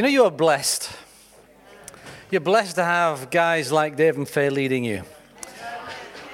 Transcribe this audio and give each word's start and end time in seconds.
You 0.00 0.04
know, 0.04 0.08
you 0.08 0.24
are 0.24 0.30
blessed. 0.30 0.90
You're 2.30 2.40
blessed 2.40 2.76
to 2.76 2.84
have 2.84 3.28
guys 3.28 3.70
like 3.70 3.96
Dave 3.96 4.16
and 4.16 4.26
Faye 4.26 4.48
leading 4.48 4.82
you. 4.82 5.02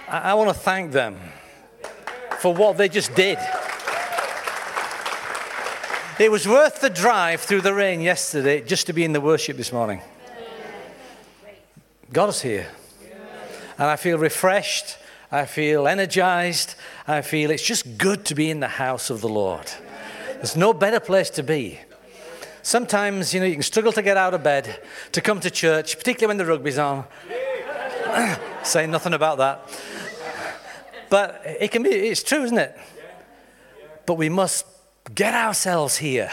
I, 0.08 0.18
I 0.18 0.34
want 0.34 0.50
to 0.50 0.54
thank 0.54 0.92
them 0.92 1.18
for 2.38 2.54
what 2.54 2.76
they 2.76 2.88
just 2.88 3.12
did. 3.16 3.38
It 6.20 6.30
was 6.30 6.46
worth 6.46 6.80
the 6.80 6.88
drive 6.88 7.40
through 7.40 7.62
the 7.62 7.74
rain 7.74 8.00
yesterday 8.00 8.60
just 8.60 8.86
to 8.86 8.92
be 8.92 9.02
in 9.02 9.12
the 9.12 9.20
worship 9.20 9.56
this 9.56 9.72
morning. 9.72 10.00
God 12.12 12.28
is 12.28 12.40
here. 12.40 12.68
And 13.78 13.88
I 13.88 13.96
feel 13.96 14.16
refreshed. 14.16 14.96
I 15.32 15.44
feel 15.44 15.88
energized. 15.88 16.76
I 17.08 17.20
feel 17.20 17.50
it's 17.50 17.66
just 17.66 17.98
good 17.98 18.26
to 18.26 18.36
be 18.36 18.48
in 18.48 18.60
the 18.60 18.68
house 18.68 19.10
of 19.10 19.20
the 19.22 19.28
Lord. 19.28 19.68
There's 20.34 20.56
no 20.56 20.72
better 20.72 21.00
place 21.00 21.30
to 21.30 21.42
be. 21.42 21.80
Sometimes, 22.66 23.32
you 23.32 23.38
know, 23.38 23.46
you 23.46 23.52
can 23.52 23.62
struggle 23.62 23.92
to 23.92 24.02
get 24.02 24.16
out 24.16 24.34
of 24.34 24.42
bed 24.42 24.82
to 25.12 25.20
come 25.20 25.38
to 25.38 25.52
church, 25.52 25.96
particularly 25.96 26.26
when 26.26 26.36
the 26.36 26.44
rugby's 26.44 26.78
on. 26.78 27.04
Saying 28.64 28.90
nothing 28.90 29.14
about 29.14 29.38
that. 29.38 29.70
But 31.08 31.42
it 31.60 31.70
can 31.70 31.84
be, 31.84 31.90
it's 31.90 32.24
true, 32.24 32.42
isn't 32.42 32.58
it? 32.58 32.76
But 34.04 34.14
we 34.14 34.28
must 34.28 34.66
get 35.14 35.32
ourselves 35.32 35.98
here. 35.98 36.28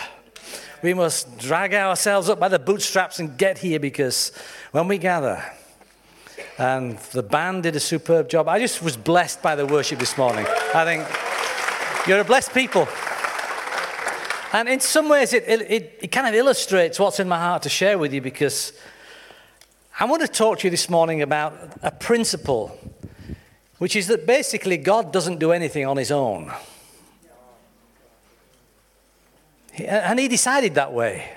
We 0.82 0.96
must 0.96 1.38
drag 1.38 1.76
ourselves 1.76 2.30
up 2.30 2.40
by 2.40 2.48
the 2.48 2.58
bootstraps 2.58 3.20
and 3.20 3.38
get 3.38 3.60
here 3.60 3.80
because 3.80 4.32
when 4.72 4.88
we 4.88 4.98
gather, 4.98 5.44
and 6.58 6.98
the 7.12 7.22
band 7.22 7.62
did 7.62 7.76
a 7.76 7.80
superb 7.80 8.28
job. 8.28 8.48
I 8.48 8.58
just 8.58 8.82
was 8.82 8.98
blessed 8.98 9.44
by 9.44 9.56
the 9.56 9.68
worship 9.68 10.00
this 10.00 10.18
morning. 10.18 10.48
I 10.74 10.84
think 10.84 12.08
you're 12.08 12.22
a 12.22 12.26
blessed 12.26 12.56
people. 12.56 12.88
And 14.54 14.70
in 14.70 14.80
some 14.80 15.10
ways, 15.10 15.34
it, 15.34 15.44
it, 15.48 15.98
it 16.00 16.12
kind 16.12 16.28
of 16.28 16.36
illustrates 16.36 17.00
what's 17.00 17.20
in 17.20 17.28
my 17.28 17.40
heart 17.40 17.64
to 17.64 17.70
share 17.70 17.98
with 17.98 18.14
you 18.14 18.22
because 18.22 18.72
I 20.00 20.06
want 20.06 20.22
to 20.22 20.28
talk 20.28 20.60
to 20.60 20.68
you 20.68 20.72
this 20.72 20.92
morning 20.92 21.24
about 21.24 21.56
a 21.82 21.90
principle, 21.90 22.78
which 23.80 23.96
is 23.96 24.06
that 24.08 24.28
basically 24.28 24.78
God 24.78 25.12
doesn't 25.12 25.40
do 25.40 25.52
anything 25.52 25.88
on 25.88 25.98
his 25.98 26.12
own. 26.12 26.54
And 29.80 30.20
he 30.20 30.28
decided 30.28 30.76
that 30.76 30.94
way. 30.94 31.32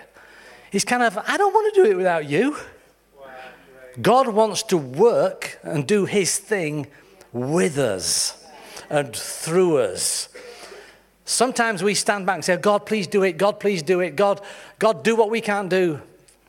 He's 0.70 0.84
kind 0.84 1.02
of, 1.02 1.16
I 1.16 1.38
don't 1.38 1.54
want 1.54 1.74
to 1.74 1.82
do 1.82 1.90
it 1.90 1.96
without 1.96 2.28
you. 2.28 2.54
God 4.02 4.28
wants 4.28 4.62
to 4.64 4.76
work 4.76 5.58
and 5.62 5.86
do 5.86 6.04
his 6.04 6.36
thing 6.36 6.86
with 7.32 7.78
us 7.78 8.44
and 8.90 9.16
through 9.16 9.78
us. 9.78 10.28
Sometimes 11.28 11.82
we 11.82 11.94
stand 11.94 12.24
back 12.24 12.36
and 12.36 12.44
say, 12.44 12.56
God, 12.56 12.86
please 12.86 13.08
do 13.08 13.24
it. 13.24 13.36
God, 13.36 13.58
please 13.58 13.82
do 13.82 13.98
it. 13.98 14.14
God, 14.14 14.40
God, 14.78 15.02
do 15.02 15.16
what 15.16 15.28
we 15.28 15.40
can't 15.40 15.68
do. 15.68 16.00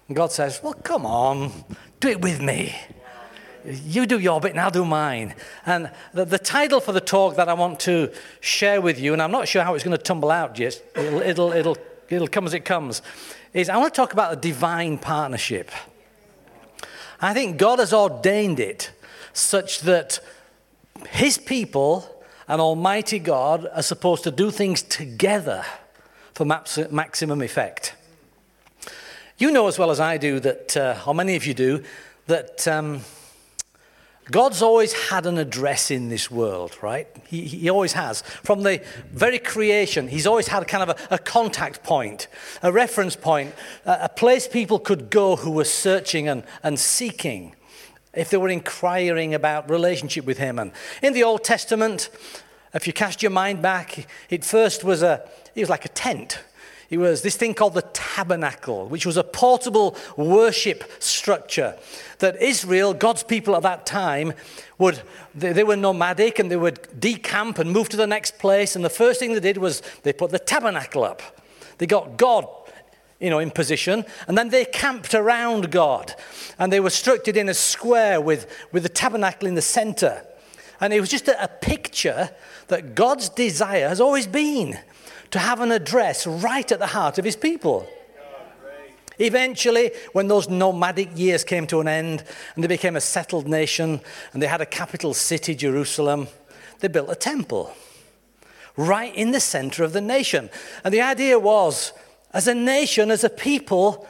And 0.07 0.15
God 0.15 0.31
says, 0.31 0.61
Well, 0.63 0.75
come 0.75 1.03
on, 1.03 1.51
do 1.99 2.09
it 2.09 2.21
with 2.21 2.39
me. 2.39 2.75
You 3.65 4.05
do 4.05 4.19
your 4.19 4.39
bit 4.39 4.51
and 4.51 4.59
I'll 4.59 4.71
do 4.71 4.85
mine. 4.85 5.33
And 5.65 5.91
the, 6.13 6.25
the, 6.25 6.37
title 6.37 6.79
for 6.79 6.91
the 6.91 7.01
talk 7.01 7.35
that 7.35 7.49
I 7.49 7.53
want 7.53 7.79
to 7.81 8.13
share 8.39 8.79
with 8.79 8.99
you, 8.99 9.13
and 9.13 9.21
I'm 9.21 9.31
not 9.31 9.47
sure 9.47 9.63
how 9.63 9.73
it's 9.73 9.83
going 9.83 9.97
to 9.97 10.01
tumble 10.01 10.29
out 10.29 10.57
yet, 10.57 10.81
it'll, 10.95 11.21
it'll, 11.21 11.51
it'll, 11.51 11.77
it'll 12.07 12.27
come 12.27 12.45
as 12.45 12.53
it 12.53 12.63
comes, 12.63 13.01
is 13.53 13.67
I 13.67 13.77
want 13.77 13.93
to 13.93 13.97
talk 13.99 14.13
about 14.13 14.29
the 14.29 14.37
divine 14.37 14.99
partnership. 14.99 15.71
I 17.19 17.33
think 17.33 17.57
God 17.57 17.79
has 17.79 17.93
ordained 17.93 18.59
it 18.59 18.91
such 19.33 19.81
that 19.81 20.19
His 21.09 21.39
people 21.39 22.16
and 22.47 22.61
Almighty 22.61 23.19
God 23.19 23.67
are 23.73 23.81
supposed 23.83 24.23
to 24.23 24.31
do 24.31 24.51
things 24.51 24.81
together 24.81 25.65
for 26.33 26.45
maximum 26.45 27.41
effect. 27.41 27.95
You 29.37 29.51
know 29.51 29.67
as 29.67 29.77
well 29.77 29.91
as 29.91 29.99
I 29.99 30.17
do 30.17 30.39
that, 30.39 30.77
uh, 30.77 30.97
or 31.05 31.13
many 31.13 31.35
of 31.35 31.45
you 31.45 31.53
do, 31.53 31.83
that 32.27 32.67
um, 32.67 33.01
God's 34.31 34.61
always 34.61 34.93
had 35.09 35.25
an 35.25 35.37
address 35.37 35.89
in 35.91 36.09
this 36.09 36.29
world, 36.29 36.77
right? 36.81 37.07
He, 37.27 37.43
he 37.43 37.69
always 37.69 37.93
has. 37.93 38.21
From 38.21 38.63
the 38.63 38.83
very 39.11 39.39
creation, 39.39 40.07
He's 40.07 40.27
always 40.27 40.47
had 40.47 40.67
kind 40.67 40.89
of 40.89 40.97
a, 41.11 41.15
a 41.15 41.17
contact 41.17 41.83
point, 41.83 42.27
a 42.61 42.71
reference 42.71 43.15
point, 43.15 43.53
a, 43.85 43.99
a, 44.03 44.09
place 44.09 44.47
people 44.47 44.79
could 44.79 45.09
go 45.09 45.35
who 45.37 45.51
were 45.51 45.63
searching 45.63 46.27
and, 46.27 46.43
and 46.63 46.79
seeking 46.79 47.55
if 48.17 48.29
they 48.29 48.37
were 48.37 48.49
inquiring 48.49 49.33
about 49.33 49.69
relationship 49.69 50.25
with 50.25 50.37
Him. 50.37 50.59
And 50.59 50.71
in 51.01 51.13
the 51.13 51.23
Old 51.23 51.43
Testament, 51.43 52.09
if 52.73 52.87
you 52.87 52.93
cast 52.93 53.21
your 53.21 53.31
mind 53.31 53.61
back, 53.61 54.07
it 54.29 54.43
first 54.43 54.83
was 54.83 55.01
a, 55.01 55.27
it 55.55 55.61
was 55.61 55.69
like 55.69 55.85
a 55.85 55.89
tent. 55.89 56.39
It 56.89 56.99
was 56.99 57.21
this 57.21 57.35
thing 57.35 57.53
called 57.53 57.73
the 57.73 57.81
tabernacle, 57.81 58.87
which 58.87 59.05
was 59.05 59.17
a 59.17 59.23
portable 59.23 59.97
worship 60.15 60.89
structure 60.99 61.77
that 62.19 62.41
Israel, 62.41 62.93
God's 62.93 63.23
people 63.23 63.55
at 63.57 63.63
that 63.63 63.85
time, 63.85 64.33
would, 64.77 65.01
they, 65.35 65.51
they, 65.51 65.65
were 65.65 65.75
nomadic 65.75 66.39
and 66.39 66.49
they 66.49 66.55
would 66.55 66.79
decamp 66.97 67.59
and 67.59 67.71
move 67.71 67.89
to 67.89 67.97
the 67.97 68.07
next 68.07 68.39
place. 68.39 68.75
And 68.75 68.85
the 68.85 68.89
first 68.89 69.19
thing 69.19 69.33
they 69.33 69.41
did 69.41 69.57
was 69.57 69.81
they 70.03 70.13
put 70.13 70.31
the 70.31 70.39
tabernacle 70.39 71.03
up. 71.03 71.21
They 71.77 71.87
got 71.87 72.15
God, 72.15 72.47
you 73.19 73.29
know, 73.29 73.39
in 73.39 73.51
position, 73.51 74.05
and 74.27 74.37
then 74.37 74.49
they 74.49 74.65
camped 74.65 75.13
around 75.15 75.71
God. 75.71 76.13
And 76.59 76.71
they 76.71 76.79
were 76.79 76.89
structured 76.89 77.37
in 77.37 77.49
a 77.49 77.53
square 77.53 78.21
with, 78.21 78.51
with 78.71 78.83
the 78.83 78.89
tabernacle 78.89 79.47
in 79.47 79.55
the 79.55 79.61
center. 79.61 80.25
And 80.79 80.93
it 80.93 80.99
was 80.99 81.09
just 81.09 81.27
a, 81.27 81.43
a 81.43 81.47
picture 81.47 82.29
that 82.67 82.93
God's 82.93 83.29
desire 83.29 83.89
has 83.89 83.99
always 83.99 84.27
been 84.27 84.77
to 85.31 85.39
have 85.39 85.61
an 85.61 85.71
address 85.71 86.27
right 86.27 86.71
at 86.71 86.79
the 86.79 86.87
heart 86.87 87.17
of 87.17 87.25
his 87.25 87.35
people. 87.35 87.87
Eventually, 89.19 89.91
when 90.13 90.27
those 90.27 90.47
nomadic 90.47 91.17
years 91.17 91.43
came 91.43 91.65
to 91.67 91.79
an 91.79 91.87
end 91.87 92.23
and 92.53 92.63
they 92.63 92.67
became 92.67 92.95
a 92.95 93.01
settled 93.01 93.47
nation 93.47 93.99
and 94.31 94.43
they 94.43 94.47
had 94.47 94.61
a 94.61 94.65
capital 94.65 95.15
city, 95.15 95.55
Jerusalem, 95.55 96.27
they 96.79 96.87
built 96.87 97.09
a 97.09 97.15
temple 97.15 97.73
right 98.75 99.13
in 99.15 99.31
the 99.31 99.39
center 99.39 99.83
of 99.83 99.93
the 99.93 100.01
nation. 100.01 100.51
And 100.83 100.93
the 100.93 101.01
idea 101.01 101.39
was 101.39 101.93
as 102.33 102.47
a 102.47 102.53
nation, 102.53 103.11
as 103.11 103.23
a 103.23 103.29
people, 103.29 104.07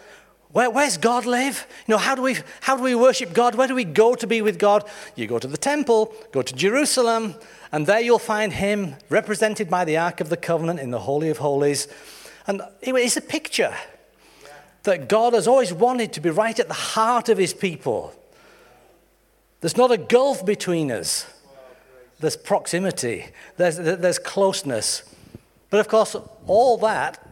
where, 0.52 0.70
where's 0.70 0.98
God 0.98 1.26
live? 1.26 1.68
You 1.88 1.94
know, 1.94 1.98
how 1.98 2.16
do, 2.16 2.22
we, 2.22 2.38
how 2.62 2.78
do 2.78 2.84
we 2.84 2.96
worship 2.96 3.34
God? 3.34 3.56
Where 3.56 3.68
do 3.68 3.76
we 3.76 3.84
go 3.84 4.16
to 4.16 4.26
be 4.26 4.42
with 4.42 4.58
God? 4.58 4.90
You 5.16 5.28
go 5.28 5.40
to 5.40 5.48
the 5.48 5.58
temple, 5.58 6.14
go 6.32 6.42
to 6.42 6.54
Jerusalem, 6.56 7.36
and 7.72 7.86
there 7.86 8.00
you'll 8.00 8.20
find 8.20 8.54
him 8.54 8.96
represented 9.10 9.70
by 9.70 9.86
the 9.86 9.98
Ark 9.98 10.22
of 10.22 10.30
the 10.30 10.38
Covenant 10.38 10.80
in 10.80 10.92
the 10.92 11.00
Holy 11.00 11.30
of 11.30 11.38
Holies. 11.38 11.88
And 12.48 12.62
it's 12.82 13.18
a 13.18 13.22
picture 13.22 13.76
that 14.84 15.10
God 15.10 15.34
has 15.34 15.48
always 15.48 15.74
wanted 15.74 16.14
to 16.14 16.22
be 16.22 16.30
right 16.30 16.58
at 16.58 16.70
the 16.70 16.74
heart 16.74 17.28
of 17.28 17.38
his 17.38 17.54
people. 17.54 18.14
There's 19.60 19.76
not 19.76 19.92
a 19.92 19.98
gulf 19.98 20.46
between 20.46 20.92
us, 20.92 21.26
there's 22.20 22.38
proximity, 22.38 23.26
there's, 23.58 23.78
there's 23.78 24.18
closeness. 24.18 25.04
But 25.70 25.82
of 25.82 25.90
course, 25.90 26.16
all 26.46 26.78
that 26.78 27.27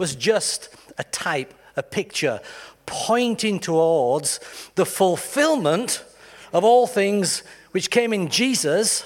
was 0.00 0.16
just 0.16 0.68
a 0.98 1.04
type, 1.04 1.54
a 1.76 1.82
picture, 1.84 2.40
pointing 2.86 3.60
towards 3.60 4.40
the 4.74 4.84
fulfillment 4.84 6.02
of 6.52 6.64
all 6.64 6.88
things 6.88 7.44
which 7.70 7.88
came 7.88 8.12
in 8.12 8.28
Jesus 8.28 9.04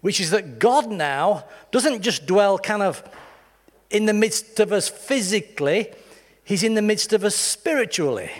which 0.00 0.20
is 0.20 0.30
that 0.30 0.58
God 0.58 0.90
now 0.90 1.44
doesn't 1.70 2.02
just 2.02 2.26
dwell 2.26 2.58
kind 2.58 2.82
of 2.82 3.02
in 3.90 4.06
the 4.06 4.14
midst 4.14 4.60
of 4.60 4.72
us 4.72 4.88
physically, 4.88 5.92
He's 6.44 6.62
in 6.62 6.74
the 6.74 6.82
midst 6.82 7.12
of 7.12 7.24
us 7.24 7.36
spiritually. 7.36 8.30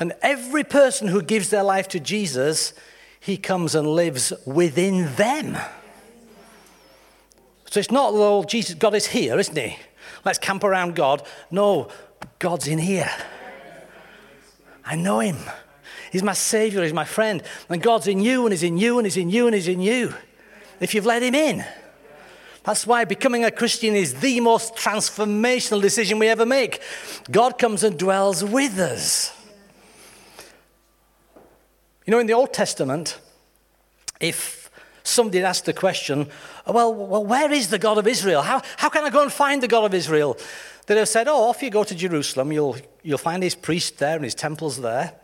And 0.00 0.12
every 0.22 0.64
person 0.64 1.08
who 1.08 1.22
gives 1.22 1.50
their 1.50 1.62
life 1.62 1.88
to 1.88 2.00
Jesus, 2.00 2.72
He 3.20 3.36
comes 3.36 3.74
and 3.74 3.88
lives 3.88 4.32
within 4.46 5.14
them. 5.16 5.56
So 7.74 7.80
it's 7.80 7.90
not, 7.90 8.12
oh, 8.14 8.44
Jesus, 8.44 8.76
God 8.76 8.94
is 8.94 9.04
here, 9.04 9.36
isn't 9.36 9.58
He? 9.58 9.76
Let's 10.24 10.38
camp 10.38 10.62
around 10.62 10.94
God. 10.94 11.26
No, 11.50 11.88
God's 12.38 12.68
in 12.68 12.78
here. 12.78 13.10
I 14.84 14.94
know 14.94 15.18
Him. 15.18 15.38
He's 16.12 16.22
my 16.22 16.34
Savior, 16.34 16.84
He's 16.84 16.92
my 16.92 17.04
friend. 17.04 17.42
And 17.68 17.82
God's 17.82 18.06
in 18.06 18.20
you, 18.20 18.46
and 18.46 18.52
He's 18.52 18.62
in 18.62 18.78
you, 18.78 19.00
and 19.00 19.06
He's 19.06 19.16
in 19.16 19.28
you, 19.28 19.46
and 19.46 19.56
He's 19.56 19.66
in 19.66 19.80
you. 19.80 20.14
If 20.78 20.94
you've 20.94 21.04
let 21.04 21.24
Him 21.24 21.34
in. 21.34 21.64
That's 22.62 22.86
why 22.86 23.04
becoming 23.06 23.44
a 23.44 23.50
Christian 23.50 23.96
is 23.96 24.20
the 24.20 24.38
most 24.38 24.76
transformational 24.76 25.82
decision 25.82 26.20
we 26.20 26.28
ever 26.28 26.46
make. 26.46 26.80
God 27.28 27.58
comes 27.58 27.82
and 27.82 27.98
dwells 27.98 28.44
with 28.44 28.78
us. 28.78 29.36
You 32.06 32.12
know, 32.12 32.20
in 32.20 32.28
the 32.28 32.34
Old 32.34 32.52
Testament, 32.52 33.18
if 34.20 34.63
somebody 35.04 35.38
had 35.38 35.46
asked 35.46 35.66
the 35.66 35.72
question, 35.72 36.28
well, 36.66 36.92
well, 36.92 37.24
where 37.24 37.52
is 37.52 37.68
the 37.68 37.78
God 37.78 37.98
of 37.98 38.06
Israel? 38.06 38.42
How, 38.42 38.62
how 38.78 38.88
can 38.88 39.04
I 39.04 39.10
go 39.10 39.22
and 39.22 39.32
find 39.32 39.62
the 39.62 39.68
God 39.68 39.84
of 39.84 39.94
Israel? 39.94 40.36
They'd 40.86 40.96
have 40.96 41.08
said, 41.08 41.28
oh, 41.28 41.48
off 41.48 41.62
you 41.62 41.70
go 41.70 41.84
to 41.84 41.94
Jerusalem, 41.94 42.50
you'll, 42.50 42.76
you'll 43.02 43.18
find 43.18 43.42
his 43.42 43.54
priest 43.54 43.98
there 43.98 44.16
and 44.16 44.24
his 44.24 44.34
temples 44.34 44.80
there. 44.80 45.14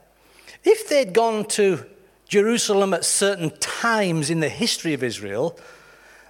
If 0.62 0.88
they'd 0.88 1.12
gone 1.12 1.46
to 1.46 1.84
Jerusalem 2.28 2.94
at 2.94 3.04
certain 3.04 3.50
times 3.58 4.30
in 4.30 4.40
the 4.40 4.48
history 4.48 4.94
of 4.94 5.02
Israel, 5.02 5.58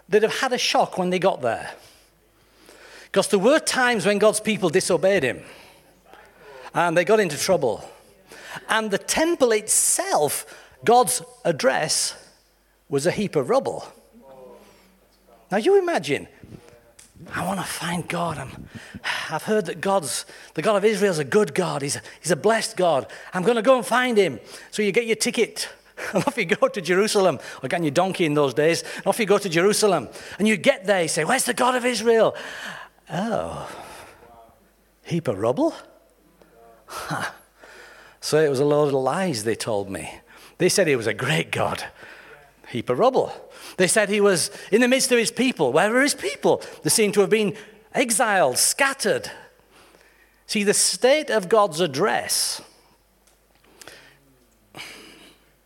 they'd 0.09 0.23
have 0.23 0.41
had 0.41 0.53
a 0.53 0.59
shock 0.59 0.97
when 0.97 1.11
they 1.11 1.19
got 1.19 1.43
there. 1.43 1.73
Because 3.05 3.29
there 3.29 3.41
were 3.41 3.59
times 3.59 4.07
when 4.07 4.19
God's 4.19 4.41
people 4.41 4.71
disobeyed 4.71 5.25
him. 5.25 5.43
and 6.73 6.97
they 6.97 7.05
got 7.05 7.19
into 7.19 7.37
trouble. 7.37 7.89
And 8.69 8.91
the 8.91 8.99
temple 8.99 9.53
itself, 9.53 10.47
God's 10.85 11.23
address, 11.45 12.15
was 12.91 13.07
a 13.07 13.11
heap 13.11 13.37
of 13.37 13.49
rubble. 13.49 13.87
Now 15.51 15.57
you 15.57 15.79
imagine, 15.79 16.29
I 17.33 17.47
want 17.47 17.59
to 17.61 17.67
find 17.67 18.07
God. 18.07 18.37
I'm, 18.39 18.69
I've 19.31 19.45
heard 19.45 19.67
that 19.67 19.81
God's, 19.81 20.27
the 20.55 20.63
God 20.63 20.77
of 20.77 20.85
Israel 20.85 21.11
is 21.11 21.19
a 21.19 21.25
good 21.25 21.55
God. 21.55 21.83
He's 21.83 21.97
a, 21.97 22.03
he's 22.21 22.31
a 22.31 22.37
blessed 22.37 22.77
God. 22.77 23.07
I'm 23.33 23.43
going 23.43 23.57
to 23.57 23.63
go 23.63 23.77
and 23.77 23.87
find 23.87 24.19
him. 24.19 24.39
So 24.71 24.83
you 24.83 24.93
get 24.93 25.07
your 25.07 25.17
ticket 25.17 25.69
and 26.15 26.25
off 26.27 26.37
you 26.37 26.45
go 26.45 26.69
to 26.69 26.81
Jerusalem. 26.81 27.39
Or 27.63 27.69
getting 27.69 27.85
your 27.85 27.93
donkey 27.93 28.25
in 28.25 28.35
those 28.35 28.55
days. 28.55 28.83
And 28.97 29.07
off 29.07 29.19
you 29.19 29.27
go 29.27 29.39
to 29.39 29.49
Jerusalem. 29.49 30.09
And 30.39 30.49
you 30.49 30.57
get 30.57 30.87
there, 30.87 31.03
you 31.03 31.09
say, 31.09 31.25
Where's 31.25 31.45
the 31.45 31.55
God 31.55 31.75
of 31.75 31.85
Israel? 31.85 32.35
Oh, 33.13 33.69
heap 35.05 35.29
of 35.29 35.39
rubble? 35.39 35.75
Huh. 36.87 37.31
So 38.23 38.39
it 38.39 38.51
was 38.51 38.61
a 38.61 38.67
load 38.67 38.89
of 38.89 38.93
lies 38.93 39.45
they 39.45 39.55
told 39.55 39.89
me. 39.89 40.21
They 40.59 40.69
said 40.69 40.87
he 40.87 40.95
was 40.95 41.07
a 41.07 41.15
great 41.15 41.51
God. 41.51 41.83
Heap 42.71 42.89
of 42.89 42.99
rubble. 42.99 43.33
They 43.77 43.87
said 43.87 44.09
he 44.09 44.21
was 44.21 44.51
in 44.71 44.81
the 44.81 44.89
midst 44.89 45.11
of 45.11 45.19
his 45.19 45.31
people. 45.31 45.73
Where 45.73 45.95
are 45.97 46.03
his 46.03 46.15
people? 46.15 46.63
They 46.83 46.91
seem 46.91 47.11
to 47.13 47.21
have 47.21 47.31
been 47.31 47.57
exiled, 47.93 48.59
scattered. 48.59 49.31
See, 50.47 50.63
the 50.63 50.75
state 50.75 51.31
of 51.31 51.49
God's 51.49 51.81
address, 51.81 52.63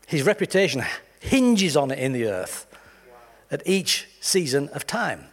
his 0.06 0.22
reputation 0.24 0.82
hinges 1.20 1.76
on 1.76 1.90
it 1.90 1.98
in 1.98 2.12
the 2.12 2.26
earth 2.26 2.66
at 3.50 3.62
each 3.66 4.08
season 4.20 4.68
of 4.70 4.86
time. 4.86 5.26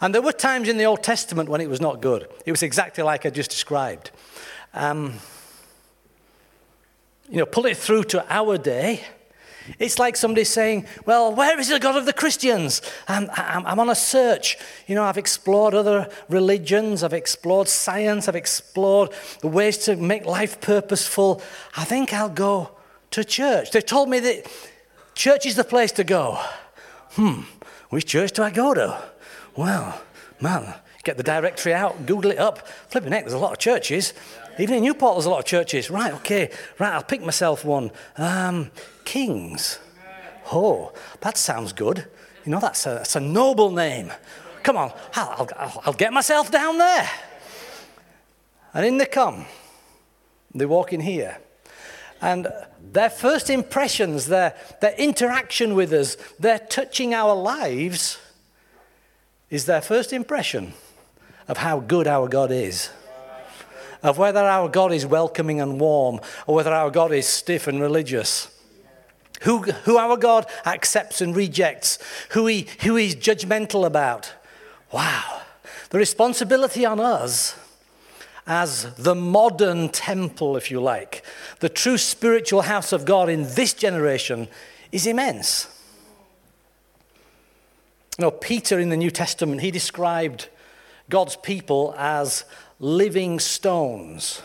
And 0.00 0.14
there 0.14 0.22
were 0.22 0.32
times 0.32 0.68
in 0.68 0.78
the 0.78 0.84
Old 0.84 1.02
Testament 1.02 1.48
when 1.48 1.60
it 1.60 1.68
was 1.68 1.80
not 1.80 2.00
good. 2.00 2.28
It 2.44 2.50
was 2.50 2.62
exactly 2.62 3.04
like 3.04 3.24
I 3.24 3.30
just 3.30 3.50
described. 3.50 4.10
Um, 4.72 5.14
you 7.30 7.38
know, 7.38 7.46
pull 7.46 7.66
it 7.66 7.76
through 7.76 8.04
to 8.04 8.24
our 8.28 8.58
day. 8.58 9.04
It's 9.78 9.98
like 9.98 10.16
somebody 10.16 10.44
saying, 10.44 10.86
Well, 11.06 11.34
where 11.34 11.58
is 11.58 11.68
the 11.68 11.78
God 11.78 11.96
of 11.96 12.06
the 12.06 12.12
Christians? 12.12 12.82
I'm, 13.08 13.30
I'm, 13.32 13.80
on 13.80 13.88
a 13.88 13.94
search. 13.94 14.58
You 14.86 14.94
know, 14.94 15.04
I've 15.04 15.18
explored 15.18 15.74
other 15.74 16.08
religions, 16.28 17.02
I've 17.02 17.12
explored 17.14 17.68
science, 17.68 18.28
I've 18.28 18.36
explored 18.36 19.10
the 19.40 19.48
ways 19.48 19.78
to 19.78 19.96
make 19.96 20.26
life 20.26 20.60
purposeful. 20.60 21.40
I 21.76 21.84
think 21.84 22.12
I'll 22.12 22.28
go 22.28 22.70
to 23.12 23.24
church. 23.24 23.70
They 23.70 23.80
told 23.80 24.08
me 24.08 24.20
that 24.20 24.46
church 25.14 25.46
is 25.46 25.56
the 25.56 25.64
place 25.64 25.92
to 25.92 26.04
go. 26.04 26.38
Hmm, 27.12 27.42
which 27.90 28.06
church 28.06 28.32
do 28.32 28.42
I 28.42 28.50
go 28.50 28.74
to? 28.74 29.02
Well, 29.56 30.02
man, 30.40 30.74
get 31.04 31.16
the 31.16 31.22
directory 31.22 31.72
out, 31.72 32.06
Google 32.06 32.32
it 32.32 32.38
up. 32.38 32.66
Flipping 32.88 33.12
heck, 33.12 33.22
there's 33.24 33.34
a 33.34 33.38
lot 33.38 33.52
of 33.52 33.58
churches. 33.58 34.12
Even 34.58 34.76
in 34.76 34.82
Newport, 34.84 35.16
there's 35.16 35.26
a 35.26 35.30
lot 35.30 35.40
of 35.40 35.44
churches. 35.44 35.90
Right, 35.90 36.12
okay, 36.14 36.50
right, 36.78 36.92
I'll 36.92 37.02
pick 37.02 37.22
myself 37.22 37.64
one. 37.64 37.90
Um, 38.16 38.70
Kings. 39.04 39.78
Oh, 40.52 40.92
that 41.20 41.36
sounds 41.36 41.72
good. 41.72 42.06
You 42.44 42.52
know, 42.52 42.60
that's 42.60 42.86
a, 42.86 42.90
that's 42.90 43.16
a 43.16 43.20
noble 43.20 43.70
name. 43.70 44.12
Come 44.62 44.76
on, 44.76 44.92
I'll, 45.14 45.48
I'll, 45.56 45.82
I'll 45.86 45.92
get 45.92 46.12
myself 46.12 46.50
down 46.50 46.78
there. 46.78 47.10
And 48.72 48.84
in 48.84 48.98
they 48.98 49.06
come. 49.06 49.46
They 50.54 50.66
walk 50.66 50.92
in 50.92 51.00
here. 51.00 51.38
And 52.20 52.48
their 52.92 53.10
first 53.10 53.50
impressions, 53.50 54.26
their, 54.26 54.54
their 54.80 54.94
interaction 54.94 55.74
with 55.74 55.92
us, 55.92 56.16
their 56.38 56.58
touching 56.58 57.12
our 57.12 57.34
lives, 57.34 58.18
is 59.50 59.66
their 59.66 59.80
first 59.80 60.12
impression 60.12 60.74
of 61.48 61.58
how 61.58 61.80
good 61.80 62.06
our 62.06 62.28
God 62.28 62.50
is 62.50 62.90
of 64.04 64.18
whether 64.18 64.40
our 64.40 64.68
God 64.68 64.92
is 64.92 65.04
welcoming 65.04 65.60
and 65.60 65.80
warm 65.80 66.20
or 66.46 66.54
whether 66.54 66.72
our 66.72 66.90
God 66.90 67.10
is 67.10 67.26
stiff 67.26 67.66
and 67.66 67.80
religious. 67.80 68.48
Who, 69.42 69.62
who 69.62 69.96
our 69.98 70.16
God 70.16 70.46
accepts 70.64 71.20
and 71.20 71.34
rejects, 71.34 71.98
who, 72.30 72.46
he, 72.46 72.68
who 72.82 72.96
he's 72.96 73.16
judgmental 73.16 73.84
about. 73.84 74.32
Wow. 74.92 75.42
The 75.90 75.98
responsibility 75.98 76.86
on 76.86 77.00
us 77.00 77.58
as 78.46 78.94
the 78.94 79.14
modern 79.14 79.88
temple, 79.88 80.56
if 80.56 80.70
you 80.70 80.80
like, 80.80 81.24
the 81.60 81.68
true 81.68 81.98
spiritual 81.98 82.62
house 82.62 82.92
of 82.92 83.04
God 83.04 83.28
in 83.28 83.42
this 83.54 83.74
generation 83.74 84.48
is 84.92 85.06
immense. 85.06 85.68
You 88.18 88.22
know, 88.22 88.30
Peter 88.30 88.78
in 88.78 88.90
the 88.90 88.96
New 88.96 89.10
Testament, 89.10 89.60
he 89.60 89.70
described 89.70 90.48
God's 91.10 91.36
people 91.36 91.94
as 91.98 92.44
living 92.84 93.40
stones. 93.40 94.42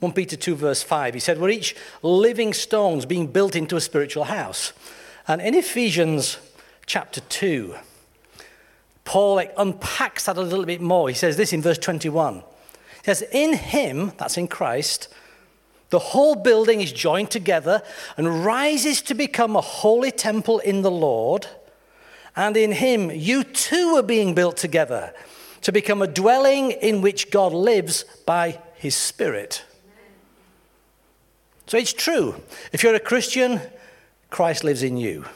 1 0.00 0.12
Peter 0.12 0.36
2, 0.36 0.56
verse 0.56 0.82
5, 0.82 1.14
he 1.14 1.20
said, 1.20 1.40
We're 1.40 1.50
each 1.50 1.76
living 2.02 2.52
stones 2.52 3.06
being 3.06 3.28
built 3.28 3.54
into 3.54 3.76
a 3.76 3.80
spiritual 3.80 4.24
house. 4.24 4.72
And 5.28 5.40
in 5.40 5.54
Ephesians 5.54 6.38
chapter 6.86 7.20
2, 7.20 7.76
Paul 9.04 9.42
unpacks 9.56 10.24
that 10.24 10.36
a 10.36 10.42
little 10.42 10.66
bit 10.66 10.80
more. 10.80 11.08
He 11.08 11.14
says 11.14 11.36
this 11.36 11.52
in 11.52 11.62
verse 11.62 11.78
21. 11.78 12.36
He 12.36 12.42
says, 13.04 13.22
In 13.30 13.54
him, 13.54 14.12
that's 14.18 14.36
in 14.36 14.48
Christ, 14.48 15.08
the 15.90 16.00
whole 16.00 16.34
building 16.34 16.80
is 16.80 16.92
joined 16.92 17.30
together 17.30 17.82
and 18.16 18.44
rises 18.44 19.00
to 19.02 19.14
become 19.14 19.54
a 19.54 19.60
holy 19.60 20.10
temple 20.10 20.58
in 20.58 20.82
the 20.82 20.90
Lord. 20.90 21.46
And 22.34 22.56
in 22.56 22.72
him, 22.72 23.10
you 23.10 23.44
too 23.44 23.94
are 23.96 24.02
being 24.02 24.34
built 24.34 24.56
together 24.56 25.14
to 25.62 25.72
become 25.72 26.02
a 26.02 26.06
dwelling 26.06 26.72
in 26.72 27.02
which 27.02 27.30
God 27.30 27.52
lives 27.52 28.04
by 28.26 28.60
his 28.76 28.94
Spirit. 28.94 29.64
So 31.66 31.76
it's 31.76 31.92
true. 31.92 32.36
If 32.72 32.82
you're 32.82 32.94
a 32.94 33.00
Christian, 33.00 33.60
Christ 34.30 34.64
lives 34.64 34.82
in 34.82 34.96
you. 34.96 35.26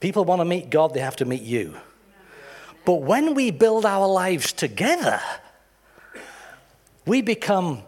People 0.00 0.24
want 0.24 0.40
to 0.40 0.44
meet 0.44 0.70
God, 0.70 0.92
they 0.92 1.00
have 1.00 1.16
to 1.16 1.24
meet 1.24 1.42
you. 1.42 1.76
But 2.84 3.02
when 3.02 3.34
we 3.34 3.50
build 3.50 3.86
our 3.86 4.06
lives 4.06 4.52
together, 4.52 5.20
we 7.06 7.22
become 7.22 7.82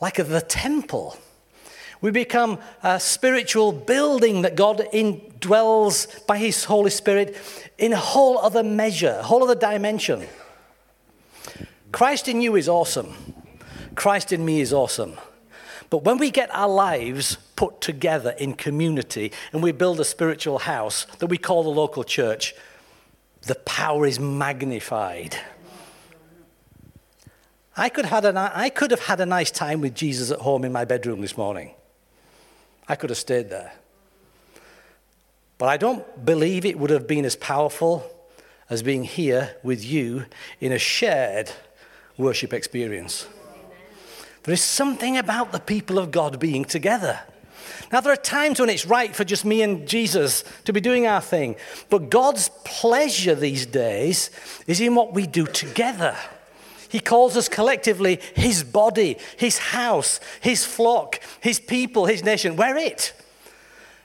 like 0.00 0.16
the 0.16 0.40
temple. 0.40 1.16
We 2.00 2.10
become 2.10 2.58
a 2.82 3.00
spiritual 3.00 3.72
building 3.72 4.42
that 4.42 4.54
God 4.54 4.86
indwells 4.92 6.26
by 6.26 6.38
His 6.38 6.64
Holy 6.64 6.90
Spirit 6.90 7.36
in 7.78 7.92
a 7.92 7.96
whole 7.96 8.38
other 8.38 8.62
measure, 8.62 9.16
a 9.18 9.22
whole 9.22 9.42
other 9.42 9.58
dimension. 9.58 10.26
Christ 11.96 12.28
in 12.28 12.42
you 12.42 12.56
is 12.56 12.68
awesome. 12.68 13.14
Christ 13.94 14.30
in 14.30 14.44
me 14.44 14.60
is 14.60 14.70
awesome. 14.70 15.14
But 15.88 16.04
when 16.04 16.18
we 16.18 16.30
get 16.30 16.54
our 16.54 16.68
lives 16.68 17.38
put 17.56 17.80
together 17.80 18.32
in 18.32 18.52
community 18.52 19.32
and 19.50 19.62
we 19.62 19.72
build 19.72 19.98
a 19.98 20.04
spiritual 20.04 20.58
house 20.58 21.06
that 21.20 21.28
we 21.28 21.38
call 21.38 21.62
the 21.62 21.70
local 21.70 22.04
church, 22.04 22.54
the 23.46 23.54
power 23.54 24.04
is 24.04 24.20
magnified. 24.20 25.38
I 27.78 27.88
could, 27.88 28.04
had 28.04 28.26
a, 28.26 28.52
I 28.54 28.68
could 28.68 28.90
have 28.90 29.06
had 29.06 29.20
a 29.20 29.26
nice 29.26 29.50
time 29.50 29.80
with 29.80 29.94
Jesus 29.94 30.30
at 30.30 30.40
home 30.40 30.66
in 30.66 30.72
my 30.72 30.84
bedroom 30.84 31.22
this 31.22 31.38
morning. 31.38 31.70
I 32.86 32.96
could 32.96 33.08
have 33.08 33.18
stayed 33.18 33.48
there. 33.48 33.72
But 35.56 35.70
I 35.70 35.78
don't 35.78 36.26
believe 36.26 36.66
it 36.66 36.78
would 36.78 36.90
have 36.90 37.06
been 37.06 37.24
as 37.24 37.36
powerful 37.36 38.04
as 38.68 38.82
being 38.82 39.04
here 39.04 39.56
with 39.62 39.82
you 39.82 40.26
in 40.60 40.72
a 40.72 40.78
shared 40.78 41.52
worship 42.18 42.52
experience. 42.52 43.26
There 44.44 44.54
is 44.54 44.62
something 44.62 45.16
about 45.16 45.52
the 45.52 45.60
people 45.60 45.98
of 45.98 46.10
God 46.10 46.38
being 46.38 46.64
together. 46.64 47.20
Now, 47.92 48.00
there 48.00 48.12
are 48.12 48.16
times 48.16 48.60
when 48.60 48.70
it's 48.70 48.86
right 48.86 49.14
for 49.14 49.24
just 49.24 49.44
me 49.44 49.62
and 49.62 49.86
Jesus 49.86 50.44
to 50.64 50.72
be 50.72 50.80
doing 50.80 51.06
our 51.06 51.20
thing, 51.20 51.56
but 51.90 52.10
God's 52.10 52.50
pleasure 52.64 53.34
these 53.34 53.66
days 53.66 54.30
is 54.66 54.80
in 54.80 54.94
what 54.94 55.12
we 55.12 55.26
do 55.26 55.46
together. 55.46 56.16
He 56.88 57.00
calls 57.00 57.36
us 57.36 57.48
collectively 57.48 58.20
His 58.34 58.62
body, 58.62 59.18
His 59.36 59.58
house, 59.58 60.20
His 60.40 60.64
flock, 60.64 61.20
His 61.40 61.60
people, 61.60 62.06
His 62.06 62.24
nation. 62.24 62.56
We're 62.56 62.76
it. 62.76 63.12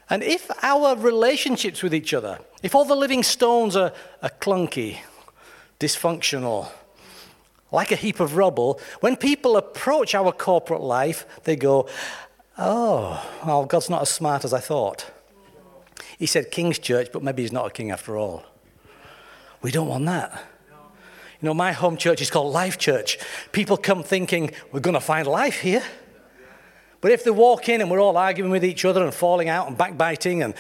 And 0.10 0.24
if 0.24 0.50
our 0.63 0.96
relationships 0.96 1.82
with 1.82 1.94
each 1.94 2.13
other, 2.13 2.39
if 2.63 2.75
all 2.75 2.86
the 2.86 2.96
living 2.96 3.24
stones 3.24 3.75
are, 3.75 3.94
are 4.22 4.32
clunky, 4.41 4.98
dysfunctional, 5.80 6.68
like 7.72 7.92
a 7.92 7.96
heap 7.96 8.20
of 8.20 8.36
rubble, 8.36 8.80
when 9.00 9.16
people 9.16 9.58
approach 9.58 10.13
our 10.13 10.32
corporate 10.32 10.82
life, 10.82 11.25
they 11.44 11.56
go, 11.56 11.88
Oh, 12.58 13.25
well, 13.46 13.66
God's 13.66 13.90
not 13.90 14.01
as 14.01 14.10
smart 14.10 14.44
as 14.44 14.54
I 14.54 14.60
thought. 14.60 15.10
He 16.20 16.25
said 16.25 16.51
King's 16.51 16.78
Church, 16.78 17.10
but 17.12 17.24
maybe 17.24 17.42
he's 17.42 17.51
not 17.51 17.68
a 17.68 17.70
king 17.72 17.92
after 17.92 18.18
all. 18.18 18.44
We 19.62 19.72
don't 19.72 19.88
want 19.88 20.06
that. 20.06 20.44
You 21.42 21.48
know, 21.48 21.54
my 21.54 21.72
home 21.72 21.98
church 21.98 22.22
is 22.22 22.30
called 22.30 22.54
Life 22.54 22.78
Church. 22.78 23.18
People 23.51 23.78
come 23.78 24.04
thinking 24.04 24.51
we're 24.72 24.80
going 24.82 24.94
to 24.94 25.00
find 25.00 25.28
life 25.28 25.62
here. 25.62 25.82
But 27.00 27.12
if 27.12 27.24
they 27.24 27.32
walk 27.32 27.68
in 27.68 27.82
and 27.82 27.90
we're 27.90 28.01
all 28.01 28.18
arguing 28.18 28.51
with 28.51 28.63
each 28.63 28.86
other 28.86 29.04
and 29.04 29.12
falling 29.12 29.50
out 29.50 29.68
and 29.68 29.75
backbiting, 29.75 30.44
and 30.44 30.54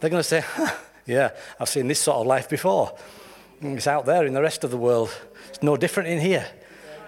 they're 0.00 0.08
going 0.08 0.22
to 0.22 0.28
say, 0.28 0.40
huh, 0.40 0.74
Yeah, 1.06 1.30
I've 1.60 1.68
seen 1.68 1.88
this 1.88 2.00
sort 2.00 2.18
of 2.18 2.26
life 2.26 2.48
before. 2.48 2.96
It's 3.60 3.86
out 3.86 4.06
there 4.06 4.24
in 4.24 4.32
the 4.32 4.42
rest 4.42 4.64
of 4.64 4.70
the 4.70 4.76
world. 4.76 5.10
It's 5.54 5.62
no 5.62 5.76
different 5.76 6.08
in 6.08 6.18
here. 6.18 6.48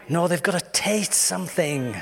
No, 0.08 0.28
they've 0.28 0.40
got 0.40 0.52
to 0.52 0.64
taste 0.70 1.12
something, 1.12 2.00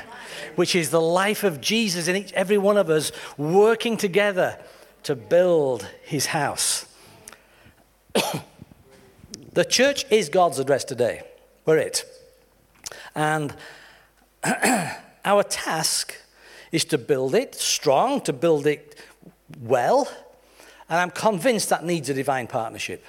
which 0.55 0.75
is 0.75 0.91
the 0.91 1.01
life 1.01 1.43
of 1.43 1.59
Jesus 1.59 2.07
in 2.07 2.15
each, 2.15 2.31
every 2.33 2.59
one 2.59 2.77
of 2.77 2.87
us 2.87 3.11
working 3.35 3.97
together 3.97 4.59
to 5.01 5.15
build 5.15 5.87
his 6.03 6.27
house. 6.27 6.85
the 9.53 9.65
church 9.65 10.05
is 10.11 10.29
God's 10.29 10.59
address 10.59 10.83
today. 10.83 11.23
We're 11.65 11.79
it. 11.79 12.05
And 13.15 13.55
our 15.25 15.41
task 15.41 16.15
is 16.71 16.85
to 16.85 16.99
build 16.99 17.33
it 17.33 17.55
strong, 17.55 18.21
to 18.21 18.33
build 18.33 18.67
it 18.67 18.99
well, 19.59 20.07
and 20.89 20.99
I'm 20.99 21.09
convinced 21.09 21.69
that 21.69 21.83
needs 21.83 22.07
a 22.09 22.13
divine 22.13 22.45
partnership. 22.45 23.03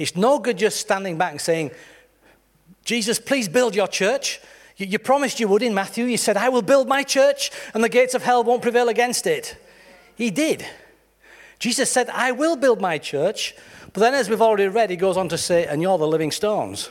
It's 0.00 0.16
no 0.16 0.38
good 0.38 0.56
just 0.56 0.80
standing 0.80 1.18
back 1.18 1.32
and 1.32 1.40
saying, 1.40 1.72
Jesus, 2.86 3.18
please 3.18 3.50
build 3.50 3.74
your 3.74 3.86
church. 3.86 4.40
You, 4.78 4.86
you, 4.86 4.98
promised 4.98 5.38
you 5.38 5.46
would 5.48 5.62
in 5.62 5.74
Matthew. 5.74 6.06
You 6.06 6.16
said, 6.16 6.38
I 6.38 6.48
will 6.48 6.62
build 6.62 6.88
my 6.88 7.02
church 7.02 7.50
and 7.74 7.84
the 7.84 7.88
gates 7.90 8.14
of 8.14 8.22
hell 8.22 8.42
won't 8.42 8.62
prevail 8.62 8.88
against 8.88 9.26
it. 9.26 9.62
He 10.16 10.30
did. 10.30 10.66
Jesus 11.58 11.90
said, 11.90 12.08
I 12.08 12.32
will 12.32 12.56
build 12.56 12.80
my 12.80 12.96
church. 12.96 13.54
But 13.92 14.00
then, 14.00 14.14
as 14.14 14.30
we've 14.30 14.40
already 14.40 14.68
read, 14.68 14.88
he 14.88 14.96
goes 14.96 15.18
on 15.18 15.28
to 15.28 15.36
say, 15.36 15.66
and 15.66 15.82
you're 15.82 15.98
the 15.98 16.08
living 16.08 16.30
stones. 16.30 16.88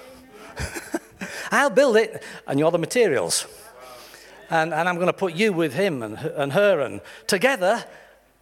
I'll 1.52 1.72
build 1.72 1.98
it, 1.98 2.22
and 2.46 2.60
you're 2.60 2.70
the 2.70 2.78
materials. 2.78 3.48
And, 4.52 4.72
and 4.72 4.88
I'm 4.88 4.96
going 4.96 5.08
to 5.08 5.14
put 5.14 5.34
you 5.34 5.52
with 5.52 5.74
him 5.74 6.04
and, 6.04 6.16
and 6.18 6.54
her, 6.54 6.82
and 6.82 7.02
together, 7.26 7.86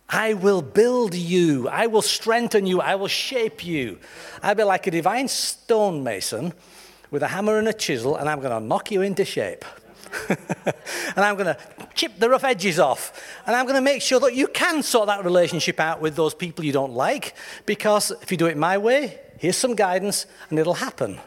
I 0.10 0.34
will 0.34 0.62
build 0.62 1.14
you. 1.14 1.68
I 1.68 1.88
will 1.88 2.02
strengthen 2.02 2.66
you. 2.66 2.80
I 2.80 2.96
will 2.96 3.08
shape 3.08 3.66
you. 3.66 4.00
I'll 4.42 4.56
be 4.56 4.64
like 4.64 4.88
a 4.88 4.92
divine 4.92 5.28
stonemason 5.28 6.54
with 7.12 7.24
a 7.24 7.28
hammer 7.28 7.58
and 7.60 7.68
a 7.68 7.74
chisel, 7.74 8.16
and 8.16 8.30
I'm 8.30 8.40
going 8.40 8.52
to 8.52 8.66
knock 8.66 8.92
you 8.92 9.02
into 9.02 9.26
shape. 9.26 9.66
and 10.30 10.38
I'm 11.18 11.36
going 11.36 11.54
to 11.54 11.58
chip 11.94 12.20
the 12.20 12.30
rough 12.30 12.46
edges 12.46 12.80
off. 12.80 13.22
And 13.46 13.56
I'm 13.56 13.66
going 13.66 13.76
to 13.76 13.82
make 13.82 14.02
sure 14.02 14.20
that 14.22 14.34
you 14.36 14.48
can 14.48 14.82
sort 14.82 15.08
that 15.08 15.26
relationship 15.26 15.80
out 15.80 16.02
with 16.02 16.16
those 16.16 16.34
people 16.34 16.64
you 16.64 16.72
don't 16.72 16.94
like, 16.94 17.36
because 17.66 18.12
if 18.22 18.32
you 18.32 18.38
do 18.38 18.46
it 18.46 18.56
my 18.56 18.78
way, 18.78 19.20
here's 19.38 19.58
some 19.58 19.76
guidance, 19.76 20.26
and 20.50 20.58
it'll 20.58 20.76
happen. 20.76 21.20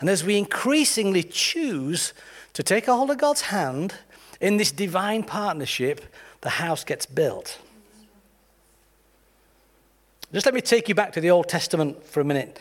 And 0.00 0.08
as 0.08 0.24
we 0.24 0.38
increasingly 0.38 1.22
choose 1.22 2.14
to 2.54 2.62
take 2.62 2.88
a 2.88 2.96
hold 2.96 3.10
of 3.10 3.18
God's 3.18 3.42
hand 3.42 3.94
in 4.40 4.56
this 4.56 4.72
divine 4.72 5.22
partnership, 5.22 6.00
the 6.40 6.50
house 6.50 6.84
gets 6.84 7.04
built. 7.04 7.58
Just 10.32 10.46
let 10.46 10.54
me 10.54 10.60
take 10.60 10.88
you 10.88 10.94
back 10.94 11.12
to 11.14 11.20
the 11.20 11.30
Old 11.30 11.48
Testament 11.48 12.04
for 12.04 12.20
a 12.20 12.24
minute 12.24 12.60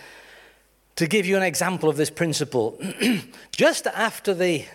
to 0.96 1.06
give 1.06 1.28
you 1.28 1.38
an 1.38 1.44
example 1.44 1.88
of 1.88 1.98
this 1.98 2.10
principle. 2.10 2.82
Just 3.52 3.86
after 3.86 4.34
the, 4.34 4.66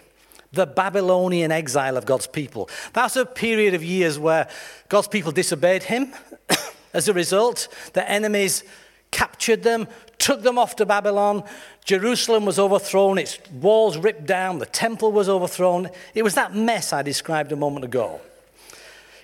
the 0.52 0.64
Babylonian 0.64 1.50
exile 1.50 1.96
of 1.96 2.06
God's 2.06 2.28
people, 2.28 2.70
that's 2.92 3.16
a 3.16 3.26
period 3.26 3.74
of 3.74 3.82
years 3.82 4.16
where 4.16 4.48
God's 4.88 5.08
people 5.08 5.32
disobeyed 5.32 5.82
him. 5.82 6.12
As 6.94 7.08
a 7.08 7.12
result, 7.12 7.66
the 7.94 8.08
enemies 8.08 8.62
captured 9.10 9.64
them, 9.64 9.88
took 10.18 10.42
them 10.42 10.56
off 10.56 10.76
to 10.76 10.86
Babylon. 10.86 11.42
Jerusalem 11.84 12.44
was 12.44 12.60
overthrown, 12.60 13.18
its 13.18 13.40
walls 13.50 13.98
ripped 13.98 14.24
down, 14.24 14.58
the 14.58 14.66
temple 14.66 15.10
was 15.10 15.28
overthrown. 15.28 15.90
It 16.14 16.22
was 16.22 16.34
that 16.34 16.54
mess 16.54 16.92
I 16.92 17.02
described 17.02 17.50
a 17.50 17.56
moment 17.56 17.84
ago. 17.84 18.20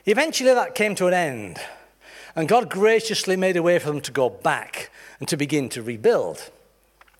Eventually, 0.07 0.53
that 0.53 0.75
came 0.75 0.97
to 0.97 1.07
an 1.07 1.15
end. 1.15 1.61
And 2.37 2.49
God 2.49 2.71
graciously 2.71 3.37
made 3.37 3.57
a 3.57 3.63
way 3.63 3.79
for 3.79 3.89
them 3.89 4.01
to 4.03 4.13
go 4.13 4.29
back 4.31 4.91
and 5.19 5.29
to 5.29 5.37
begin 5.37 5.69
to 5.71 5.83
rebuild. 5.83 6.51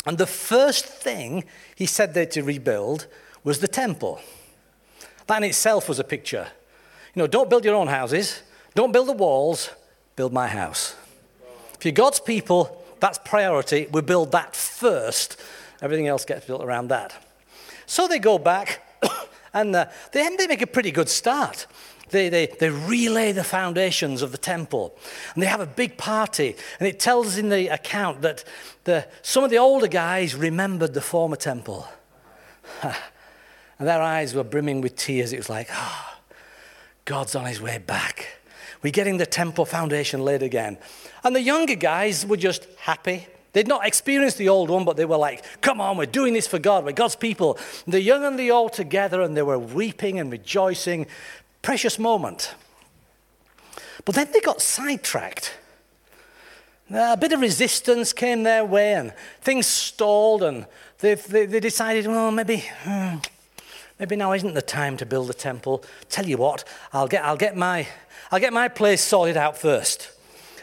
And 0.07 0.19
the 0.19 0.27
first 0.27 0.87
thing 0.87 1.45
he 1.75 1.87
said 1.87 2.15
they 2.15 2.27
to 2.27 2.43
rebuild 2.43 3.07
was 3.45 3.61
the 3.61 3.69
temple. 3.69 4.21
That 5.27 5.39
in 5.39 5.51
itself 5.51 5.89
was 5.89 5.99
a 5.99 6.05
picture. 6.05 6.49
You 7.15 7.23
know, 7.23 7.27
don't 7.27 7.51
build 7.51 7.65
your 7.65 7.75
own 7.75 7.89
houses, 7.89 8.43
don't 8.75 8.93
build 8.93 9.09
the 9.09 9.13
walls, 9.13 9.71
build 10.17 10.33
my 10.33 10.47
house. 10.47 10.95
If 11.75 11.85
you're 11.85 11.93
God's 11.93 12.21
people, 12.21 12.85
that's 13.01 13.19
priority. 13.19 13.89
We 13.91 14.03
build 14.03 14.33
that 14.33 14.55
first. 14.55 15.41
Everything 15.83 16.07
else 16.07 16.25
gets 16.25 16.47
built 16.47 16.63
around 16.63 16.89
that. 16.89 17.15
So 17.87 18.07
they 18.07 18.19
go 18.19 18.39
back 18.39 18.87
and 19.55 19.75
uh, 19.75 19.87
they, 20.13 20.29
they 20.37 20.47
make 20.47 20.63
a 20.63 20.67
pretty 20.67 20.91
good 20.91 21.09
start. 21.09 21.67
They, 22.11 22.29
they, 22.29 22.47
they 22.47 22.71
relay 22.71 23.33
the 23.33 23.45
foundations 23.45 24.23
of 24.23 24.33
the 24.33 24.39
temple. 24.39 24.97
And 25.35 25.43
they 25.43 25.47
have 25.47 25.61
a 25.61 25.67
big 25.67 25.97
party. 25.97 26.57
And 26.79 26.89
it 26.89 27.01
tells 27.01 27.37
in 27.37 27.49
the 27.49 27.69
account 27.69 28.23
that 28.23 28.45
the, 28.85 29.07
some 29.23 29.45
of 29.45 29.51
the 29.51 29.59
older 29.59 29.87
guys 29.87 30.35
remembered 30.35 30.95
the 30.95 31.01
former 31.01 31.37
temple. 31.37 31.87
and 32.83 32.95
their 33.79 34.03
eyes 34.03 34.35
were 34.35 34.45
brimming 34.45 34.81
with 34.81 34.97
tears. 34.97 35.33
It 35.33 35.39
was 35.39 35.51
like, 35.51 35.69
oh, 35.73 36.19
God's 37.05 37.35
on 37.35 37.47
his 37.47 37.61
way 37.61 37.79
back. 37.79 38.27
We're 38.83 38.93
getting 38.93 39.19
the 39.19 39.27
temple 39.27 39.67
foundation 39.67 40.25
laid 40.25 40.43
again. 40.43 40.79
And 41.23 41.35
the 41.35 41.43
younger 41.43 41.75
guys 41.75 42.25
were 42.25 42.37
just 42.37 42.67
happy. 42.79 43.27
They'd 43.53 43.67
not 43.67 43.87
experienced 43.87 44.39
the 44.39 44.49
old 44.49 44.71
one, 44.71 44.85
but 44.85 44.97
they 44.97 45.05
were 45.05 45.17
like, 45.17 45.45
come 45.61 45.81
on, 45.81 45.97
we're 45.97 46.07
doing 46.07 46.35
this 46.35 46.47
for 46.47 46.59
God. 46.59 46.85
We're 46.85 46.93
God's 46.93 47.17
people. 47.17 47.59
The 47.87 48.01
young 48.01 48.25
and 48.25 48.39
the 48.39 48.53
old 48.53 48.73
together, 48.73 49.23
and 49.23 49.37
they 49.37 49.43
were 49.43 49.59
weeping 49.59 50.21
and 50.21 50.31
rejoicing 50.31 51.07
Precious 51.63 51.99
moment. 51.99 52.55
But 54.05 54.15
then 54.15 54.29
they 54.33 54.41
got 54.41 54.63
sidetracked. 54.63 55.55
A 56.93 57.17
bit 57.17 57.33
of 57.33 57.41
resistance 57.41 58.13
came 58.13 58.43
their 58.43 58.65
way, 58.65 58.95
and 58.95 59.13
things 59.43 59.67
stalled, 59.67 60.43
and 60.43 60.67
they, 60.99 61.15
they, 61.15 61.47
they 61.47 61.61
decided, 61.61 62.07
well, 62.07 62.33
maybe, 62.33 62.65
hmm, 62.83 63.17
maybe 63.99 64.17
now 64.17 64.33
isn't 64.33 64.55
the 64.55 64.63
time 64.63 64.97
to 64.97 65.07
build 65.07 65.31
a 65.31 65.35
temple. 65.35 65.85
Tell 66.09 66.27
you 66.27 66.37
what, 66.37 66.65
I'll 66.93 67.07
get, 67.07 67.25
I'll 67.25 67.37
get, 67.37 67.57
my, 67.57 67.87
I'll 68.33 68.41
get 68.41 68.53
my 68.53 68.69
place 68.69 69.03
sorted 69.03 69.37
out 69.37 69.57
first 69.57 70.11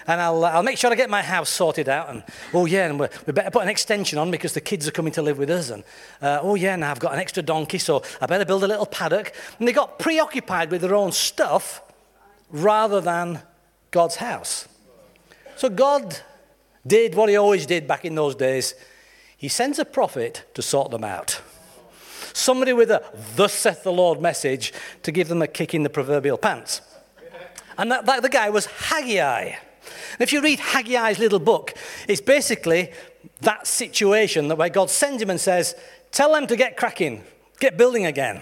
and 0.08 0.22
I'll, 0.22 0.44
I'll 0.46 0.64
make 0.64 0.78
sure 0.78 0.90
I 0.90 0.96
get 0.96 1.10
my 1.10 1.22
house 1.22 1.50
sorted 1.50 1.90
out. 1.90 2.10
And 2.10 2.24
oh, 2.54 2.66
yeah, 2.66 2.88
and 2.88 2.98
we 2.98 3.08
better 3.34 3.52
put 3.52 3.64
an 3.64 3.68
extension 3.68 4.18
on 4.18 4.32
because 4.32 4.54
the 4.54 4.62
kids 4.62 4.88
are 4.88 4.92
coming 4.92 5.12
to 5.14 5.22
live 5.22 5.38
with 5.38 5.50
us. 5.50 5.70
And 5.70 5.84
uh, 6.22 6.40
oh, 6.42 6.56
yeah, 6.56 6.78
now 6.78 6.92
I've 6.92 7.00
got 7.00 7.14
an 7.14 7.20
extra 7.20 7.44
donkey, 7.44 7.78
so 7.78 8.02
I 8.22 8.26
better 8.26 8.46
build 8.46 8.64
a 8.64 8.68
little 8.68 8.86
paddock. 8.86 9.34
And 9.60 9.68
they 9.68 9.74
got 9.74 10.00
preoccupied 10.00 10.72
with 10.72 10.82
their 10.82 10.96
own 10.96 11.12
stuff 11.12 11.82
rather 12.50 13.02
than 13.02 13.42
God's 13.92 14.16
house. 14.16 14.70
So 15.58 15.70
God 15.70 16.18
did 16.86 17.16
what 17.16 17.28
he 17.28 17.36
always 17.36 17.66
did 17.66 17.86
back 17.86 18.06
in 18.06 18.16
those 18.16 18.36
days. 18.36 18.76
He 19.36 19.50
sends 19.50 19.78
a 19.78 19.86
prophet 19.86 20.46
to 20.54 20.62
sort 20.62 20.90
them 20.90 21.04
out. 21.04 21.42
Somebody 22.32 22.72
with 22.72 22.92
a 22.92 23.04
thus 23.36 23.52
saith 23.52 23.84
the 23.84 23.92
Lord 23.92 24.22
message 24.22 24.72
to 25.04 25.12
give 25.12 25.28
them 25.28 25.42
a 25.42 25.48
kick 25.48 25.74
in 25.74 25.84
the 25.84 25.90
proverbial 25.90 26.38
pants. 26.38 26.82
And 27.78 27.92
that, 27.92 28.06
that 28.06 28.22
the 28.22 28.30
guy 28.30 28.50
was 28.50 28.68
Haggai. 28.68 29.56
And 30.14 30.22
if 30.22 30.34
you 30.34 30.42
read 30.42 30.60
Haggai's 30.60 31.20
little 31.20 31.40
book, 31.40 31.74
it's 32.08 32.22
basically 32.22 32.92
that 33.42 33.68
situation 33.68 34.48
that 34.48 34.58
where 34.58 34.70
God 34.70 34.90
sends 34.90 35.22
him 35.22 35.30
and 35.30 35.40
says, 35.40 35.76
Tell 36.12 36.34
them 36.34 36.48
to 36.48 36.56
get 36.56 36.78
cracking, 36.78 37.24
get 37.60 37.78
building 37.78 38.06
again. 38.06 38.42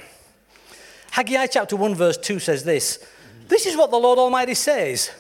Haggai 1.12 1.48
chapter 1.48 1.76
1, 1.76 1.96
verse 1.96 2.18
2 2.18 2.40
says 2.40 2.64
this 2.64 3.06
This 3.48 3.66
is 3.66 3.78
what 3.78 3.92
the 3.92 3.98
Lord 3.98 4.20
Almighty 4.20 4.54
says. 4.54 5.12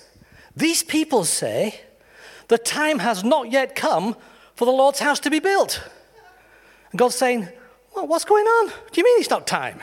These 0.56 0.84
people 0.84 1.26
say, 1.26 1.82
The 2.48 2.58
time 2.58 3.00
has 3.00 3.24
not 3.24 3.52
yet 3.52 3.76
come 3.76 4.16
for 4.56 4.66
the 4.66 4.72
Lord's 4.72 5.00
house 5.00 5.20
to 5.22 5.30
be 5.30 5.40
built. 5.40 5.84
And 6.92 7.00
God's 7.00 7.16
saying, 7.16 7.48
well, 7.96 8.08
What's 8.08 8.26
going 8.26 8.46
on? 8.46 8.68
Do 8.68 9.02
you 9.02 9.04
mean 9.04 9.20
it's 9.20 9.30
not 9.30 9.48
time? 9.48 9.82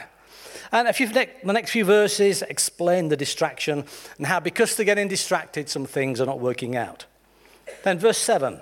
And 0.73 0.89
if 0.89 1.01
you've 1.01 1.13
the 1.13 1.29
next 1.45 1.71
few 1.71 1.85
verses 1.85 2.43
explain 2.43 3.09
the 3.09 3.17
distraction 3.17 3.85
and 4.17 4.27
how 4.27 4.41
because 4.41 4.75
they're 4.75 4.87
getting 4.87 5.09
distracted, 5.09 5.69
some 5.69 5.85
things 5.85 6.21
are 6.21 6.27
not 6.27 6.41
working 6.41 6.75
out. 6.75 7.05
Then 7.85 7.99
verse 7.99 8.19
7, 8.19 8.61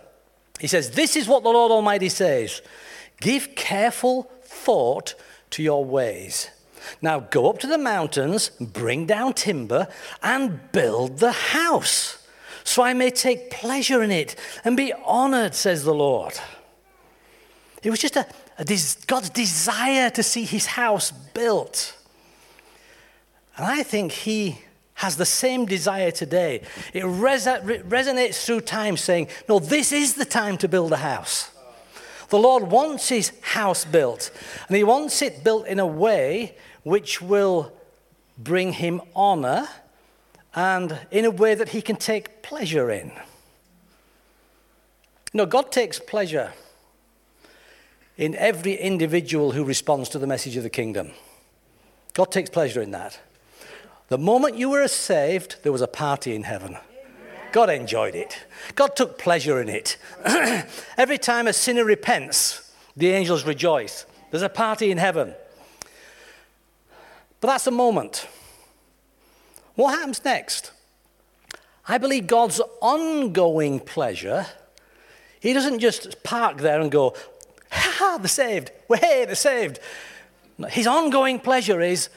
he 0.58 0.66
says, 0.66 0.90
This 0.90 1.14
is 1.14 1.28
what 1.28 1.44
the 1.44 1.50
Lord 1.50 1.70
Almighty 1.70 2.08
says. 2.08 2.62
Give 3.20 3.54
careful 3.54 4.30
thought 4.42 5.14
to 5.50 5.62
your 5.62 5.84
ways. 5.84 6.50
Now 7.00 7.20
go 7.20 7.48
up 7.48 7.58
to 7.60 7.66
the 7.66 7.78
mountains, 7.78 8.50
bring 8.60 9.06
down 9.06 9.34
timber, 9.34 9.86
and 10.22 10.72
build 10.72 11.18
the 11.18 11.32
house, 11.32 12.26
so 12.64 12.82
I 12.82 12.92
may 12.94 13.10
take 13.10 13.50
pleasure 13.50 14.02
in 14.02 14.10
it 14.10 14.36
and 14.64 14.76
be 14.76 14.92
honored, 15.04 15.54
says 15.54 15.84
the 15.84 15.94
Lord. 15.94 16.38
It 17.82 17.90
was 17.90 17.98
just 17.98 18.16
a, 18.16 18.26
a 18.58 18.64
God's 19.06 19.30
desire 19.30 20.10
to 20.10 20.22
see 20.22 20.44
his 20.44 20.66
house 20.66 21.10
built. 21.10 21.96
And 23.60 23.68
I 23.68 23.82
think 23.82 24.12
he 24.12 24.58
has 24.94 25.16
the 25.16 25.26
same 25.26 25.66
desire 25.66 26.10
today. 26.10 26.62
It 26.94 27.04
resonates 27.04 28.42
through 28.42 28.62
time 28.62 28.96
saying, 28.96 29.28
no, 29.50 29.58
this 29.58 29.92
is 29.92 30.14
the 30.14 30.24
time 30.24 30.56
to 30.58 30.66
build 30.66 30.92
a 30.94 30.96
house. 30.96 31.50
The 32.30 32.38
Lord 32.38 32.70
wants 32.70 33.10
his 33.10 33.32
house 33.42 33.84
built, 33.84 34.30
and 34.66 34.78
he 34.78 34.82
wants 34.82 35.20
it 35.20 35.44
built 35.44 35.66
in 35.66 35.78
a 35.78 35.86
way 35.86 36.56
which 36.84 37.20
will 37.20 37.70
bring 38.38 38.72
him 38.72 39.02
honor 39.14 39.68
and 40.54 40.98
in 41.10 41.26
a 41.26 41.30
way 41.30 41.54
that 41.54 41.68
he 41.68 41.82
can 41.82 41.96
take 41.96 42.40
pleasure 42.40 42.90
in. 42.90 43.12
Know, 45.34 45.44
God 45.44 45.70
takes 45.70 46.00
pleasure 46.00 46.54
in 48.16 48.34
every 48.36 48.72
individual 48.72 49.52
who 49.52 49.64
responds 49.64 50.08
to 50.08 50.18
the 50.18 50.26
message 50.26 50.56
of 50.56 50.62
the 50.62 50.70
kingdom. 50.70 51.10
God 52.14 52.32
takes 52.32 52.48
pleasure 52.48 52.80
in 52.80 52.92
that. 52.92 53.20
The 54.10 54.18
moment 54.18 54.58
you 54.58 54.70
were 54.70 54.88
saved, 54.88 55.62
there 55.62 55.70
was 55.70 55.82
a 55.82 55.86
party 55.86 56.34
in 56.34 56.42
heaven. 56.42 56.76
God 57.52 57.70
enjoyed 57.70 58.16
it. 58.16 58.44
God 58.74 58.96
took 58.96 59.18
pleasure 59.18 59.62
in 59.62 59.68
it. 59.68 59.98
Every 60.96 61.16
time 61.16 61.46
a 61.46 61.52
sinner 61.52 61.84
repents, 61.84 62.72
the 62.96 63.12
angels 63.12 63.46
rejoice. 63.46 64.06
There's 64.32 64.42
a 64.42 64.48
party 64.48 64.90
in 64.90 64.98
heaven. 64.98 65.34
But 67.40 67.48
that's 67.48 67.68
a 67.68 67.70
moment. 67.70 68.26
What 69.76 69.96
happens 69.96 70.24
next? 70.24 70.72
I 71.86 71.96
believe 71.98 72.26
God's 72.26 72.60
ongoing 72.80 73.78
pleasure, 73.78 74.46
He 75.38 75.52
doesn't 75.52 75.78
just 75.78 76.24
park 76.24 76.58
there 76.58 76.80
and 76.80 76.90
go, 76.90 77.14
ha 77.70 77.94
ha, 77.96 78.18
they're 78.18 78.26
saved. 78.26 78.72
Way, 78.88 79.24
they're 79.24 79.36
saved. 79.36 79.78
His 80.68 80.88
ongoing 80.88 81.38
pleasure 81.38 81.80
is 81.80 82.08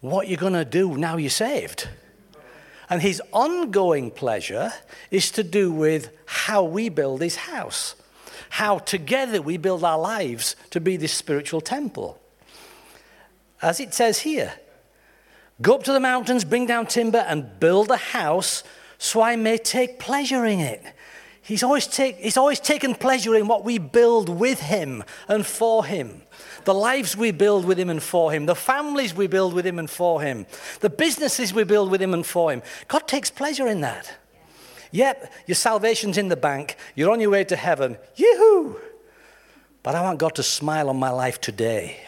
what 0.00 0.28
you're 0.28 0.38
going 0.38 0.52
to 0.54 0.64
do 0.64 0.96
now 0.96 1.16
you're 1.16 1.30
saved. 1.30 1.88
And 2.88 3.00
his 3.00 3.22
ongoing 3.32 4.10
pleasure 4.10 4.72
is 5.10 5.30
to 5.32 5.44
do 5.44 5.70
with 5.70 6.10
how 6.26 6.64
we 6.64 6.88
build 6.88 7.22
his 7.22 7.36
house, 7.36 7.94
how 8.50 8.78
together 8.78 9.40
we 9.40 9.56
build 9.56 9.84
our 9.84 9.98
lives 9.98 10.56
to 10.70 10.80
be 10.80 10.96
this 10.96 11.12
spiritual 11.12 11.60
temple. 11.60 12.20
As 13.62 13.78
it 13.78 13.94
says 13.94 14.20
here, 14.20 14.54
go 15.62 15.76
up 15.76 15.84
to 15.84 15.92
the 15.92 16.00
mountains, 16.00 16.44
bring 16.44 16.66
down 16.66 16.86
timber, 16.86 17.18
and 17.18 17.60
build 17.60 17.90
a 17.90 17.96
house 17.96 18.64
so 18.98 19.22
I 19.22 19.36
may 19.36 19.56
take 19.56 20.00
pleasure 20.00 20.44
in 20.44 20.58
it. 20.58 20.82
He's 21.42 21.62
always, 21.62 21.86
take, 21.86 22.16
he's 22.16 22.36
always 22.36 22.60
taken 22.60 22.94
pleasure 22.94 23.34
in 23.34 23.46
what 23.46 23.64
we 23.64 23.78
build 23.78 24.28
with 24.28 24.60
him 24.60 25.04
and 25.28 25.46
for 25.46 25.84
him 25.84 26.22
the 26.64 26.74
lives 26.74 27.16
we 27.16 27.30
build 27.30 27.64
with 27.64 27.78
Him 27.78 27.90
and 27.90 28.02
for 28.02 28.32
Him, 28.32 28.46
the 28.46 28.54
families 28.54 29.14
we 29.14 29.26
build 29.26 29.54
with 29.54 29.66
Him 29.66 29.78
and 29.78 29.88
for 29.88 30.22
Him, 30.22 30.46
the 30.80 30.90
businesses 30.90 31.52
we 31.54 31.64
build 31.64 31.90
with 31.90 32.00
Him 32.02 32.14
and 32.14 32.24
for 32.24 32.52
Him. 32.52 32.62
God 32.88 33.06
takes 33.06 33.30
pleasure 33.30 33.66
in 33.66 33.80
that. 33.80 34.18
Yep, 34.92 35.32
your 35.46 35.54
salvation's 35.54 36.18
in 36.18 36.28
the 36.28 36.36
bank, 36.36 36.76
you're 36.94 37.10
on 37.10 37.20
your 37.20 37.30
way 37.30 37.44
to 37.44 37.56
heaven. 37.56 37.96
Yoo-hoo! 38.16 38.80
But 39.82 39.94
I 39.94 40.02
want 40.02 40.18
God 40.18 40.34
to 40.34 40.42
smile 40.42 40.90
on 40.90 40.98
my 40.98 41.10
life 41.10 41.40
today. 41.40 42.00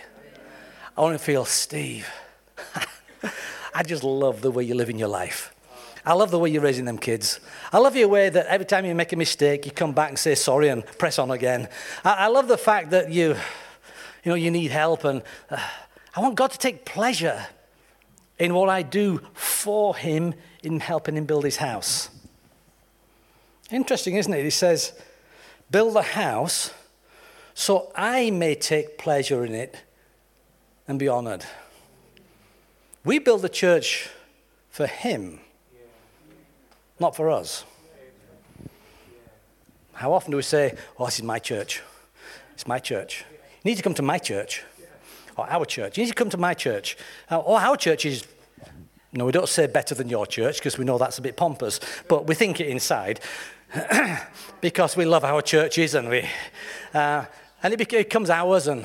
I 0.96 1.00
want 1.00 1.18
to 1.18 1.24
feel, 1.24 1.44
Steve, 1.44 2.06
I 3.74 3.82
just 3.82 4.04
love 4.04 4.42
the 4.42 4.50
way 4.50 4.64
you 4.64 4.74
live 4.74 4.90
in 4.90 4.98
your 4.98 5.08
life. 5.08 5.54
I 6.04 6.14
love 6.14 6.32
the 6.32 6.38
way 6.38 6.50
you're 6.50 6.62
raising 6.62 6.84
them 6.84 6.98
kids. 6.98 7.38
I 7.72 7.78
love 7.78 7.94
your 7.94 8.08
way 8.08 8.28
that 8.28 8.46
every 8.46 8.66
time 8.66 8.84
you 8.84 8.94
make 8.94 9.12
a 9.12 9.16
mistake, 9.16 9.64
you 9.64 9.72
come 9.72 9.92
back 9.92 10.08
and 10.08 10.18
say 10.18 10.34
sorry 10.34 10.68
and 10.68 10.84
press 10.84 11.18
on 11.18 11.30
again. 11.30 11.68
I, 12.04 12.12
I 12.12 12.26
love 12.26 12.48
the 12.48 12.58
fact 12.58 12.90
that 12.90 13.10
you, 13.10 13.36
you 14.22 14.30
know, 14.30 14.36
you 14.36 14.50
need 14.50 14.70
help. 14.70 15.04
And 15.04 15.22
uh, 15.50 15.58
I 16.14 16.20
want 16.20 16.34
God 16.34 16.50
to 16.52 16.58
take 16.58 16.84
pleasure 16.84 17.46
in 18.38 18.54
what 18.54 18.68
I 18.68 18.82
do 18.82 19.20
for 19.34 19.96
him 19.96 20.34
in 20.62 20.80
helping 20.80 21.16
him 21.16 21.24
build 21.24 21.44
his 21.44 21.56
house. 21.56 22.10
Interesting, 23.70 24.16
isn't 24.16 24.32
it? 24.32 24.42
He 24.44 24.50
says, 24.50 24.92
build 25.70 25.96
a 25.96 26.02
house 26.02 26.72
so 27.54 27.92
I 27.94 28.30
may 28.30 28.54
take 28.54 28.98
pleasure 28.98 29.44
in 29.44 29.54
it 29.54 29.76
and 30.88 30.98
be 30.98 31.08
honored. 31.08 31.44
We 33.04 33.18
build 33.18 33.44
a 33.44 33.48
church 33.48 34.08
for 34.70 34.86
him, 34.86 35.40
not 36.98 37.14
for 37.14 37.30
us. 37.30 37.64
How 39.92 40.12
often 40.12 40.30
do 40.30 40.36
we 40.36 40.42
say, 40.42 40.74
Oh, 40.98 41.04
this 41.04 41.18
is 41.18 41.24
my 41.24 41.38
church? 41.38 41.82
It's 42.54 42.66
my 42.66 42.78
church. 42.78 43.24
You 43.62 43.70
need 43.70 43.76
to 43.76 43.82
come 43.82 43.94
to 43.94 44.02
my 44.02 44.18
church 44.18 44.62
or 45.36 45.48
our 45.48 45.64
church. 45.64 45.96
You 45.96 46.04
need 46.04 46.10
to 46.10 46.16
come 46.16 46.30
to 46.30 46.36
my 46.36 46.54
church. 46.54 46.96
Uh, 47.30 47.38
or 47.38 47.60
our 47.60 47.76
church 47.76 48.04
is, 48.04 48.24
no, 49.12 49.24
we 49.24 49.32
don't 49.32 49.48
say 49.48 49.66
better 49.66 49.94
than 49.94 50.08
your 50.08 50.26
church 50.26 50.58
because 50.58 50.78
we 50.78 50.84
know 50.84 50.98
that's 50.98 51.18
a 51.18 51.22
bit 51.22 51.36
pompous, 51.36 51.78
but 52.08 52.26
we 52.26 52.34
think 52.34 52.60
it 52.60 52.66
inside 52.66 53.20
because 54.60 54.96
we 54.96 55.04
love 55.04 55.24
our 55.24 55.42
churches 55.42 55.94
and 55.94 56.08
we, 56.08 56.28
uh, 56.92 57.24
and 57.62 57.72
it 57.72 57.88
becomes 57.88 58.30
ours. 58.30 58.66
And 58.66 58.84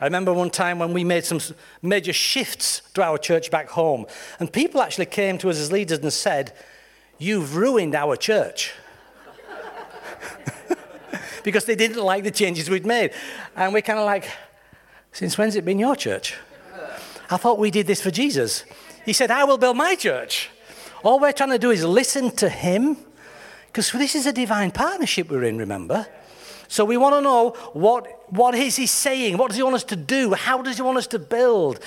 I 0.00 0.04
remember 0.04 0.34
one 0.34 0.50
time 0.50 0.78
when 0.78 0.92
we 0.92 1.02
made 1.02 1.24
some 1.24 1.40
major 1.80 2.12
shifts 2.12 2.82
to 2.94 3.02
our 3.02 3.16
church 3.16 3.50
back 3.50 3.70
home, 3.70 4.06
and 4.38 4.52
people 4.52 4.82
actually 4.82 5.06
came 5.06 5.38
to 5.38 5.48
us 5.50 5.58
as 5.58 5.72
leaders 5.72 5.98
and 5.98 6.12
said, 6.12 6.52
You've 7.18 7.54
ruined 7.54 7.94
our 7.94 8.16
church 8.16 8.72
because 11.42 11.64
they 11.64 11.74
didn't 11.74 12.02
like 12.02 12.24
the 12.24 12.30
changes 12.30 12.68
we'd 12.70 12.86
made. 12.86 13.12
And 13.56 13.72
we're 13.72 13.82
kind 13.82 13.98
of 13.98 14.04
like, 14.04 14.30
since 15.12 15.36
when's 15.36 15.56
it 15.56 15.64
been 15.64 15.78
your 15.78 15.96
church? 15.96 16.36
I 17.30 17.36
thought 17.36 17.58
we 17.58 17.70
did 17.70 17.86
this 17.86 18.00
for 18.00 18.10
Jesus. 18.10 18.64
He 19.04 19.12
said, 19.12 19.30
I 19.30 19.44
will 19.44 19.58
build 19.58 19.76
my 19.76 19.94
church. 19.94 20.50
All 21.02 21.18
we're 21.20 21.32
trying 21.32 21.50
to 21.50 21.58
do 21.58 21.70
is 21.70 21.84
listen 21.84 22.30
to 22.36 22.48
him 22.48 22.96
because 23.66 23.92
this 23.92 24.14
is 24.14 24.26
a 24.26 24.32
divine 24.32 24.70
partnership 24.72 25.30
we're 25.30 25.44
in, 25.44 25.56
remember? 25.56 26.06
So 26.66 26.84
we 26.84 26.96
want 26.96 27.14
to 27.14 27.20
know 27.20 27.50
what, 27.72 28.32
what 28.32 28.54
is 28.54 28.76
he 28.76 28.86
saying? 28.86 29.36
What 29.36 29.48
does 29.48 29.56
he 29.56 29.62
want 29.62 29.76
us 29.76 29.84
to 29.84 29.96
do? 29.96 30.34
How 30.34 30.60
does 30.62 30.76
he 30.76 30.82
want 30.82 30.98
us 30.98 31.06
to 31.08 31.18
build? 31.18 31.80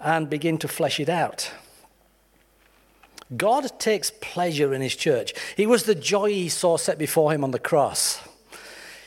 And 0.00 0.28
begin 0.28 0.58
to 0.58 0.68
flesh 0.68 1.00
it 1.00 1.08
out. 1.08 1.50
God 3.36 3.80
takes 3.80 4.12
pleasure 4.20 4.74
in 4.74 4.82
his 4.82 4.94
church. 4.94 5.32
It 5.56 5.68
was 5.68 5.84
the 5.84 5.94
joy 5.94 6.30
he 6.30 6.48
saw 6.48 6.76
set 6.76 6.98
before 6.98 7.32
him 7.32 7.42
on 7.42 7.52
the 7.52 7.58
cross. 7.58 8.20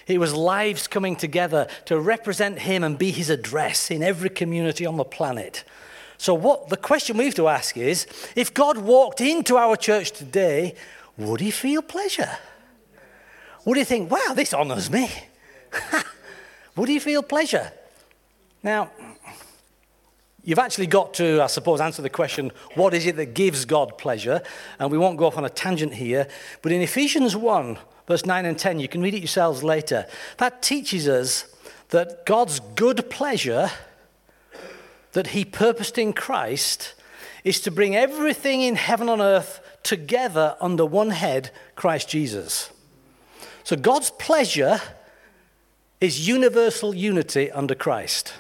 It 0.07 0.19
was 0.19 0.33
lives 0.33 0.87
coming 0.87 1.15
together 1.15 1.67
to 1.85 1.99
represent 1.99 2.59
him 2.59 2.83
and 2.83 2.97
be 2.97 3.11
his 3.11 3.29
address 3.29 3.91
in 3.91 4.01
every 4.01 4.29
community 4.29 4.85
on 4.85 4.97
the 4.97 5.03
planet. 5.03 5.63
So, 6.17 6.33
what 6.33 6.69
the 6.69 6.77
question 6.77 7.17
we 7.17 7.25
have 7.25 7.35
to 7.35 7.47
ask 7.47 7.77
is 7.77 8.07
if 8.35 8.53
God 8.53 8.77
walked 8.77 9.21
into 9.21 9.57
our 9.57 9.75
church 9.75 10.11
today, 10.11 10.75
would 11.17 11.41
he 11.41 11.51
feel 11.51 11.81
pleasure? 11.81 12.37
Would 13.65 13.77
he 13.77 13.83
think, 13.83 14.09
wow, 14.09 14.33
this 14.33 14.53
honors 14.53 14.89
me? 14.89 15.11
would 16.75 16.89
he 16.89 16.99
feel 16.99 17.21
pleasure? 17.21 17.71
Now, 18.63 18.91
you've 20.43 20.57
actually 20.57 20.87
got 20.87 21.13
to, 21.15 21.41
I 21.41 21.47
suppose, 21.47 21.81
answer 21.81 22.01
the 22.01 22.09
question 22.09 22.51
what 22.75 22.93
is 22.93 23.05
it 23.05 23.17
that 23.17 23.33
gives 23.33 23.65
God 23.65 23.97
pleasure? 23.97 24.41
And 24.79 24.89
we 24.89 24.97
won't 24.97 25.17
go 25.17 25.25
off 25.25 25.37
on 25.37 25.45
a 25.45 25.49
tangent 25.49 25.95
here. 25.95 26.27
But 26.61 26.71
in 26.71 26.81
Ephesians 26.81 27.35
1, 27.35 27.77
verse 28.07 28.25
9 28.25 28.45
and 28.45 28.57
10. 28.57 28.79
You 28.79 28.87
can 28.87 29.01
read 29.01 29.13
it 29.13 29.19
yourselves 29.19 29.63
later. 29.63 30.05
That 30.37 30.61
teaches 30.61 31.07
us 31.07 31.45
that 31.89 32.25
God's 32.25 32.59
good 32.75 33.09
pleasure 33.09 33.69
that 35.13 35.27
He 35.27 35.45
purposed 35.45 35.97
in 35.97 36.13
Christ 36.13 36.93
is 37.43 37.59
to 37.61 37.71
bring 37.71 37.95
everything 37.95 38.61
in 38.61 38.75
heaven 38.75 39.09
and 39.09 39.21
earth 39.21 39.61
together 39.83 40.55
under 40.59 40.85
one 40.85 41.11
head, 41.11 41.51
Christ 41.75 42.09
Jesus. 42.09 42.69
So 43.63 43.75
God's 43.75 44.11
pleasure 44.11 44.81
is 45.99 46.27
universal 46.27 46.93
unity 46.93 47.51
under 47.51 47.73
Christ. 47.73 48.33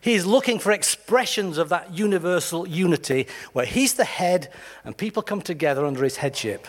He's 0.00 0.24
looking 0.24 0.58
for 0.58 0.70
expressions 0.70 1.58
of 1.58 1.70
that 1.70 1.92
universal 1.92 2.68
unity 2.68 3.26
where 3.52 3.66
He's 3.66 3.94
the 3.94 4.04
head 4.04 4.52
and 4.84 4.96
people 4.96 5.22
come 5.22 5.42
together 5.42 5.84
under 5.84 6.04
His 6.04 6.18
headship. 6.18 6.68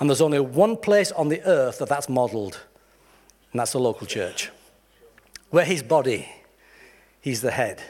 And 0.00 0.10
there's 0.10 0.20
only 0.20 0.40
one 0.40 0.76
place 0.76 1.12
on 1.12 1.28
the 1.28 1.42
earth 1.42 1.78
that 1.78 1.88
that's 1.88 2.08
modeled, 2.08 2.60
and 3.52 3.60
that's 3.60 3.72
the 3.72 3.78
local 3.78 4.06
church. 4.06 4.50
We're 5.50 5.64
his 5.64 5.82
body, 5.82 6.28
he's 7.20 7.40
the 7.40 7.52
head. 7.52 7.80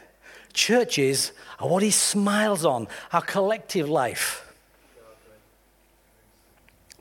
Churches 0.52 1.32
are 1.58 1.68
what 1.68 1.82
he 1.82 1.90
smiles 1.90 2.64
on, 2.64 2.88
our 3.12 3.22
collective 3.22 3.88
life. 3.88 4.44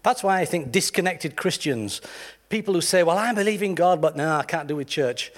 That's 0.03 0.23
why 0.23 0.39
I 0.39 0.45
think 0.45 0.71
disconnected 0.71 1.35
Christians, 1.35 2.01
people 2.49 2.73
who 2.73 2.81
say, 2.81 3.03
Well, 3.03 3.17
I 3.17 3.33
believe 3.33 3.63
in 3.63 3.75
God, 3.75 4.01
but 4.01 4.17
no, 4.17 4.35
I 4.35 4.43
can't 4.43 4.67
do 4.67 4.75
with 4.75 4.87
church, 4.87 5.31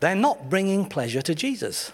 they're 0.00 0.14
not 0.14 0.48
bringing 0.48 0.86
pleasure 0.86 1.22
to 1.22 1.34
Jesus. 1.34 1.92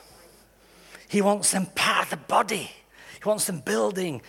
He 1.09 1.21
wants 1.21 1.53
them 1.53 1.67
part 1.75 2.05
of 2.05 2.11
the 2.11 2.17
body, 2.17 2.71
He 3.15 3.29
wants 3.29 3.47
them 3.47 3.61
building, 3.61 4.23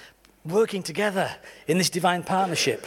working 0.47 0.83
together 0.83 1.35
in 1.67 1.77
this 1.77 1.89
divine 1.89 2.23
partnership. 2.23 2.85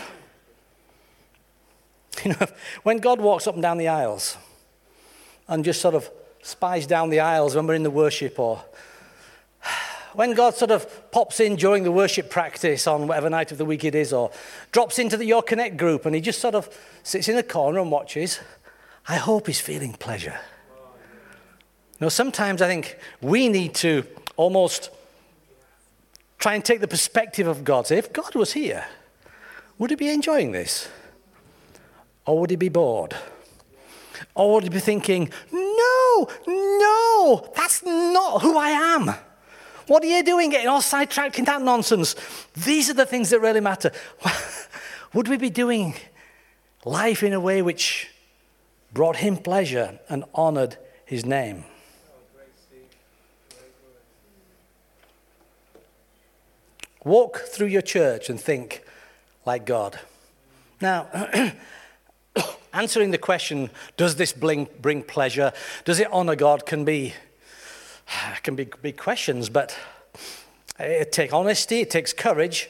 You 2.25 2.33
know, 2.33 2.47
when 2.83 2.99
God 2.99 3.21
walks 3.21 3.47
up 3.47 3.55
and 3.55 3.63
down 3.63 3.79
the 3.79 3.89
aisles 3.89 4.37
and 5.49 5.65
just 5.65 5.81
sort 5.81 5.95
of 5.95 6.11
spies 6.43 6.87
down 6.87 7.11
the 7.11 7.21
aisles 7.21 7.55
when 7.55 7.67
we're 7.67 7.75
in 7.75 7.83
the 7.83 7.91
worship, 7.91 8.39
or 8.39 8.63
when 10.15 10.35
God 10.35 10.55
sort 10.55 10.71
of 10.71 11.11
pops 11.11 11.41
in 11.41 11.57
during 11.57 11.85
the 11.85 11.93
worship 11.93 12.31
practice 12.31 12.87
on 12.87 13.07
whatever 13.07 13.29
night 13.29 13.53
of 13.53 13.59
the 13.59 13.65
week 13.65 13.85
it 13.85 13.95
is, 13.95 14.13
or 14.13 14.31
drops 14.73 14.99
into 14.99 15.17
the 15.17 15.27
Your 15.27 15.43
Connect 15.43 15.77
group 15.77 16.07
and 16.07 16.15
he 16.15 16.21
just 16.21 16.41
sort 16.41 16.55
of 16.55 16.69
sits 17.03 17.29
in 17.29 17.37
a 17.37 17.43
corner 17.43 17.81
and 17.81 17.91
watches, 17.91 18.41
I 19.09 19.17
hope 19.17 19.47
he's 19.47 19.61
feeling 19.61 19.93
pleasure. 19.93 20.39
You 21.99 22.07
know, 22.07 22.09
sometimes 22.09 22.63
I 22.63 22.67
think 22.67 22.97
we 23.21 23.49
need 23.49 23.75
to 23.77 24.07
almost 24.37 24.91
try 26.41 26.55
and 26.55 26.65
take 26.65 26.81
the 26.81 26.89
perspective 26.89 27.47
of 27.47 27.63
God. 27.63 27.87
Say, 27.87 27.99
if 27.99 28.13
God 28.13 28.35
was 28.35 28.55
here, 28.55 28.87
would 29.79 29.91
he 29.91 29.97
be 29.97 30.09
enjoying 30.09 30.53
this? 30.53 30.89
Or 32.27 32.41
would 32.41 32.51
he 32.51 32.57
be 32.57 32.69
bored? 32.69 33.15
Or 34.35 34.55
would 34.55 34.65
he 34.65 34.71
be 34.71 34.81
thinking, 34.81 35.31
no, 35.53 36.29
no, 36.47 37.53
that's 37.55 37.85
not 37.85 38.43
who 38.43 38.57
I 38.57 38.71
am? 38.71 39.15
What 39.87 40.03
are 40.03 40.07
you 40.07 40.23
doing 40.23 40.51
getting 40.51 40.69
all 40.69 40.81
sidetracked 40.81 41.39
in 41.39 41.45
that 41.47 41.63
nonsense? 41.63 42.15
These 42.55 42.91
are 42.91 42.95
the 42.95 43.07
things 43.07 43.31
that 43.31 43.41
really 43.41 43.61
matter. 43.61 43.91
would 45.15 45.29
we 45.29 45.37
be 45.37 45.51
doing 45.51 45.95
life 46.85 47.23
in 47.23 47.33
a 47.33 47.41
way 47.41 47.61
which 47.61 48.09
brought 48.93 49.17
him 49.17 49.37
pleasure 49.37 49.99
and 50.09 50.25
honored 50.35 50.77
his 51.05 51.25
name? 51.25 51.65
Walk 57.05 57.39
through 57.39 57.69
your 57.69 57.83
church 57.83 58.29
and 58.29 58.39
think 58.39 58.85
like 59.47 59.65
God. 59.65 59.99
Now, 60.83 61.09
answering 62.73 63.11
the 63.11 63.19
question, 63.19 63.71
does 63.97 64.17
this 64.17 64.33
bring, 64.33 64.67
pleasure? 65.05 65.53
Does 65.85 65.99
it 65.99 66.13
honor 66.13 66.37
God? 66.37 66.67
can 66.67 66.85
be, 66.85 67.15
can 68.43 68.55
be 68.55 68.69
big 68.83 68.99
questions, 68.99 69.49
but 69.49 69.77
it 70.79 71.11
takes 71.11 71.33
honesty, 71.33 71.81
it 71.81 71.91
takes 71.91 72.13
courage. 72.13 72.69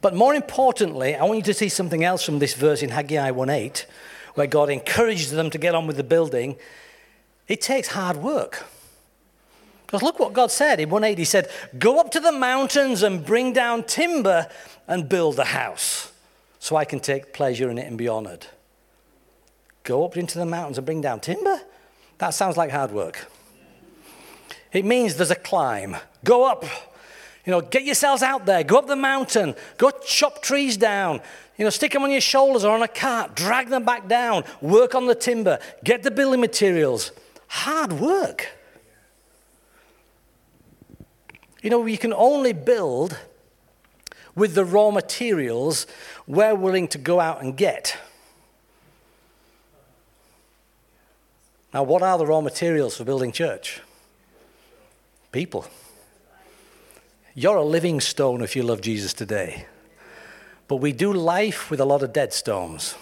But 0.00 0.14
more 0.14 0.34
importantly, 0.34 1.16
I 1.16 1.24
want 1.24 1.38
you 1.38 1.44
to 1.44 1.54
see 1.54 1.68
something 1.68 2.04
else 2.04 2.22
from 2.22 2.38
this 2.38 2.54
verse 2.54 2.82
in 2.82 2.90
Haggai 2.90 3.30
1:8, 3.30 3.84
where 4.34 4.46
God 4.46 4.70
encourages 4.70 5.32
them 5.32 5.50
to 5.50 5.58
get 5.58 5.74
on 5.74 5.86
with 5.86 5.96
the 5.96 6.04
building. 6.04 6.56
It 7.46 7.60
takes 7.60 7.88
hard 7.88 8.18
work. 8.18 8.64
Because 9.88 10.02
look 10.02 10.18
what 10.18 10.34
God 10.34 10.50
said 10.50 10.80
in 10.80 10.90
180. 10.90 11.18
He 11.18 11.24
said, 11.24 11.48
Go 11.78 11.98
up 11.98 12.10
to 12.10 12.20
the 12.20 12.30
mountains 12.30 13.02
and 13.02 13.24
bring 13.24 13.54
down 13.54 13.84
timber 13.84 14.46
and 14.86 15.08
build 15.08 15.38
a 15.38 15.44
house 15.44 16.12
so 16.58 16.76
I 16.76 16.84
can 16.84 17.00
take 17.00 17.32
pleasure 17.32 17.70
in 17.70 17.78
it 17.78 17.86
and 17.86 17.96
be 17.96 18.06
honored. 18.06 18.46
Go 19.84 20.04
up 20.04 20.18
into 20.18 20.38
the 20.38 20.44
mountains 20.44 20.76
and 20.76 20.84
bring 20.84 21.00
down 21.00 21.20
timber? 21.20 21.62
That 22.18 22.34
sounds 22.34 22.58
like 22.58 22.70
hard 22.70 22.90
work. 22.90 23.30
It 24.74 24.84
means 24.84 25.16
there's 25.16 25.30
a 25.30 25.34
climb. 25.34 25.96
Go 26.22 26.44
up. 26.44 26.64
You 27.46 27.52
know, 27.52 27.62
get 27.62 27.84
yourselves 27.84 28.22
out 28.22 28.44
there. 28.44 28.62
Go 28.64 28.76
up 28.76 28.88
the 28.88 28.96
mountain. 28.96 29.54
Go 29.78 29.90
chop 30.04 30.42
trees 30.42 30.76
down. 30.76 31.22
You 31.56 31.64
know, 31.64 31.70
stick 31.70 31.92
them 31.92 32.02
on 32.02 32.10
your 32.10 32.20
shoulders 32.20 32.62
or 32.62 32.74
on 32.74 32.82
a 32.82 32.88
cart. 32.88 33.34
Drag 33.34 33.70
them 33.70 33.86
back 33.86 34.06
down. 34.06 34.44
Work 34.60 34.94
on 34.94 35.06
the 35.06 35.14
timber. 35.14 35.58
Get 35.82 36.02
the 36.02 36.10
building 36.10 36.42
materials. 36.42 37.12
Hard 37.46 37.94
work. 37.94 38.57
You 41.62 41.70
know, 41.70 41.80
we 41.80 41.96
can 41.96 42.12
only 42.12 42.52
build 42.52 43.18
with 44.34 44.54
the 44.54 44.64
raw 44.64 44.90
materials 44.90 45.86
we're 46.26 46.54
willing 46.54 46.86
to 46.88 46.98
go 46.98 47.18
out 47.18 47.42
and 47.42 47.56
get. 47.56 47.98
Now, 51.74 51.82
what 51.82 52.02
are 52.02 52.16
the 52.16 52.26
raw 52.26 52.40
materials 52.40 52.96
for 52.96 53.04
building 53.04 53.32
church? 53.32 53.80
People. 55.32 55.66
You're 57.34 57.56
a 57.56 57.64
living 57.64 58.00
stone 58.00 58.42
if 58.42 58.56
you 58.56 58.62
love 58.62 58.80
Jesus 58.80 59.12
today. 59.12 59.66
But 60.66 60.76
we 60.76 60.92
do 60.92 61.12
life 61.12 61.70
with 61.70 61.80
a 61.80 61.84
lot 61.84 62.02
of 62.02 62.12
dead 62.12 62.32
stones. 62.32 62.94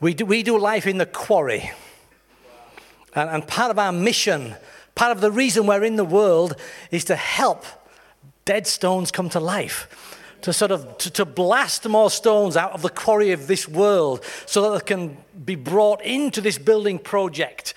We 0.00 0.14
do, 0.14 0.24
we 0.26 0.42
do 0.42 0.58
life 0.58 0.86
in 0.86 0.98
the 0.98 1.06
quarry. 1.06 1.70
And, 3.14 3.30
and 3.30 3.46
part 3.46 3.70
of 3.70 3.78
our 3.78 3.92
mission 3.92 4.56
Part 4.94 5.12
of 5.12 5.20
the 5.20 5.30
reason 5.30 5.66
we're 5.66 5.84
in 5.84 5.96
the 5.96 6.04
world 6.04 6.56
is 6.90 7.04
to 7.04 7.16
help 7.16 7.64
dead 8.44 8.66
stones 8.66 9.10
come 9.10 9.28
to 9.30 9.40
life. 9.40 10.08
To 10.42 10.52
sort 10.52 10.72
of 10.72 10.98
to, 10.98 11.10
to 11.12 11.24
blast 11.24 11.88
more 11.88 12.10
stones 12.10 12.56
out 12.56 12.72
of 12.72 12.82
the 12.82 12.90
quarry 12.90 13.30
of 13.30 13.46
this 13.46 13.68
world 13.68 14.24
so 14.44 14.62
that 14.62 14.80
they 14.80 14.84
can 14.84 15.16
be 15.44 15.54
brought 15.54 16.02
into 16.02 16.40
this 16.40 16.58
building 16.58 16.98
project, 16.98 17.74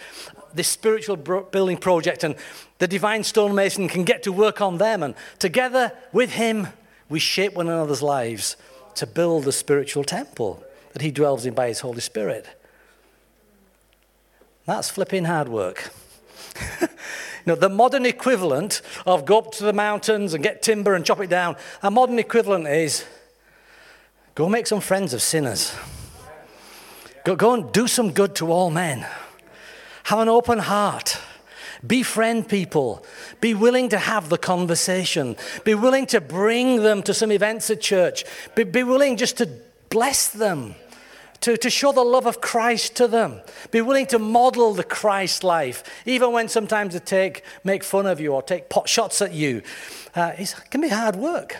this 0.54 0.67
spiritual 0.67 1.15
building 1.15 1.78
project, 1.78 2.23
and 2.23 2.36
the 2.80 2.88
divine 2.88 3.23
stonemason 3.23 3.88
can 3.88 4.04
get 4.04 4.23
to 4.23 4.32
work 4.32 4.62
on 4.62 4.80
them. 4.80 5.04
And 5.04 5.13
together 5.38 5.91
with 6.12 6.32
him, 6.32 6.69
we 7.08 7.19
shape 7.19 7.54
one 7.54 7.67
another's 7.67 8.01
lives 8.01 8.58
to 8.95 9.06
build 9.06 9.43
the 9.43 9.51
spiritual 9.51 10.04
temple 10.04 10.63
that 10.93 11.04
he 11.04 11.12
dwells 11.12 11.45
in 11.45 11.54
by 11.54 11.67
his 11.67 11.82
Holy 11.82 12.01
Spirit. 12.01 12.47
That's 14.65 14.89
flipping 14.89 15.25
hard 15.25 15.49
work. 15.49 15.91
you 16.81 16.87
know, 17.45 17.55
the 17.55 17.69
modern 17.69 18.05
equivalent 18.05 18.81
of 19.05 19.25
go 19.25 19.39
up 19.39 19.51
to 19.53 19.63
the 19.63 19.73
mountains 19.73 20.33
and 20.33 20.43
get 20.43 20.61
timber 20.61 20.95
and 20.95 21.05
chop 21.05 21.19
it 21.19 21.29
down, 21.29 21.55
a 21.81 21.91
modern 21.91 22.19
equivalent 22.19 22.67
is 22.67 23.05
go 24.33 24.49
make 24.49 24.67
some 24.67 24.81
friends 24.81 25.13
of 25.13 25.21
sinners. 25.21 25.75
Go, 27.23 27.35
go 27.35 27.53
and 27.53 27.71
do 27.71 27.87
some 27.87 28.11
good 28.11 28.35
to 28.35 28.51
all 28.51 28.69
men. 28.69 29.05
Have 30.03 30.19
an 30.19 30.29
open 30.29 30.59
heart. 30.59 31.19
Befriend 31.85 32.47
people. 32.47 33.03
Be 33.41 33.53
willing 33.53 33.89
to 33.89 33.97
have 33.97 34.29
the 34.29 34.37
conversation. 34.37 35.35
Be 35.63 35.73
willing 35.73 36.05
to 36.07 36.21
bring 36.21 36.83
them 36.83 37.01
to 37.03 37.13
some 37.13 37.31
events 37.31 37.69
at 37.69 37.81
church. 37.81 38.23
Be, 38.53 38.63
be 38.63 38.83
willing 38.83 39.17
just 39.17 39.37
to 39.37 39.49
bless 39.89 40.27
them 40.27 40.75
to, 41.41 41.57
to 41.57 41.69
show 41.69 41.91
the 41.91 42.03
love 42.03 42.25
of 42.25 42.41
Christ 42.41 42.95
to 42.97 43.07
them. 43.07 43.41
Be 43.71 43.81
willing 43.81 44.07
to 44.07 44.19
model 44.19 44.73
the 44.73 44.83
Christ 44.83 45.43
life, 45.43 45.83
even 46.05 46.31
when 46.31 46.47
sometimes 46.47 46.93
they 46.93 46.99
take, 46.99 47.43
make 47.63 47.83
fun 47.83 48.05
of 48.05 48.19
you 48.19 48.33
or 48.33 48.41
take 48.41 48.69
pot 48.69 48.89
shots 48.89 49.21
at 49.21 49.33
you. 49.33 49.61
Uh, 50.15 50.33
it 50.37 50.55
can 50.69 50.81
be 50.81 50.89
hard 50.89 51.15
work. 51.15 51.57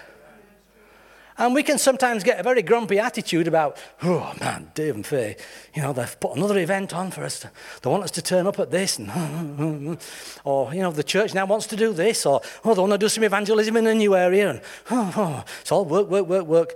And 1.38 1.54
we 1.54 1.64
can 1.64 1.78
sometimes 1.78 2.24
get 2.24 2.40
a 2.40 2.44
very 2.44 2.62
grumpy 2.62 2.98
attitude 2.98 3.48
about, 3.48 3.78
oh 4.04 4.34
man, 4.40 4.72
Dave 4.74 4.96
and 4.96 5.06
Faye, 5.06 5.36
you 5.74 5.82
know, 5.82 5.92
they've 5.92 6.20
put 6.20 6.38
another 6.38 6.58
event 6.58 6.94
on 6.94 7.12
for 7.12 7.26
us. 7.26 7.42
To, 7.42 7.52
they 7.82 7.90
want 7.90 8.04
us 8.04 8.12
to 8.12 8.22
turn 8.22 8.48
up 8.48 8.58
at 8.58 8.72
this. 8.72 8.98
And, 8.98 9.98
or, 10.46 10.74
you 10.74 10.80
know, 10.80 10.92
the 10.92 11.04
church 11.04 11.34
now 11.34 11.46
wants 11.46 11.68
to 11.68 11.76
do 11.76 11.92
this. 11.92 12.26
Or, 12.26 12.40
oh, 12.64 12.74
they 12.74 12.80
want 12.80 12.94
to 12.94 12.98
do 12.98 13.10
some 13.10 13.26
evangelism 13.26 13.76
in 13.76 13.86
a 13.88 13.94
new 13.94 14.16
area. 14.16 14.50
And, 14.50 14.62
oh, 14.92 15.14
oh. 15.18 15.44
It's 15.60 15.74
all 15.74 15.84
work, 15.84 16.10
work, 16.10 16.26
work, 16.26 16.46
work. 16.46 16.74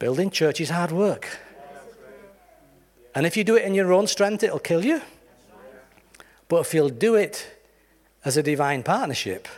Building 0.00 0.30
church 0.30 0.60
is 0.60 0.70
hard 0.70 0.90
work. 0.90 1.28
And 3.14 3.26
if 3.26 3.36
you 3.36 3.44
do 3.44 3.56
it 3.56 3.64
in 3.64 3.74
your 3.74 3.92
own 3.92 4.06
strength, 4.06 4.42
it'll 4.42 4.58
kill 4.58 4.84
you. 4.84 5.02
But 6.48 6.60
if 6.60 6.74
you'll 6.74 6.88
do 6.88 7.14
it 7.14 7.46
as 8.24 8.36
a 8.36 8.42
divine 8.42 8.82
partnership, 8.82 9.48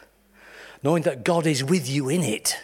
knowing 0.83 1.03
that 1.05 1.25
God 1.25 1.47
is 1.47 1.63
with 1.63 1.89
you 1.89 2.09
in 2.09 2.23
it, 2.23 2.59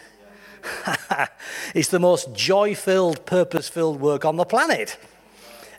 it's 1.75 1.89
the 1.89 1.99
most 1.99 2.33
joy 2.33 2.75
filled, 2.75 3.25
purpose 3.25 3.67
filled 3.67 3.99
work 3.99 4.25
on 4.25 4.35
the 4.35 4.45
planet. 4.45 4.97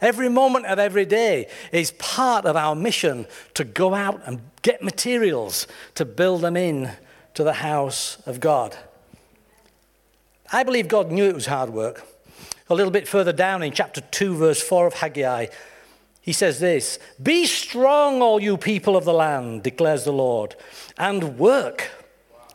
Every 0.00 0.28
moment 0.28 0.66
of 0.66 0.78
every 0.78 1.04
day 1.04 1.46
is 1.70 1.92
part 1.92 2.44
of 2.44 2.56
our 2.56 2.74
mission 2.74 3.26
to 3.54 3.64
go 3.64 3.94
out 3.94 4.20
and 4.26 4.40
get 4.62 4.82
materials 4.82 5.68
to 5.94 6.04
build 6.04 6.40
them 6.40 6.56
in 6.56 6.90
to 7.34 7.44
the 7.44 7.52
house 7.54 8.18
of 8.26 8.40
God. 8.40 8.76
I 10.52 10.64
believe 10.64 10.88
God 10.88 11.10
knew 11.10 11.24
it 11.24 11.34
was 11.34 11.46
hard 11.46 11.70
work. 11.70 12.04
A 12.72 12.74
little 12.74 12.90
bit 12.90 13.06
further 13.06 13.34
down 13.34 13.62
in 13.62 13.70
chapter 13.70 14.00
2, 14.00 14.34
verse 14.34 14.62
4 14.62 14.86
of 14.86 14.94
Haggai, 14.94 15.48
he 16.22 16.32
says 16.32 16.58
this 16.58 16.98
Be 17.22 17.44
strong, 17.44 18.22
all 18.22 18.40
you 18.40 18.56
people 18.56 18.96
of 18.96 19.04
the 19.04 19.12
land, 19.12 19.62
declares 19.62 20.04
the 20.04 20.12
Lord, 20.12 20.56
and 20.96 21.38
work, 21.38 21.90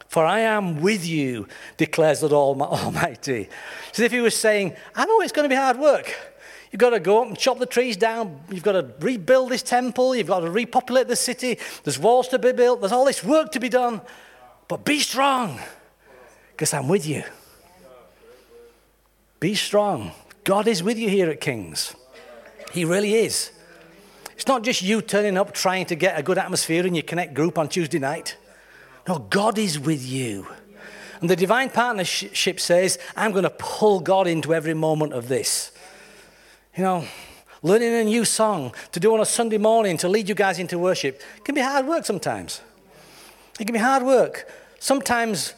for 0.07 0.25
I 0.25 0.39
am 0.39 0.81
with 0.81 1.05
you, 1.05 1.47
declares 1.77 2.21
the 2.21 2.29
Almighty. 2.33 3.47
So 3.91 4.01
if 4.01 4.11
he 4.11 4.19
was 4.19 4.35
saying, 4.35 4.75
I 4.95 5.05
know 5.05 5.21
it's 5.21 5.31
going 5.31 5.47
to 5.47 5.53
be 5.53 5.55
hard 5.55 5.77
work. 5.77 6.11
You've 6.71 6.79
got 6.79 6.89
to 6.89 6.99
go 6.99 7.21
up 7.21 7.27
and 7.27 7.37
chop 7.37 7.59
the 7.59 7.67
trees 7.67 7.95
down. 7.95 8.39
You've 8.49 8.63
got 8.63 8.71
to 8.71 8.91
rebuild 8.99 9.51
this 9.51 9.61
temple. 9.61 10.15
You've 10.15 10.25
got 10.25 10.39
to 10.39 10.49
repopulate 10.49 11.07
the 11.07 11.15
city. 11.15 11.59
There's 11.83 11.99
walls 11.99 12.27
to 12.29 12.39
be 12.39 12.53
built. 12.53 12.79
There's 12.79 12.91
all 12.91 13.05
this 13.05 13.23
work 13.23 13.51
to 13.51 13.59
be 13.59 13.69
done. 13.69 14.01
But 14.67 14.83
be 14.83 14.99
strong, 14.99 15.59
because 16.53 16.73
I'm 16.73 16.87
with 16.87 17.05
you. 17.05 17.23
Be 19.39 19.55
strong. 19.55 20.11
God 20.43 20.67
is 20.67 20.81
with 20.81 20.97
you 20.97 21.09
here 21.09 21.29
at 21.29 21.41
King's. 21.41 21.95
He 22.71 22.85
really 22.85 23.13
is. 23.13 23.51
It's 24.33 24.47
not 24.47 24.63
just 24.63 24.81
you 24.81 25.01
turning 25.01 25.37
up 25.37 25.53
trying 25.53 25.85
to 25.87 25.95
get 25.95 26.19
a 26.19 26.23
good 26.23 26.37
atmosphere 26.37 26.85
in 26.85 26.95
your 26.95 27.03
connect 27.03 27.33
group 27.33 27.57
on 27.57 27.69
Tuesday 27.69 27.99
night. 27.99 28.37
No, 29.07 29.19
God 29.19 29.57
is 29.57 29.79
with 29.79 30.05
you. 30.05 30.47
And 31.21 31.29
the 31.29 31.35
divine 31.35 31.69
partnership 31.69 32.59
says, 32.59 32.99
I'm 33.15 33.31
going 33.31 33.43
to 33.43 33.49
pull 33.49 33.99
God 33.99 34.27
into 34.27 34.53
every 34.53 34.73
moment 34.73 35.13
of 35.13 35.27
this. 35.27 35.71
You 36.75 36.83
know, 36.83 37.05
learning 37.63 37.93
a 37.93 38.03
new 38.03 38.25
song 38.25 38.73
to 38.91 38.99
do 38.99 39.13
on 39.13 39.19
a 39.19 39.25
Sunday 39.25 39.57
morning 39.57 39.97
to 39.97 40.07
lead 40.07 40.29
you 40.29 40.35
guys 40.35 40.59
into 40.59 40.77
worship 40.77 41.21
can 41.43 41.55
be 41.55 41.61
hard 41.61 41.87
work 41.87 42.05
sometimes. 42.05 42.61
It 43.59 43.65
can 43.65 43.73
be 43.73 43.79
hard 43.79 44.03
work. 44.03 44.47
Sometimes 44.79 45.53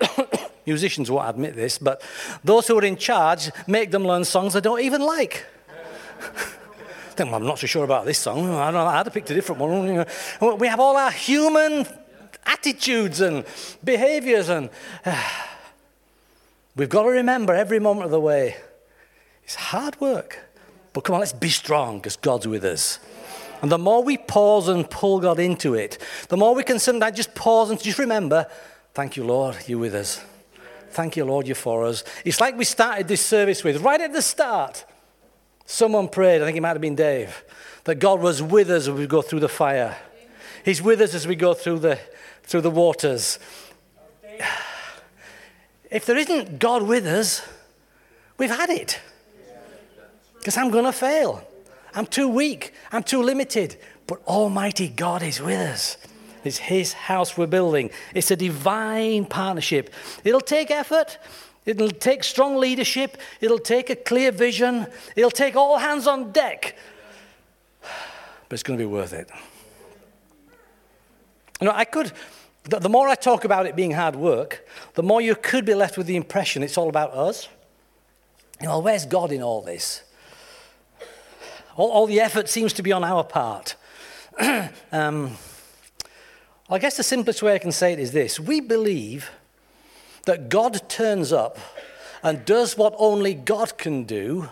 Musicians 0.68 1.10
won't 1.10 1.28
admit 1.28 1.56
this, 1.56 1.78
but 1.78 2.02
those 2.44 2.66
who 2.68 2.78
are 2.78 2.84
in 2.84 2.96
charge 2.96 3.50
make 3.66 3.90
them 3.90 4.04
learn 4.04 4.24
songs 4.24 4.52
they 4.52 4.60
don't 4.60 4.80
even 4.80 5.00
like. 5.00 5.46
then 7.16 7.28
well, 7.28 7.36
I'm 7.36 7.46
not 7.46 7.58
so 7.58 7.66
sure 7.66 7.84
about 7.84 8.04
this 8.04 8.18
song. 8.18 8.50
I 8.54 8.70
don't 8.70 8.74
know. 8.74 8.86
I'd 8.86 9.06
have 9.06 9.12
picked 9.14 9.30
a 9.30 9.34
different 9.34 9.60
one. 9.60 10.06
We 10.58 10.68
have 10.68 10.80
all 10.80 10.96
our 10.96 11.10
human 11.10 11.86
attitudes 12.44 13.20
and 13.20 13.44
behaviors, 13.82 14.48
and 14.48 14.70
uh, 15.04 15.30
we've 16.76 16.88
got 16.88 17.02
to 17.04 17.08
remember 17.08 17.54
every 17.54 17.78
moment 17.78 18.04
of 18.06 18.10
the 18.10 18.20
way 18.20 18.56
it's 19.48 19.54
hard 19.54 19.98
work, 19.98 20.40
But 20.92 21.04
come 21.04 21.14
on, 21.14 21.20
let's 21.20 21.32
be 21.32 21.48
strong 21.48 22.00
because 22.00 22.16
God's 22.16 22.46
with 22.46 22.64
us. 22.64 22.98
And 23.62 23.72
the 23.72 23.78
more 23.78 24.04
we 24.04 24.18
pause 24.18 24.68
and 24.68 24.88
pull 24.88 25.20
God 25.20 25.40
into 25.40 25.72
it, 25.72 25.96
the 26.28 26.36
more 26.36 26.54
we 26.54 26.62
can 26.62 26.78
sometimes 26.78 27.16
just 27.16 27.34
pause 27.34 27.70
and 27.70 27.82
just 27.82 27.98
remember, 27.98 28.46
thank 28.92 29.16
you, 29.16 29.24
Lord, 29.24 29.56
you're 29.66 29.78
with 29.78 29.94
us. 29.94 30.20
Thank 30.90 31.16
you, 31.16 31.24
Lord, 31.24 31.46
you're 31.46 31.54
for 31.54 31.84
us. 31.84 32.04
It's 32.24 32.40
like 32.40 32.56
we 32.56 32.64
started 32.64 33.08
this 33.08 33.24
service 33.24 33.62
with, 33.62 33.82
right 33.82 34.00
at 34.00 34.12
the 34.12 34.22
start, 34.22 34.84
someone 35.66 36.08
prayed, 36.08 36.42
I 36.42 36.46
think 36.46 36.56
it 36.56 36.60
might 36.60 36.68
have 36.68 36.80
been 36.80 36.94
Dave, 36.94 37.44
that 37.84 37.96
God 37.96 38.20
was 38.20 38.42
with 38.42 38.70
us 38.70 38.88
as 38.88 38.90
we 38.90 39.06
go 39.06 39.22
through 39.22 39.40
the 39.40 39.48
fire. 39.48 39.96
He's 40.64 40.82
with 40.82 41.00
us 41.00 41.14
as 41.14 41.26
we 41.26 41.36
go 41.36 41.54
through 41.54 41.80
the, 41.80 41.98
through 42.42 42.62
the 42.62 42.70
waters. 42.70 43.38
If 45.90 46.04
there 46.04 46.16
isn't 46.16 46.58
God 46.58 46.82
with 46.82 47.06
us, 47.06 47.46
we've 48.36 48.50
had 48.50 48.70
it. 48.70 49.00
Because 50.38 50.56
I'm 50.56 50.70
going 50.70 50.84
to 50.84 50.92
fail. 50.92 51.42
I'm 51.94 52.06
too 52.06 52.28
weak. 52.28 52.74
I'm 52.92 53.02
too 53.02 53.22
limited. 53.22 53.76
But 54.06 54.22
Almighty 54.26 54.88
God 54.88 55.22
is 55.22 55.40
with 55.40 55.58
us. 55.58 55.96
It's 56.44 56.58
His 56.58 56.92
house 56.92 57.36
we're 57.36 57.46
building. 57.46 57.90
It's 58.14 58.30
a 58.30 58.36
divine 58.36 59.26
partnership. 59.26 59.92
It'll 60.24 60.40
take 60.40 60.70
effort. 60.70 61.18
It'll 61.66 61.90
take 61.90 62.24
strong 62.24 62.56
leadership. 62.56 63.18
It'll 63.40 63.58
take 63.58 63.90
a 63.90 63.96
clear 63.96 64.32
vision. 64.32 64.86
It'll 65.16 65.30
take 65.30 65.54
all 65.54 65.78
hands 65.78 66.06
on 66.06 66.32
deck. 66.32 66.76
But 67.82 68.54
it's 68.54 68.62
going 68.62 68.78
to 68.78 68.82
be 68.82 68.90
worth 68.90 69.12
it. 69.12 69.28
You 71.60 71.66
know, 71.66 71.72
I 71.74 71.84
could, 71.84 72.12
the 72.64 72.88
more 72.88 73.08
I 73.08 73.14
talk 73.14 73.44
about 73.44 73.66
it 73.66 73.76
being 73.76 73.90
hard 73.92 74.16
work, 74.16 74.66
the 74.94 75.02
more 75.02 75.20
you 75.20 75.34
could 75.34 75.64
be 75.64 75.74
left 75.74 75.98
with 75.98 76.06
the 76.06 76.16
impression 76.16 76.62
it's 76.62 76.78
all 76.78 76.88
about 76.88 77.12
us. 77.12 77.48
You 78.60 78.68
know, 78.68 78.78
where's 78.78 79.06
God 79.06 79.30
in 79.32 79.42
all 79.42 79.60
this? 79.60 80.02
All, 81.76 81.90
all 81.90 82.06
the 82.06 82.20
effort 82.20 82.48
seems 82.48 82.72
to 82.74 82.82
be 82.82 82.92
on 82.92 83.04
our 83.04 83.24
part. 83.24 83.76
um, 84.92 85.36
I 86.70 86.78
guess 86.78 86.96
the 86.96 87.02
simplest 87.02 87.42
way 87.42 87.54
I 87.54 87.58
can 87.58 87.72
say 87.72 87.92
it 87.92 87.98
is 87.98 88.12
this 88.12 88.38
we 88.38 88.60
believe 88.60 89.30
that 90.26 90.48
God 90.48 90.88
turns 90.88 91.32
up 91.32 91.58
and 92.22 92.44
does 92.44 92.76
what 92.76 92.94
only 92.98 93.34
God 93.34 93.78
can 93.78 94.04
do 94.04 94.48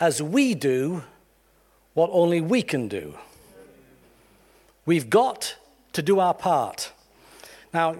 as 0.00 0.22
we 0.22 0.54
do 0.54 1.04
what 1.94 2.10
only 2.12 2.40
we 2.40 2.62
can 2.62 2.88
do. 2.88 3.14
We've 4.84 5.08
got 5.08 5.56
to 5.92 6.02
do 6.02 6.18
our 6.18 6.34
part. 6.34 6.90
Now, 7.72 7.96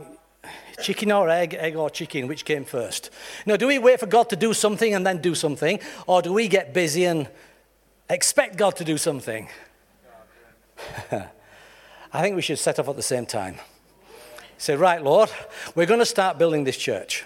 chicken 0.83 1.13
or 1.13 1.29
egg, 1.29 1.55
egg 1.55 1.77
or 1.77 1.89
chicken, 1.91 2.27
which 2.27 2.45
came 2.45 2.65
first? 2.65 3.11
Now, 3.47 3.57
do 3.57 3.67
we 3.67 3.79
wait 3.79 4.01
for 4.01 4.07
God 4.07 4.29
to 4.31 4.37
do 4.37 4.53
something 4.53 4.93
and 4.93 5.07
then 5.07 5.19
do 5.19 5.35
something, 5.35 5.79
or 6.07 6.23
do 6.23 6.33
we 6.33 6.49
get 6.49 6.75
busy 6.75 7.05
and 7.05 7.29
expect 8.13 8.57
God 8.57 8.77
to 8.77 8.85
do 8.85 8.99
something. 8.99 9.49
I 12.13 12.21
think 12.21 12.37
we 12.37 12.43
should 12.43 12.59
set 12.59 12.79
off 12.79 12.89
at 12.89 12.97
the 12.97 13.03
same 13.03 13.27
time. 13.27 13.57
Say, 14.59 14.77
right, 14.77 15.03
Lord, 15.03 15.31
we're 15.75 15.87
going 15.87 16.01
to 16.01 16.07
start 16.07 16.39
building 16.39 16.65
this 16.65 16.77
church. 16.77 17.25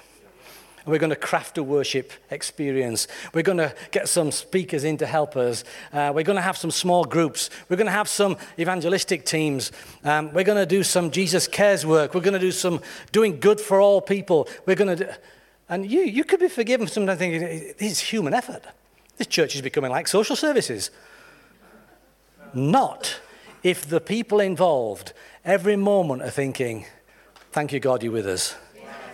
And 0.78 0.92
we're 0.92 1.00
going 1.00 1.10
to 1.10 1.16
craft 1.16 1.58
a 1.58 1.62
worship 1.62 2.12
experience. 2.30 3.08
We're 3.34 3.42
going 3.42 3.58
to 3.58 3.74
get 3.90 4.08
some 4.08 4.30
speakers 4.30 4.84
in 4.84 4.96
to 4.98 5.06
help 5.06 5.36
us. 5.36 5.64
Uh, 5.92 6.12
we're 6.14 6.22
going 6.22 6.36
to 6.36 6.42
have 6.42 6.56
some 6.56 6.70
small 6.70 7.04
groups. 7.04 7.50
We're 7.68 7.76
going 7.76 7.88
to 7.88 7.92
have 7.92 8.08
some 8.08 8.36
evangelistic 8.58 9.26
teams. 9.26 9.72
Um, 10.04 10.32
we're 10.32 10.44
going 10.44 10.56
to 10.56 10.66
do 10.66 10.84
some 10.84 11.10
Jesus 11.10 11.48
Cares 11.48 11.84
work. 11.84 12.14
We're 12.14 12.20
going 12.20 12.34
to 12.34 12.38
do 12.38 12.52
some 12.52 12.80
doing 13.10 13.40
good 13.40 13.60
for 13.60 13.80
all 13.80 14.00
people. 14.00 14.48
We're 14.64 14.76
going 14.76 14.96
to 14.96 15.04
do, 15.04 15.10
and 15.68 15.90
you, 15.90 16.02
you 16.02 16.22
could 16.22 16.38
be 16.38 16.48
forgiven 16.48 16.86
for 16.86 16.92
sometimes 16.92 17.18
thinking, 17.18 17.40
this 17.76 17.92
is 17.92 17.98
human 17.98 18.32
effort. 18.32 18.62
This 19.16 19.26
church 19.26 19.56
is 19.56 19.62
becoming 19.62 19.90
like 19.90 20.06
social 20.06 20.36
services. 20.36 20.90
Not 22.54 23.18
if 23.66 23.88
the 23.88 24.00
people 24.00 24.38
involved 24.38 25.12
every 25.44 25.74
moment 25.74 26.22
are 26.22 26.30
thinking, 26.30 26.86
Thank 27.50 27.72
you, 27.72 27.80
God, 27.80 28.02
you're 28.02 28.12
with 28.12 28.26
us. 28.26 28.54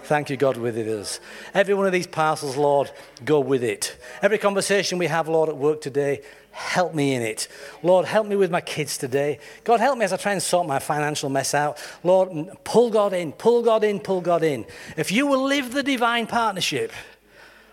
Thank 0.02 0.28
you, 0.28 0.36
God, 0.36 0.56
with 0.56 0.76
us. 0.76 1.20
Every 1.54 1.74
one 1.74 1.86
of 1.86 1.92
these 1.92 2.08
parcels, 2.08 2.56
Lord, 2.56 2.90
go 3.24 3.38
with 3.38 3.62
it. 3.62 3.96
Every 4.20 4.36
conversation 4.36 4.98
we 4.98 5.06
have, 5.06 5.28
Lord, 5.28 5.48
at 5.48 5.56
work 5.56 5.80
today, 5.80 6.22
help 6.50 6.92
me 6.92 7.14
in 7.14 7.22
it. 7.22 7.46
Lord, 7.84 8.04
help 8.04 8.26
me 8.26 8.34
with 8.34 8.50
my 8.50 8.60
kids 8.60 8.98
today. 8.98 9.38
God, 9.62 9.78
help 9.78 9.96
me 9.96 10.04
as 10.04 10.12
I 10.12 10.16
try 10.16 10.32
and 10.32 10.42
sort 10.42 10.66
my 10.66 10.80
financial 10.80 11.30
mess 11.30 11.54
out. 11.54 11.78
Lord, 12.02 12.48
pull 12.64 12.90
God 12.90 13.12
in, 13.12 13.30
pull 13.30 13.62
God 13.62 13.84
in, 13.84 14.00
pull 14.00 14.20
God 14.20 14.42
in. 14.42 14.66
If 14.96 15.12
you 15.12 15.28
will 15.28 15.44
live 15.44 15.72
the 15.72 15.84
divine 15.84 16.26
partnership, 16.26 16.90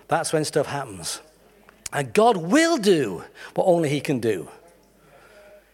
that's 0.07 0.31
when 0.31 0.45
stuff 0.45 0.67
happens. 0.67 1.19
And 1.91 2.13
God 2.13 2.37
will 2.37 2.77
do 2.77 3.23
what 3.55 3.65
only 3.65 3.89
He 3.89 4.01
can 4.01 4.19
do. 4.19 4.49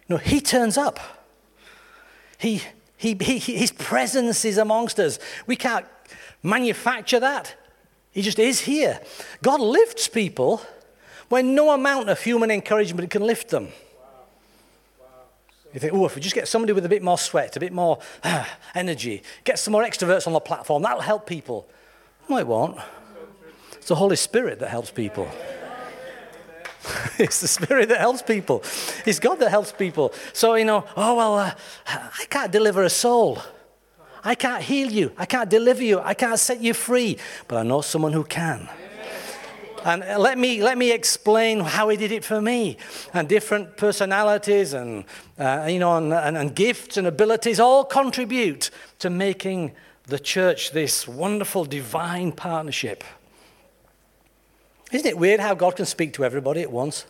No, 0.08 0.18
He 0.18 0.40
turns 0.42 0.78
up. 0.78 1.00
He, 2.38 2.62
he, 2.98 3.16
he, 3.16 3.40
his 3.40 3.72
presence 3.72 4.46
is 4.46 4.58
amongst 4.58 5.00
us. 5.00 5.20
We 5.48 5.56
can't 5.56 5.86
manufacture 6.44 7.20
that. 7.20 7.56
He 8.12 8.22
just 8.22 8.40
is 8.40 8.62
here. 8.62 9.00
God 9.42 9.60
lifts 9.60 10.08
people 10.08 10.62
when 11.30 11.56
no 11.56 11.72
amount 11.72 12.10
of 12.10 12.22
human 12.22 12.52
encouragement 12.52 13.10
can 13.10 13.24
lift 13.24 13.50
them. 13.50 13.70
You 15.74 15.80
think, 15.82 15.94
oh, 15.94 16.06
if 16.06 16.16
we 16.16 16.22
just 16.22 16.36
get 16.36 16.48
somebody 16.48 16.72
with 16.72 16.86
a 16.86 16.90
bit 16.90 17.04
more 17.04 17.18
sweat, 17.18 17.58
a 17.58 17.60
bit 17.60 17.74
more 17.74 18.00
uh, 18.24 18.46
energy, 18.76 19.24
get 19.44 19.60
some 19.60 19.74
more 19.74 19.84
extroverts 19.84 20.26
on 20.28 20.34
the 20.34 20.40
platform, 20.40 20.84
that'll 20.84 21.02
help 21.02 21.28
people. 21.28 21.68
No, 22.30 22.38
it 22.38 22.48
won't. 22.48 22.78
It's 23.74 23.90
the 23.90 23.96
Holy 23.96 24.16
Spirit 24.16 24.60
that 24.60 24.70
helps 24.70 24.90
people. 24.90 25.30
it's 27.18 27.42
the 27.42 27.48
Spirit 27.48 27.90
that 27.90 28.00
helps 28.00 28.22
people. 28.22 28.64
It's 29.06 29.20
God 29.20 29.40
that 29.40 29.50
helps 29.50 29.72
people. 29.72 30.14
So, 30.34 30.56
you 30.56 30.66
know, 30.66 30.86
oh, 30.96 31.16
well, 31.16 31.38
uh, 31.38 31.52
I 31.88 32.26
can't 32.30 32.52
deliver 32.52 32.84
a 32.84 32.90
soul. 32.90 33.40
I 34.24 34.36
can't 34.36 34.64
heal 34.64 34.92
you. 34.92 35.12
I 35.18 35.26
can't 35.26 35.50
deliver 35.50 35.84
you. 35.84 36.00
I 36.00 36.14
can't 36.14 36.40
set 36.40 36.60
you 36.60 36.74
free. 36.74 37.18
But 37.48 37.58
I 37.58 37.64
know 37.64 37.82
someone 37.82 38.14
who 38.14 38.24
can. 38.24 38.68
And 39.86 40.04
let 40.20 40.40
me, 40.40 40.64
let 40.64 40.80
me 40.80 40.92
explain 40.92 41.60
how 41.60 41.90
he 41.90 41.98
did 41.98 42.12
it 42.12 42.26
for 42.26 42.42
me. 42.42 42.78
And 43.14 43.30
different 43.30 43.78
personalities 43.78 44.74
and, 44.74 45.06
uh, 45.38 45.68
you 45.70 45.78
know, 45.78 45.96
and, 45.98 46.12
and, 46.12 46.36
and 46.36 46.56
gifts 46.56 46.98
and 46.98 47.06
abilities 47.06 47.60
all 47.60 47.86
contribute 47.86 48.72
to 48.98 49.12
making 49.12 49.74
the 50.08 50.18
church 50.18 50.72
this 50.72 51.08
wonderful 51.08 51.66
divine 51.66 52.32
partnership. 52.32 53.04
Isn't 54.96 55.08
it 55.08 55.18
weird 55.18 55.42
how 55.42 55.56
God 55.56 55.76
can 55.76 55.86
speak 55.86 56.14
to 56.14 56.24
everybody 56.24 56.62
at 56.62 56.72
once? 56.72 57.06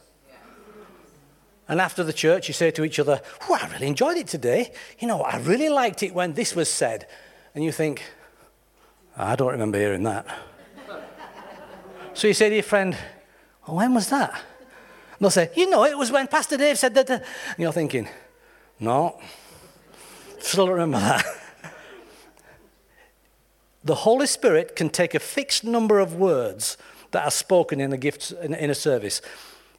And 1.67 1.79
after 1.79 2.03
the 2.03 2.13
church, 2.13 2.47
you 2.47 2.53
say 2.55 2.71
to 2.71 2.83
each 2.83 2.97
other, 2.97 3.21
oh, 3.47 3.59
I 3.61 3.71
really 3.73 3.85
enjoyed 3.85 4.17
it 4.17 4.25
today. 4.25 4.71
You 4.97 5.07
know, 5.07 5.21
I 5.21 5.37
really 5.37 5.69
liked 5.69 6.01
it 6.01 6.11
when 6.11 6.33
this 6.33 6.55
was 6.55 6.67
said. 6.67 7.07
And 7.53 7.63
you 7.63 7.71
think, 7.71 8.01
I 9.15 9.35
don't 9.35 9.51
remember 9.51 9.77
hearing 9.77 10.01
that. 10.01 10.25
so 12.15 12.27
you 12.27 12.33
say 12.33 12.49
to 12.49 12.55
your 12.55 12.63
friend, 12.63 12.97
well, 13.67 13.77
when 13.77 13.93
was 13.93 14.09
that? 14.09 14.31
And 14.33 15.19
they'll 15.19 15.29
say, 15.29 15.51
you 15.55 15.69
know, 15.69 15.85
it 15.85 15.95
was 15.95 16.11
when 16.11 16.25
Pastor 16.25 16.57
Dave 16.57 16.79
said 16.79 16.95
that. 16.95 17.07
Uh, 17.07 17.13
and 17.13 17.59
you're 17.59 17.71
thinking, 17.71 18.09
no, 18.79 19.21
still 20.39 20.65
don't 20.65 20.73
remember 20.73 21.01
that. 21.01 21.23
the 23.83 23.93
Holy 23.93 24.25
Spirit 24.25 24.75
can 24.75 24.89
take 24.89 25.13
a 25.13 25.19
fixed 25.19 25.63
number 25.63 25.99
of 25.99 26.15
words 26.15 26.77
that 27.15 27.23
are 27.23 27.31
spoken 27.31 27.79
in 27.79 27.93
a 27.93 27.97
gift 27.97 28.33
in, 28.41 28.53
in 28.53 28.69
a 28.69 28.75
service. 28.75 29.21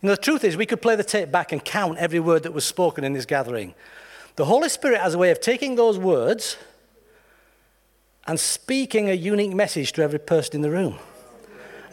You 0.01 0.07
know, 0.07 0.15
the 0.15 0.23
truth 0.23 0.43
is, 0.43 0.57
we 0.57 0.65
could 0.65 0.81
play 0.81 0.97
the 0.97 1.05
tape 1.05 1.31
back 1.31 1.53
and 1.53 1.63
count 1.63 1.99
every 1.99 2.19
word 2.19 2.45
that 2.45 2.55
was 2.55 2.65
spoken 2.65 3.05
in 3.05 3.13
this 3.13 3.27
gathering. 3.27 3.75
The 4.37 4.47
Holy 4.47 4.71
Spirit 4.71 5.03
has 5.03 5.13
a 5.13 5.19
way 5.19 5.31
of 5.31 5.43
taking 5.43 5.75
those 5.75 5.99
words 5.99 6.57
and 8.27 8.41
speaking 8.41 9.11
a 9.11 9.13
unique 9.13 9.53
message 9.53 9.93
to 9.93 10.03
every 10.03 10.19
person 10.19 10.57
in 10.57 10.63
the 10.63 10.71
room. 10.71 10.99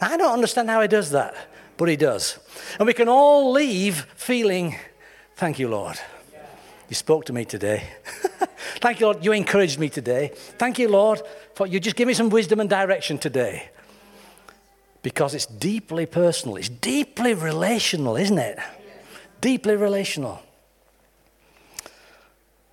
I 0.00 0.16
don't 0.16 0.32
understand 0.32 0.70
how 0.70 0.80
he 0.80 0.88
does 0.88 1.10
that, 1.10 1.36
but 1.76 1.90
he 1.90 1.96
does. 1.96 2.38
And 2.78 2.86
we 2.86 2.94
can 2.94 3.10
all 3.10 3.52
leave 3.52 4.06
feeling, 4.16 4.76
thank 5.36 5.58
you, 5.58 5.68
Lord. 5.68 5.98
You 6.88 6.94
spoke 6.94 7.26
to 7.26 7.34
me 7.34 7.44
today. 7.44 7.86
Thank 8.80 9.00
you, 9.00 9.06
Lord, 9.06 9.24
you 9.24 9.32
encouraged 9.32 9.78
me 9.78 9.88
today. 9.88 10.32
Thank 10.58 10.78
you, 10.78 10.88
Lord, 10.88 11.20
for 11.54 11.66
you 11.66 11.80
just 11.80 11.96
give 11.96 12.06
me 12.08 12.14
some 12.14 12.28
wisdom 12.28 12.60
and 12.60 12.68
direction 12.68 13.18
today 13.18 13.70
because 15.04 15.34
it's 15.34 15.44
deeply 15.44 16.06
personal. 16.06 16.56
It's 16.56 16.70
deeply 16.70 17.34
relational, 17.34 18.16
isn't 18.16 18.38
it? 18.38 18.58
Deeply 19.42 19.76
relational. 19.76 20.40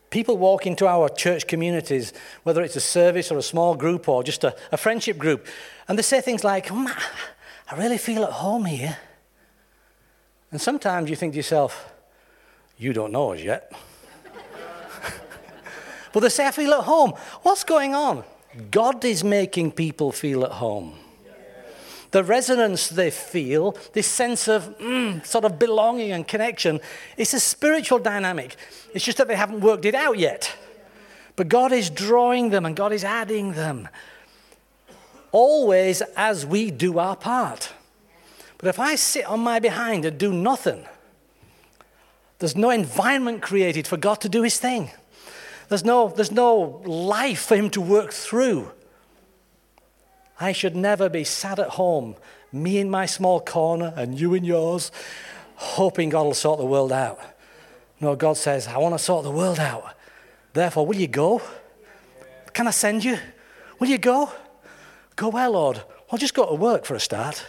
People 0.10 0.38
walk 0.38 0.66
into 0.66 0.88
our 0.88 1.10
church 1.10 1.46
communities, 1.46 2.14
whether 2.44 2.64
it's 2.64 2.78
a 2.78 2.82
service 2.82 3.32
or 3.34 3.38
a 3.38 3.42
small 3.42 3.76
group 3.76 4.08
or 4.08 4.24
just 4.24 4.46
a, 4.46 4.56
a 4.72 4.78
friendship 4.78 5.18
group, 5.18 5.46
and 5.90 5.98
they 5.98 6.04
say 6.04 6.22
things 6.22 6.46
like, 6.46 6.72
I 6.72 7.76
really 7.78 7.98
feel 7.98 8.24
at 8.24 8.32
home 8.32 8.64
here. 8.64 8.98
And 10.52 10.62
sometimes 10.62 11.10
you 11.10 11.18
think 11.18 11.34
to 11.34 11.38
yourself, 11.38 11.92
you 12.78 12.94
don't 12.94 13.12
know 13.12 13.34
us 13.34 13.42
yet. 13.42 13.74
but 16.14 16.22
they 16.22 16.30
say, 16.30 16.48
I 16.48 16.52
feel 16.52 16.74
at 16.76 16.86
home. 16.86 17.12
What's 17.42 17.66
going 17.66 17.94
on? 17.94 18.24
God 18.70 19.04
is 19.04 19.22
making 19.22 19.74
people 19.74 20.14
feel 20.14 20.46
at 20.46 20.52
home. 20.52 20.96
The 22.12 22.24
resonance 22.24 22.90
they 22.90 23.10
feel, 23.10 23.76
this 23.94 24.08
sense 24.08 24.48
of 24.48 24.78
mm, 24.78 25.26
sort 25.26 25.46
of 25.46 25.58
belonging 25.58 26.12
and 26.12 26.28
connection, 26.28 26.80
it's 27.18 27.34
a 27.34 27.40
spiritual 27.40 28.00
dynamic. 28.00 28.56
It's 28.94 29.06
just 29.06 29.18
that 29.18 29.28
they 29.28 29.36
haven't 29.36 29.62
worked 29.62 29.86
it 29.86 29.96
out 29.96 30.18
yet. 30.18 30.54
But 31.38 31.48
God 31.48 31.72
is 31.72 31.90
drawing 31.90 32.50
them 32.50 32.66
and 32.66 32.76
God 32.76 32.92
is 32.92 33.04
adding 33.04 33.54
them. 33.54 33.88
Always 35.32 36.02
as 36.18 36.46
we 36.46 36.70
do 36.70 37.00
our 37.00 37.16
part. 37.16 37.72
But 38.58 38.68
if 38.68 38.80
I 38.80 38.96
sit 38.96 39.26
on 39.26 39.40
my 39.40 39.60
behind 39.60 40.04
and 40.06 40.18
do 40.18 40.34
nothing, 40.34 40.86
there's 42.40 42.58
no 42.58 42.70
environment 42.70 43.42
created 43.42 43.88
for 43.88 43.98
God 43.98 44.20
to 44.22 44.30
do 44.30 44.44
his 44.44 44.60
thing. 44.60 44.92
There's 45.70 45.86
no, 45.86 46.10
there's 46.10 46.32
no 46.32 46.82
life 46.84 47.46
for 47.46 47.56
him 47.56 47.70
to 47.72 47.82
work 47.82 48.12
through. 48.12 48.72
I 50.42 50.54
should 50.54 50.76
never 50.76 51.08
be 51.08 51.24
sat 51.24 51.60
at 51.60 51.70
home, 51.70 52.16
me 52.52 52.80
in 52.80 52.90
my 52.90 53.06
small 53.06 53.40
corner 53.40 53.94
and 53.96 54.20
you 54.20 54.34
in 54.34 54.44
yours, 54.44 54.92
hoping 55.56 56.10
God 56.10 56.24
will 56.24 56.34
sort 56.34 56.58
the 56.58 56.66
world 56.66 56.92
out. 56.92 57.20
No, 58.00 58.16
God 58.16 58.38
says, 58.38 58.68
I 58.68 58.80
want 58.80 58.96
to 58.96 59.00
sort 59.00 59.24
the 59.24 59.32
world 59.32 59.60
out. 59.60 59.94
Therefore, 60.54 60.88
will 60.88 60.96
you 60.96 61.08
go? 61.08 61.44
Can 62.54 62.68
I 62.68 62.72
send 62.72 63.04
you? 63.04 63.20
Will 63.78 63.88
you 63.88 64.00
go? 64.00 64.32
Go 65.16 65.30
where, 65.30 65.48
Lord? 65.48 65.84
Well, 66.12 66.18
just 66.18 66.34
go 66.34 66.48
to 66.48 66.56
work 66.56 66.86
for 66.86 66.96
a 66.96 67.00
start. 67.00 67.46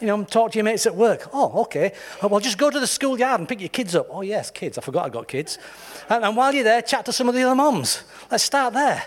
You 0.00 0.06
know, 0.06 0.22
talk 0.22 0.52
to 0.52 0.58
your 0.58 0.64
mates 0.64 0.86
at 0.86 0.94
work. 0.94 1.28
Oh, 1.32 1.62
okay. 1.62 1.92
Well, 2.22 2.38
just 2.38 2.56
go 2.56 2.70
to 2.70 2.78
the 2.78 2.86
schoolyard 2.86 3.40
and 3.40 3.48
pick 3.48 3.60
your 3.60 3.68
kids 3.68 3.96
up. 3.96 4.06
Oh, 4.10 4.22
yes, 4.22 4.52
kids. 4.52 4.78
I 4.78 4.80
forgot 4.80 5.06
I 5.06 5.08
got 5.08 5.26
kids. 5.26 5.58
And, 6.08 6.24
and 6.24 6.36
while 6.36 6.54
you're 6.54 6.64
there, 6.64 6.82
chat 6.82 7.04
to 7.06 7.12
some 7.12 7.28
of 7.28 7.34
the 7.34 7.42
other 7.42 7.56
moms. 7.56 8.04
Let's 8.30 8.44
start 8.44 8.74
there. 8.74 9.02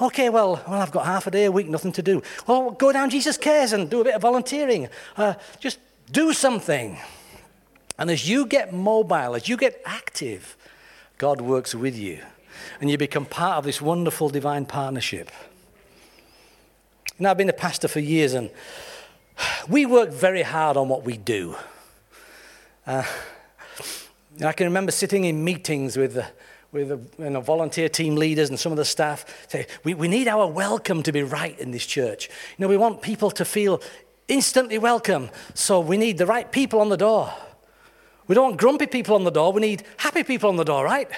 Okay, 0.00 0.28
well, 0.28 0.62
well, 0.68 0.80
I've 0.80 0.92
got 0.92 1.06
half 1.06 1.26
a 1.26 1.30
day 1.30 1.46
a 1.46 1.52
week, 1.52 1.68
nothing 1.68 1.92
to 1.92 2.02
do. 2.02 2.22
Well, 2.46 2.70
go 2.70 2.92
down 2.92 3.10
Jesus 3.10 3.36
Cares 3.36 3.72
and 3.72 3.90
do 3.90 4.00
a 4.00 4.04
bit 4.04 4.14
of 4.14 4.22
volunteering. 4.22 4.88
Uh, 5.16 5.34
just 5.58 5.80
do 6.12 6.32
something. 6.32 6.98
And 7.98 8.10
as 8.10 8.28
you 8.28 8.46
get 8.46 8.72
mobile, 8.72 9.34
as 9.34 9.48
you 9.48 9.56
get 9.56 9.82
active, 9.84 10.56
God 11.18 11.40
works 11.40 11.74
with 11.74 11.98
you. 11.98 12.20
And 12.80 12.90
you 12.90 12.96
become 12.96 13.24
part 13.24 13.58
of 13.58 13.64
this 13.64 13.82
wonderful 13.82 14.28
divine 14.28 14.66
partnership. 14.66 15.30
Now, 17.18 17.30
I've 17.30 17.36
been 17.36 17.48
a 17.48 17.52
pastor 17.52 17.88
for 17.88 17.98
years, 17.98 18.34
and 18.34 18.50
we 19.68 19.84
work 19.84 20.10
very 20.10 20.42
hard 20.42 20.76
on 20.76 20.88
what 20.88 21.02
we 21.02 21.16
do. 21.16 21.56
Uh, 22.86 23.02
I 24.44 24.52
can 24.52 24.68
remember 24.68 24.92
sitting 24.92 25.24
in 25.24 25.42
meetings 25.42 25.96
with, 25.96 26.24
with 26.72 26.92
uh, 26.92 26.98
you 27.22 27.30
know, 27.30 27.40
volunteer 27.40 27.88
team 27.88 28.16
leaders 28.16 28.50
and 28.50 28.58
some 28.58 28.72
of 28.72 28.78
the 28.78 28.84
staff 28.84 29.24
say, 29.48 29.66
we, 29.84 29.94
we 29.94 30.08
need 30.08 30.28
our 30.28 30.46
welcome 30.46 31.02
to 31.02 31.12
be 31.12 31.22
right 31.22 31.58
in 31.58 31.70
this 31.70 31.86
church. 31.86 32.28
You 32.56 32.62
know, 32.62 32.68
we 32.68 32.76
want 32.76 33.02
people 33.02 33.30
to 33.32 33.44
feel 33.44 33.80
instantly 34.28 34.78
welcome, 34.78 35.30
so 35.54 35.80
we 35.80 35.96
need 35.96 36.18
the 36.18 36.26
right 36.26 36.50
people 36.50 36.80
on 36.80 36.90
the 36.90 36.96
door. 36.96 37.32
We 38.26 38.34
don't 38.34 38.44
want 38.44 38.60
grumpy 38.60 38.86
people 38.86 39.14
on 39.14 39.24
the 39.24 39.30
door, 39.30 39.52
we 39.52 39.62
need 39.62 39.84
happy 39.96 40.22
people 40.22 40.50
on 40.50 40.56
the 40.56 40.64
door, 40.64 40.84
right? 40.84 41.08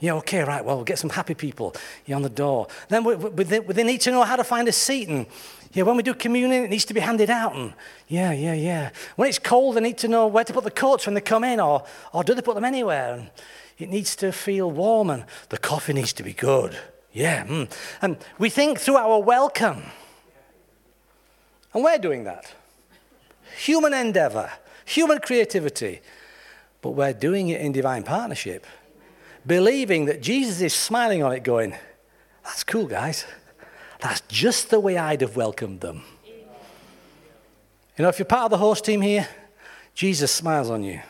Yeah, 0.00 0.14
okay, 0.14 0.42
right, 0.42 0.64
well, 0.64 0.76
we'll 0.76 0.84
get 0.84 0.98
some 0.98 1.10
happy 1.10 1.34
people 1.34 1.74
on 2.12 2.22
the 2.22 2.28
door. 2.28 2.68
Then 2.88 3.04
we, 3.04 3.14
we, 3.14 3.44
they 3.44 3.84
need 3.84 4.00
to 4.02 4.10
know 4.10 4.22
how 4.22 4.36
to 4.36 4.44
find 4.44 4.68
a 4.68 4.72
seat 4.72 5.08
and 5.08 5.26
yeah, 5.72 5.82
when 5.82 5.96
we 5.96 6.02
do 6.02 6.14
communion, 6.14 6.64
it 6.64 6.70
needs 6.70 6.86
to 6.86 6.94
be 6.94 7.00
handed 7.00 7.28
out. 7.28 7.54
And 7.54 7.74
yeah, 8.08 8.32
yeah, 8.32 8.54
yeah. 8.54 8.90
When 9.16 9.28
it's 9.28 9.38
cold, 9.38 9.76
they 9.76 9.80
need 9.80 9.98
to 9.98 10.08
know 10.08 10.26
where 10.26 10.44
to 10.44 10.52
put 10.52 10.64
the 10.64 10.70
coats 10.70 11.06
when 11.06 11.14
they 11.14 11.20
come 11.20 11.44
in, 11.44 11.60
or, 11.60 11.84
or 12.12 12.24
do 12.24 12.34
they 12.34 12.42
put 12.42 12.54
them 12.54 12.64
anywhere? 12.64 13.14
And 13.14 13.30
it 13.78 13.88
needs 13.88 14.16
to 14.16 14.32
feel 14.32 14.70
warm, 14.70 15.10
and 15.10 15.24
the 15.50 15.58
coffee 15.58 15.92
needs 15.92 16.12
to 16.14 16.22
be 16.22 16.32
good. 16.32 16.76
Yeah. 17.12 17.46
Mm. 17.46 17.70
And 18.02 18.18
we 18.38 18.50
think 18.50 18.78
through 18.78 18.96
our 18.96 19.20
welcome. 19.20 19.82
And 21.72 21.84
we're 21.84 21.98
doing 21.98 22.24
that. 22.24 22.52
Human 23.58 23.94
endeavor, 23.94 24.50
human 24.84 25.18
creativity. 25.20 26.00
But 26.80 26.90
we're 26.90 27.12
doing 27.12 27.48
it 27.48 27.60
in 27.60 27.72
divine 27.72 28.04
partnership, 28.04 28.66
believing 29.46 30.06
that 30.06 30.22
Jesus 30.22 30.60
is 30.60 30.74
smiling 30.74 31.22
on 31.22 31.32
it, 31.32 31.42
going, 31.42 31.74
That's 32.44 32.64
cool, 32.64 32.86
guys. 32.86 33.26
That's 34.00 34.20
just 34.28 34.70
the 34.70 34.78
way 34.78 34.96
I'd 34.96 35.22
have 35.22 35.34
welcomed 35.34 35.80
them. 35.80 36.02
You 37.96 38.04
know, 38.04 38.08
if 38.08 38.18
you're 38.20 38.26
part 38.26 38.44
of 38.44 38.50
the 38.50 38.58
host 38.58 38.84
team 38.84 39.00
here, 39.00 39.28
Jesus 39.92 40.30
smiles 40.30 40.70
on 40.70 40.84
you. 40.84 41.00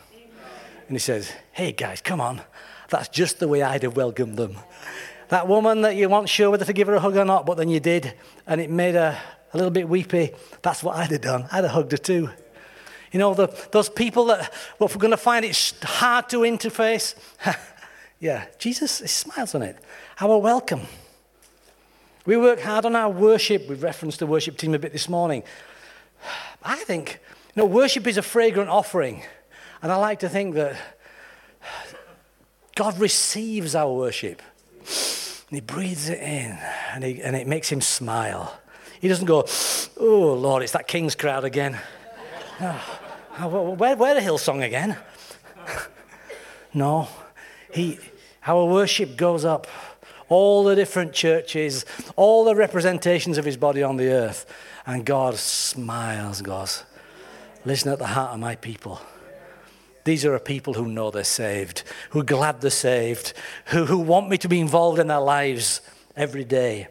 And 0.88 0.94
he 0.94 0.98
says, 0.98 1.30
Hey 1.58 1.72
guys, 1.72 2.00
come 2.00 2.20
on. 2.20 2.40
That's 2.88 3.08
just 3.08 3.40
the 3.40 3.48
way 3.48 3.62
I'd 3.62 3.82
have 3.82 3.96
welcomed 3.96 4.36
them. 4.36 4.58
That 5.26 5.48
woman 5.48 5.80
that 5.80 5.96
you 5.96 6.08
weren't 6.08 6.28
sure 6.28 6.50
whether 6.50 6.64
to 6.64 6.72
give 6.72 6.86
her 6.86 6.94
a 6.94 7.00
hug 7.00 7.16
or 7.16 7.24
not, 7.24 7.46
but 7.46 7.56
then 7.56 7.68
you 7.68 7.80
did, 7.80 8.14
and 8.46 8.60
it 8.60 8.70
made 8.70 8.94
her 8.94 9.20
a 9.52 9.56
little 9.56 9.72
bit 9.72 9.88
weepy, 9.88 10.30
that's 10.62 10.84
what 10.84 10.94
I'd 10.94 11.10
have 11.10 11.20
done. 11.20 11.48
I'd 11.50 11.64
have 11.64 11.72
hugged 11.72 11.90
her 11.90 11.98
too. 11.98 12.30
You 13.10 13.18
know, 13.18 13.34
the, 13.34 13.48
those 13.72 13.88
people 13.88 14.26
that, 14.26 14.54
we're 14.78 14.86
going 14.86 15.10
to 15.10 15.16
find 15.16 15.44
it 15.44 15.74
hard 15.82 16.28
to 16.28 16.42
interface, 16.42 17.16
yeah, 18.20 18.46
Jesus 18.60 18.92
smiles 18.92 19.56
on 19.56 19.62
it. 19.62 19.78
Our 20.20 20.38
welcome. 20.38 20.82
We 22.24 22.36
work 22.36 22.60
hard 22.60 22.84
on 22.84 22.94
our 22.94 23.10
worship. 23.10 23.68
We've 23.68 23.82
referenced 23.82 24.20
the 24.20 24.28
worship 24.28 24.58
team 24.58 24.74
a 24.74 24.78
bit 24.78 24.92
this 24.92 25.08
morning. 25.08 25.42
I 26.62 26.76
think, 26.76 27.18
you 27.56 27.62
know, 27.62 27.66
worship 27.66 28.06
is 28.06 28.16
a 28.16 28.22
fragrant 28.22 28.70
offering. 28.70 29.24
And 29.82 29.90
I 29.90 29.96
like 29.96 30.20
to 30.20 30.28
think 30.28 30.54
that 30.54 30.76
God 32.78 33.00
receives 33.00 33.74
our 33.74 33.92
worship. 33.92 34.40
And 34.78 35.56
he 35.56 35.60
breathes 35.60 36.08
it 36.08 36.20
in 36.20 36.56
and, 36.92 37.02
he, 37.02 37.20
and 37.20 37.34
it 37.34 37.48
makes 37.48 37.68
him 37.68 37.80
smile. 37.80 38.56
He 39.00 39.08
doesn't 39.08 39.26
go, 39.26 39.48
oh, 39.98 40.34
Lord, 40.34 40.62
it's 40.62 40.70
that 40.74 40.86
King's 40.86 41.16
crowd 41.16 41.42
again. 41.42 41.76
Oh, 42.60 43.74
where, 43.76 43.96
where 43.96 44.14
the 44.14 44.20
Hillsong 44.20 44.64
again? 44.64 44.96
no. 46.72 47.08
He, 47.74 47.98
our 48.46 48.64
worship 48.64 49.16
goes 49.16 49.44
up 49.44 49.66
all 50.28 50.62
the 50.62 50.76
different 50.76 51.12
churches, 51.12 51.84
all 52.14 52.44
the 52.44 52.54
representations 52.54 53.38
of 53.38 53.44
his 53.44 53.56
body 53.56 53.82
on 53.82 53.96
the 53.96 54.08
earth. 54.08 54.46
And 54.86 55.04
God 55.04 55.34
smiles, 55.34 56.42
goes, 56.42 56.84
Listen 57.64 57.90
at 57.90 57.98
the 57.98 58.06
heart 58.06 58.34
of 58.34 58.38
my 58.38 58.54
people. 58.54 59.00
These 60.08 60.24
are 60.24 60.38
people 60.38 60.72
who 60.72 60.86
know 60.86 61.10
they're 61.10 61.22
saved, 61.22 61.82
who 62.08 62.20
are 62.20 62.24
glad 62.24 62.62
they're 62.62 62.70
saved, 62.70 63.34
who, 63.66 63.84
who 63.84 63.98
want 63.98 64.30
me 64.30 64.38
to 64.38 64.48
be 64.48 64.58
involved 64.58 64.98
in 64.98 65.08
their 65.08 65.20
lives 65.20 65.82
every 66.16 66.44
day. 66.44 66.88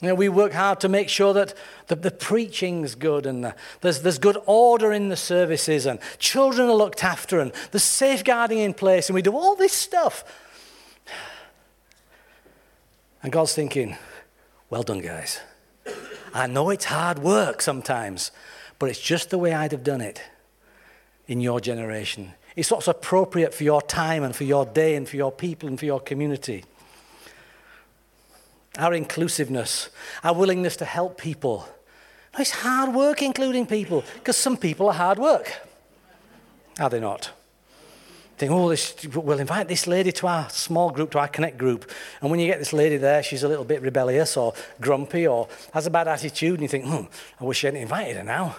You 0.00 0.08
know, 0.08 0.16
we 0.16 0.28
work 0.28 0.52
hard 0.52 0.80
to 0.80 0.88
make 0.88 1.08
sure 1.08 1.32
that 1.34 1.54
the, 1.86 1.94
the 1.94 2.10
preaching's 2.10 2.96
good 2.96 3.26
and 3.26 3.44
the, 3.44 3.54
there's, 3.80 4.02
there's 4.02 4.18
good 4.18 4.38
order 4.44 4.92
in 4.92 5.08
the 5.08 5.16
services 5.16 5.86
and 5.86 6.00
children 6.18 6.68
are 6.68 6.74
looked 6.74 7.04
after 7.04 7.38
and 7.38 7.52
there's 7.70 7.84
safeguarding 7.84 8.58
in 8.58 8.74
place 8.74 9.08
and 9.08 9.14
we 9.14 9.22
do 9.22 9.36
all 9.36 9.54
this 9.54 9.72
stuff 9.72 10.24
and 13.22 13.30
God's 13.30 13.54
thinking, 13.54 13.96
well 14.68 14.82
done, 14.82 14.98
guys. 15.00 15.38
I 16.34 16.48
know 16.48 16.70
it's 16.70 16.86
hard 16.86 17.20
work 17.20 17.62
sometimes, 17.62 18.32
but 18.80 18.88
it's 18.88 19.00
just 19.00 19.30
the 19.30 19.38
way 19.38 19.54
I'd 19.54 19.70
have 19.70 19.84
done 19.84 20.00
it 20.00 20.20
in 21.30 21.40
your 21.40 21.60
generation. 21.60 22.32
It's 22.56 22.72
what's 22.72 22.88
appropriate 22.88 23.54
for 23.54 23.62
your 23.62 23.80
time 23.80 24.24
and 24.24 24.34
for 24.34 24.42
your 24.42 24.66
day 24.66 24.96
and 24.96 25.08
for 25.08 25.14
your 25.14 25.30
people 25.30 25.68
and 25.68 25.78
for 25.78 25.86
your 25.86 26.00
community. 26.00 26.64
Our 28.76 28.94
inclusiveness, 28.94 29.90
our 30.24 30.34
willingness 30.34 30.76
to 30.78 30.84
help 30.84 31.18
people. 31.18 31.68
It's 32.36 32.50
hard 32.50 32.92
work 32.92 33.22
including 33.22 33.66
people 33.66 34.02
because 34.14 34.36
some 34.36 34.56
people 34.56 34.88
are 34.88 34.94
hard 34.94 35.20
work. 35.20 35.52
Are 36.80 36.90
they 36.90 36.98
not? 36.98 37.30
think, 38.40 38.52
oh, 38.52 38.70
this, 38.70 38.96
we'll 39.14 39.38
invite 39.38 39.68
this 39.68 39.86
lady 39.86 40.10
to 40.10 40.26
our 40.26 40.48
small 40.48 40.90
group, 40.90 41.10
to 41.10 41.18
our 41.18 41.28
connect 41.28 41.58
group. 41.58 41.90
And 42.22 42.30
when 42.30 42.40
you 42.40 42.46
get 42.46 42.58
this 42.58 42.72
lady 42.72 42.96
there, 42.96 43.22
she's 43.22 43.42
a 43.42 43.48
little 43.48 43.66
bit 43.66 43.82
rebellious 43.82 44.34
or 44.34 44.54
grumpy 44.80 45.26
or 45.26 45.46
has 45.74 45.86
a 45.86 45.90
bad 45.90 46.08
attitude, 46.08 46.54
and 46.54 46.62
you 46.62 46.68
think, 46.68 46.86
hmm, 46.86 47.04
I 47.38 47.44
wish 47.44 47.62
I 47.62 47.66
hadn't 47.66 47.82
invited 47.82 48.16
her 48.16 48.24
now. 48.24 48.56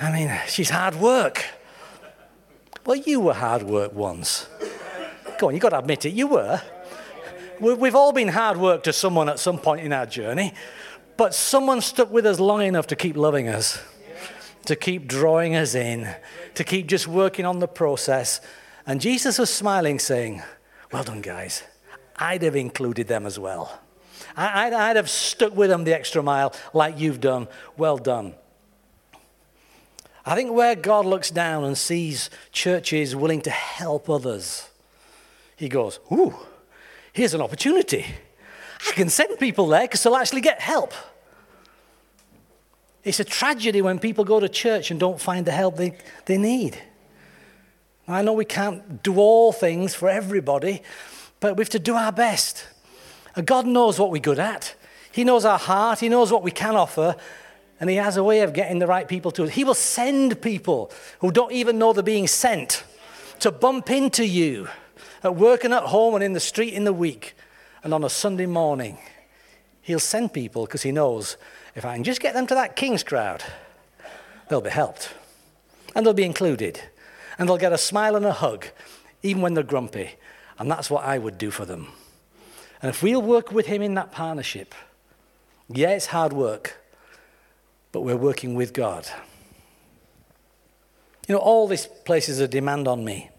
I 0.00 0.10
mean, 0.12 0.34
she's 0.48 0.70
hard 0.70 0.94
work. 0.94 1.44
Well, 2.88 2.96
you 2.96 3.20
were 3.20 3.34
hard 3.34 3.64
work 3.64 3.92
once. 3.92 4.48
Go 5.38 5.48
on, 5.48 5.52
you've 5.52 5.60
got 5.60 5.68
to 5.68 5.78
admit 5.78 6.06
it, 6.06 6.14
you 6.14 6.26
were. 6.26 6.58
We've 7.60 7.94
all 7.94 8.12
been 8.12 8.28
hard 8.28 8.56
work 8.56 8.82
to 8.84 8.94
someone 8.94 9.28
at 9.28 9.38
some 9.38 9.58
point 9.58 9.82
in 9.82 9.92
our 9.92 10.06
journey, 10.06 10.54
but 11.18 11.34
someone 11.34 11.82
stuck 11.82 12.10
with 12.10 12.24
us 12.24 12.40
long 12.40 12.62
enough 12.62 12.86
to 12.86 12.96
keep 12.96 13.14
loving 13.14 13.46
us, 13.46 13.78
to 14.64 14.74
keep 14.74 15.06
drawing 15.06 15.54
us 15.54 15.74
in, 15.74 16.08
to 16.54 16.64
keep 16.64 16.86
just 16.86 17.06
working 17.06 17.44
on 17.44 17.58
the 17.58 17.68
process 17.68 18.40
and 18.86 19.02
Jesus 19.02 19.38
was 19.38 19.52
smiling, 19.52 19.98
saying, 19.98 20.42
Well 20.90 21.04
done, 21.04 21.20
guys. 21.20 21.64
I'd 22.16 22.40
have 22.40 22.56
included 22.56 23.06
them 23.06 23.26
as 23.26 23.38
well. 23.38 23.80
I'd, 24.34 24.72
I'd 24.72 24.96
have 24.96 25.10
stuck 25.10 25.54
with 25.54 25.68
them 25.68 25.84
the 25.84 25.94
extra 25.94 26.22
mile 26.22 26.54
like 26.72 26.98
you've 26.98 27.20
done. 27.20 27.48
Well 27.76 27.98
done. 27.98 28.32
I 30.28 30.34
think 30.34 30.52
where 30.52 30.74
God 30.74 31.06
looks 31.06 31.30
down 31.30 31.64
and 31.64 31.76
sees 31.76 32.28
churches 32.52 33.16
willing 33.16 33.40
to 33.40 33.50
help 33.50 34.10
others, 34.10 34.68
he 35.56 35.70
goes, 35.70 36.00
Ooh, 36.12 36.34
here's 37.14 37.32
an 37.32 37.40
opportunity. 37.40 38.04
I 38.86 38.92
can 38.92 39.08
send 39.08 39.38
people 39.38 39.68
there 39.68 39.80
because 39.80 40.02
they'll 40.02 40.16
actually 40.16 40.42
get 40.42 40.60
help. 40.60 40.92
It's 43.04 43.20
a 43.20 43.24
tragedy 43.24 43.80
when 43.80 43.98
people 43.98 44.22
go 44.22 44.38
to 44.38 44.50
church 44.50 44.90
and 44.90 45.00
don't 45.00 45.18
find 45.18 45.46
the 45.46 45.50
help 45.52 45.78
they, 45.78 45.96
they 46.26 46.36
need. 46.36 46.76
I 48.06 48.20
know 48.20 48.34
we 48.34 48.44
can't 48.44 49.02
do 49.02 49.16
all 49.16 49.50
things 49.50 49.94
for 49.94 50.10
everybody, 50.10 50.82
but 51.40 51.56
we 51.56 51.62
have 51.62 51.70
to 51.70 51.78
do 51.78 51.94
our 51.94 52.12
best. 52.12 52.66
And 53.34 53.46
God 53.46 53.66
knows 53.66 53.98
what 53.98 54.10
we're 54.10 54.20
good 54.20 54.38
at. 54.38 54.74
He 55.10 55.24
knows 55.24 55.46
our 55.46 55.58
heart. 55.58 56.00
He 56.00 56.10
knows 56.10 56.30
what 56.30 56.42
we 56.42 56.50
can 56.50 56.76
offer. 56.76 57.16
And 57.80 57.88
He 57.88 57.96
has 57.96 58.16
a 58.16 58.24
way 58.24 58.40
of 58.40 58.52
getting 58.52 58.78
the 58.78 58.86
right 58.86 59.06
people 59.06 59.30
to 59.32 59.44
us. 59.44 59.50
He 59.50 59.64
will 59.64 59.74
send 59.74 60.42
people 60.42 60.90
who 61.20 61.30
don't 61.30 61.52
even 61.52 61.78
know 61.78 61.92
they're 61.92 62.02
being 62.02 62.26
sent 62.26 62.84
to 63.40 63.50
bump 63.52 63.90
into 63.90 64.26
you 64.26 64.68
at 65.22 65.36
work 65.36 65.64
and 65.64 65.72
at 65.72 65.84
home 65.84 66.14
and 66.14 66.24
in 66.24 66.32
the 66.32 66.40
street 66.40 66.74
in 66.74 66.84
the 66.84 66.92
week 66.92 67.34
and 67.82 67.94
on 67.94 68.04
a 68.04 68.10
Sunday 68.10 68.46
morning. 68.46 68.98
He'll 69.82 70.00
send 70.00 70.32
people 70.32 70.66
because 70.66 70.82
He 70.82 70.92
knows 70.92 71.36
if 71.74 71.84
I 71.84 71.94
can 71.94 72.04
just 72.04 72.20
get 72.20 72.34
them 72.34 72.46
to 72.48 72.54
that 72.54 72.76
King's 72.76 73.04
crowd, 73.04 73.44
they'll 74.48 74.60
be 74.60 74.70
helped. 74.70 75.14
And 75.94 76.04
they'll 76.04 76.14
be 76.14 76.24
included. 76.24 76.80
And 77.38 77.48
they'll 77.48 77.56
get 77.56 77.72
a 77.72 77.78
smile 77.78 78.16
and 78.16 78.26
a 78.26 78.32
hug, 78.32 78.66
even 79.22 79.42
when 79.42 79.54
they're 79.54 79.64
grumpy. 79.64 80.16
And 80.58 80.70
that's 80.70 80.90
what 80.90 81.04
I 81.04 81.18
would 81.18 81.38
do 81.38 81.50
for 81.50 81.64
them. 81.64 81.88
And 82.82 82.90
if 82.90 83.02
we'll 83.02 83.22
work 83.22 83.52
with 83.52 83.66
Him 83.66 83.82
in 83.82 83.94
that 83.94 84.12
partnership, 84.12 84.74
yeah, 85.68 85.90
it's 85.90 86.06
hard 86.06 86.32
work, 86.32 86.78
but 87.92 88.02
we're 88.02 88.16
working 88.16 88.54
with 88.54 88.72
God. 88.72 89.08
You 91.26 91.34
know, 91.34 91.40
all 91.40 91.68
this 91.68 91.86
places 91.86 92.40
a 92.40 92.48
demand 92.48 92.88
on 92.88 93.04
me. 93.04 93.30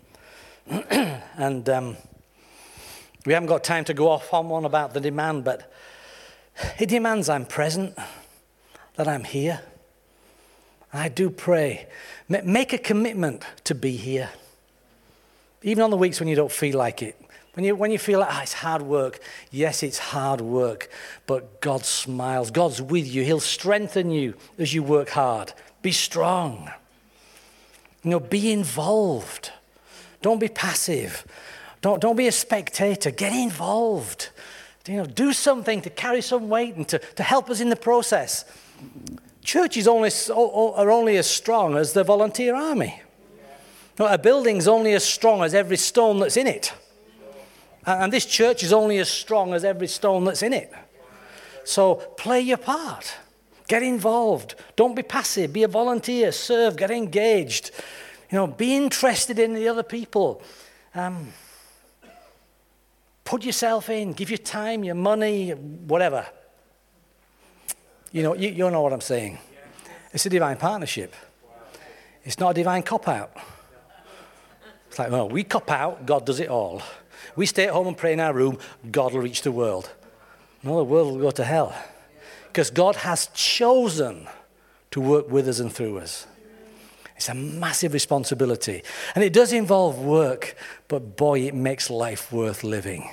and 0.68 1.68
um, 1.70 1.98
we 3.26 3.34
haven't 3.34 3.48
got 3.50 3.64
time 3.64 3.84
to 3.86 3.94
go 3.94 4.10
off 4.10 4.34
on 4.34 4.50
one 4.50 4.66
about 4.66 4.94
the 4.94 5.00
demand, 5.00 5.44
but 5.44 5.72
it 6.78 6.88
demands 6.88 7.30
I'm 7.30 7.46
present 7.46 7.98
that 8.96 9.08
I'm 9.08 9.24
here. 9.24 9.62
I 10.94 11.10
do 11.10 11.30
pray. 11.30 11.88
Make 12.28 12.74
a 12.74 12.78
commitment 12.78 13.44
to 13.66 13.76
be 13.76 13.96
here. 13.96 14.30
Even 15.62 15.84
on 15.84 15.90
the 15.90 15.98
weeks 15.98 16.20
when 16.20 16.30
you 16.30 16.36
don't 16.36 16.52
feel 16.52 16.78
like 16.78 17.02
it. 17.02 17.20
When 17.54 17.66
you, 17.66 17.76
when 17.76 17.92
you 17.92 17.98
feel 17.98 18.20
like 18.20 18.30
oh, 18.32 18.40
it's 18.42 18.54
hard 18.54 18.82
work, 18.84 19.20
yes, 19.52 19.84
it's 19.84 19.98
hard 19.98 20.40
work, 20.40 20.90
but 21.26 21.62
God 21.62 21.84
smiles. 21.84 22.52
God's 22.52 22.82
with 22.82 23.08
you. 23.08 23.24
He'll 23.24 23.40
strengthen 23.40 24.12
you 24.12 24.36
as 24.58 24.74
you 24.74 24.84
work 24.84 25.10
hard. 25.10 25.54
Be 25.82 25.92
strong. 25.92 26.70
You 28.04 28.12
know, 28.12 28.20
be 28.20 28.52
involved. 28.52 29.52
Don't 30.22 30.40
be 30.40 30.48
passive. 30.48 31.26
Don't, 31.82 32.02
don't 32.02 32.16
be 32.16 32.28
a 32.28 32.32
spectator. 32.32 33.12
Get 33.12 33.34
involved. 33.34 34.30
You 34.88 34.98
know, 34.98 35.06
do 35.06 35.34
something 35.34 35.82
to 35.82 35.90
carry 35.90 36.22
some 36.22 36.50
weight 36.50 36.76
and 36.76 36.88
to, 36.88 37.00
to 37.00 37.24
help 37.24 37.50
us 37.50 37.62
in 37.62 37.70
the 37.70 37.76
process. 37.76 38.46
Churches 39.44 39.88
only, 39.88 40.12
are 40.34 40.92
only 40.92 41.18
as 41.18 41.30
strong 41.30 41.78
as 41.78 41.94
the 41.94 42.04
volunteer 42.04 42.56
army. 42.56 43.02
A 44.00 44.18
building's 44.18 44.68
only 44.68 44.94
as 44.94 45.04
strong 45.04 45.44
as 45.44 45.54
every 45.54 45.78
stone 45.78 46.20
that's 46.20 46.38
in 46.38 46.48
it. 46.48 46.74
And 47.90 48.14
this 48.14 48.26
church 48.26 48.62
is 48.62 48.72
only 48.72 49.00
as 49.00 49.10
strong 49.10 49.54
as 49.54 49.64
every 49.64 49.88
stone 49.88 50.24
that's 50.26 50.44
in 50.44 50.54
it. 50.54 50.72
So 51.64 51.96
play 51.96 52.42
your 52.42 52.58
part. 52.58 53.16
Get 53.68 53.82
involved. 53.84 54.56
Don't 54.76 54.96
be 54.96 55.04
passive. 55.04 55.54
Be 55.54 55.64
a 55.64 55.68
volunteer. 55.68 56.32
Serve. 56.32 56.76
Get 56.78 56.92
engaged. 56.92 57.72
You 58.32 58.38
know, 58.38 58.48
be 58.48 58.76
interested 58.76 59.40
in 59.40 59.56
the 59.56 59.68
other 59.68 59.84
people. 59.84 60.42
Um, 60.94 61.34
put 63.24 63.44
yourself 63.44 63.90
in. 63.90 64.14
Give 64.14 64.30
your 64.30 64.38
time, 64.38 64.84
your 64.84 64.96
money, 64.96 65.52
whatever. 65.52 66.28
You 68.12 68.24
know, 68.24 68.36
you, 68.36 68.50
you 68.50 68.70
know 68.70 68.82
what 68.82 68.94
I'm 68.94 69.02
saying. 69.02 69.40
It's 70.14 70.26
a 70.26 70.30
divine 70.30 70.58
partnership. 70.58 71.16
It's 72.24 72.40
not 72.40 72.52
a 72.52 72.54
divine 72.54 72.84
cop 72.84 73.08
out. 73.08 73.32
It's 74.88 74.98
like, 74.98 75.12
well, 75.12 75.30
we 75.30 75.44
cop 75.44 75.70
out, 75.72 76.06
God 76.06 76.26
does 76.26 76.40
it 76.40 76.50
all. 76.50 76.82
We 77.40 77.46
stay 77.46 77.68
at 77.68 77.74
home 77.74 77.88
and 77.88 77.96
pray 77.96 78.12
in 78.12 78.20
our 78.20 78.34
room, 78.34 78.58
God 78.92 79.14
will 79.14 79.22
reach 79.22 79.44
the 79.44 79.52
world. 79.54 79.90
No, 80.62 80.76
the 80.76 80.84
world 80.84 81.14
will 81.14 81.22
go 81.22 81.32
to 81.32 81.46
hell. 81.46 81.74
Because 82.48 82.70
God 82.70 82.98
has 82.98 83.28
chosen 83.28 84.28
to 84.92 85.00
work 85.00 85.32
with 85.32 85.48
us 85.48 85.62
and 85.62 85.72
through 85.72 86.00
us. 86.00 86.28
It's 87.16 87.30
a 87.30 87.34
massive 87.34 87.94
responsibility. 87.94 88.84
And 89.16 89.24
it 89.24 89.32
does 89.32 89.54
involve 89.54 90.00
work, 90.00 90.58
but 90.90 91.16
boy, 91.16 91.40
it 91.48 91.56
makes 91.56 91.90
life 91.90 92.30
worth 92.30 92.66
living. 92.66 93.10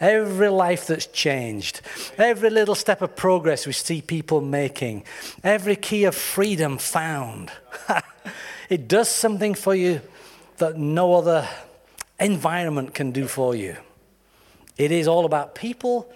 Every 0.00 0.48
life 0.48 0.88
that's 0.88 1.06
changed, 1.06 1.82
every 2.18 2.50
little 2.50 2.74
step 2.74 3.02
of 3.02 3.14
progress 3.14 3.68
we 3.68 3.72
see 3.72 4.02
people 4.02 4.40
making, 4.40 5.04
every 5.44 5.76
key 5.76 6.02
of 6.06 6.16
freedom 6.16 6.76
found, 6.76 7.52
it 8.68 8.88
does 8.88 9.08
something 9.08 9.54
for 9.54 9.76
you 9.76 10.00
that 10.56 10.76
no 10.76 11.14
other 11.14 11.48
environment 12.18 12.94
can 12.94 13.10
do 13.10 13.26
for 13.26 13.54
you. 13.54 13.76
It 14.76 14.90
is 14.92 15.08
all 15.08 15.24
about 15.24 15.54
people 15.54 16.12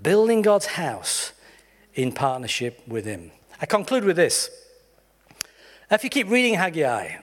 building 0.00 0.42
God's 0.42 0.66
house 0.66 1.32
in 1.94 2.12
partnership 2.12 2.82
with 2.86 3.04
Him. 3.04 3.30
I 3.60 3.66
conclude 3.66 4.04
with 4.04 4.16
this. 4.16 4.50
If 5.90 6.04
you 6.04 6.10
keep 6.10 6.28
reading 6.28 6.54
Haggai, 6.54 7.16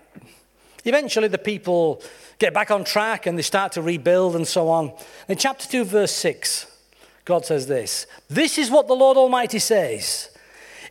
eventually 0.85 1.27
the 1.27 1.37
people 1.37 2.01
get 2.39 2.53
back 2.53 2.71
on 2.71 2.83
track 2.83 3.25
and 3.25 3.37
they 3.37 3.43
start 3.43 3.73
to 3.73 3.81
rebuild 3.81 4.35
and 4.35 4.47
so 4.47 4.69
on. 4.69 4.93
In 5.27 5.37
chapter 5.37 5.67
2, 5.67 5.83
verse 5.85 6.11
6, 6.13 6.65
God 7.25 7.45
says 7.45 7.67
this 7.67 8.07
This 8.29 8.57
is 8.57 8.71
what 8.71 8.87
the 8.87 8.95
Lord 8.95 9.17
Almighty 9.17 9.59
says 9.59 10.29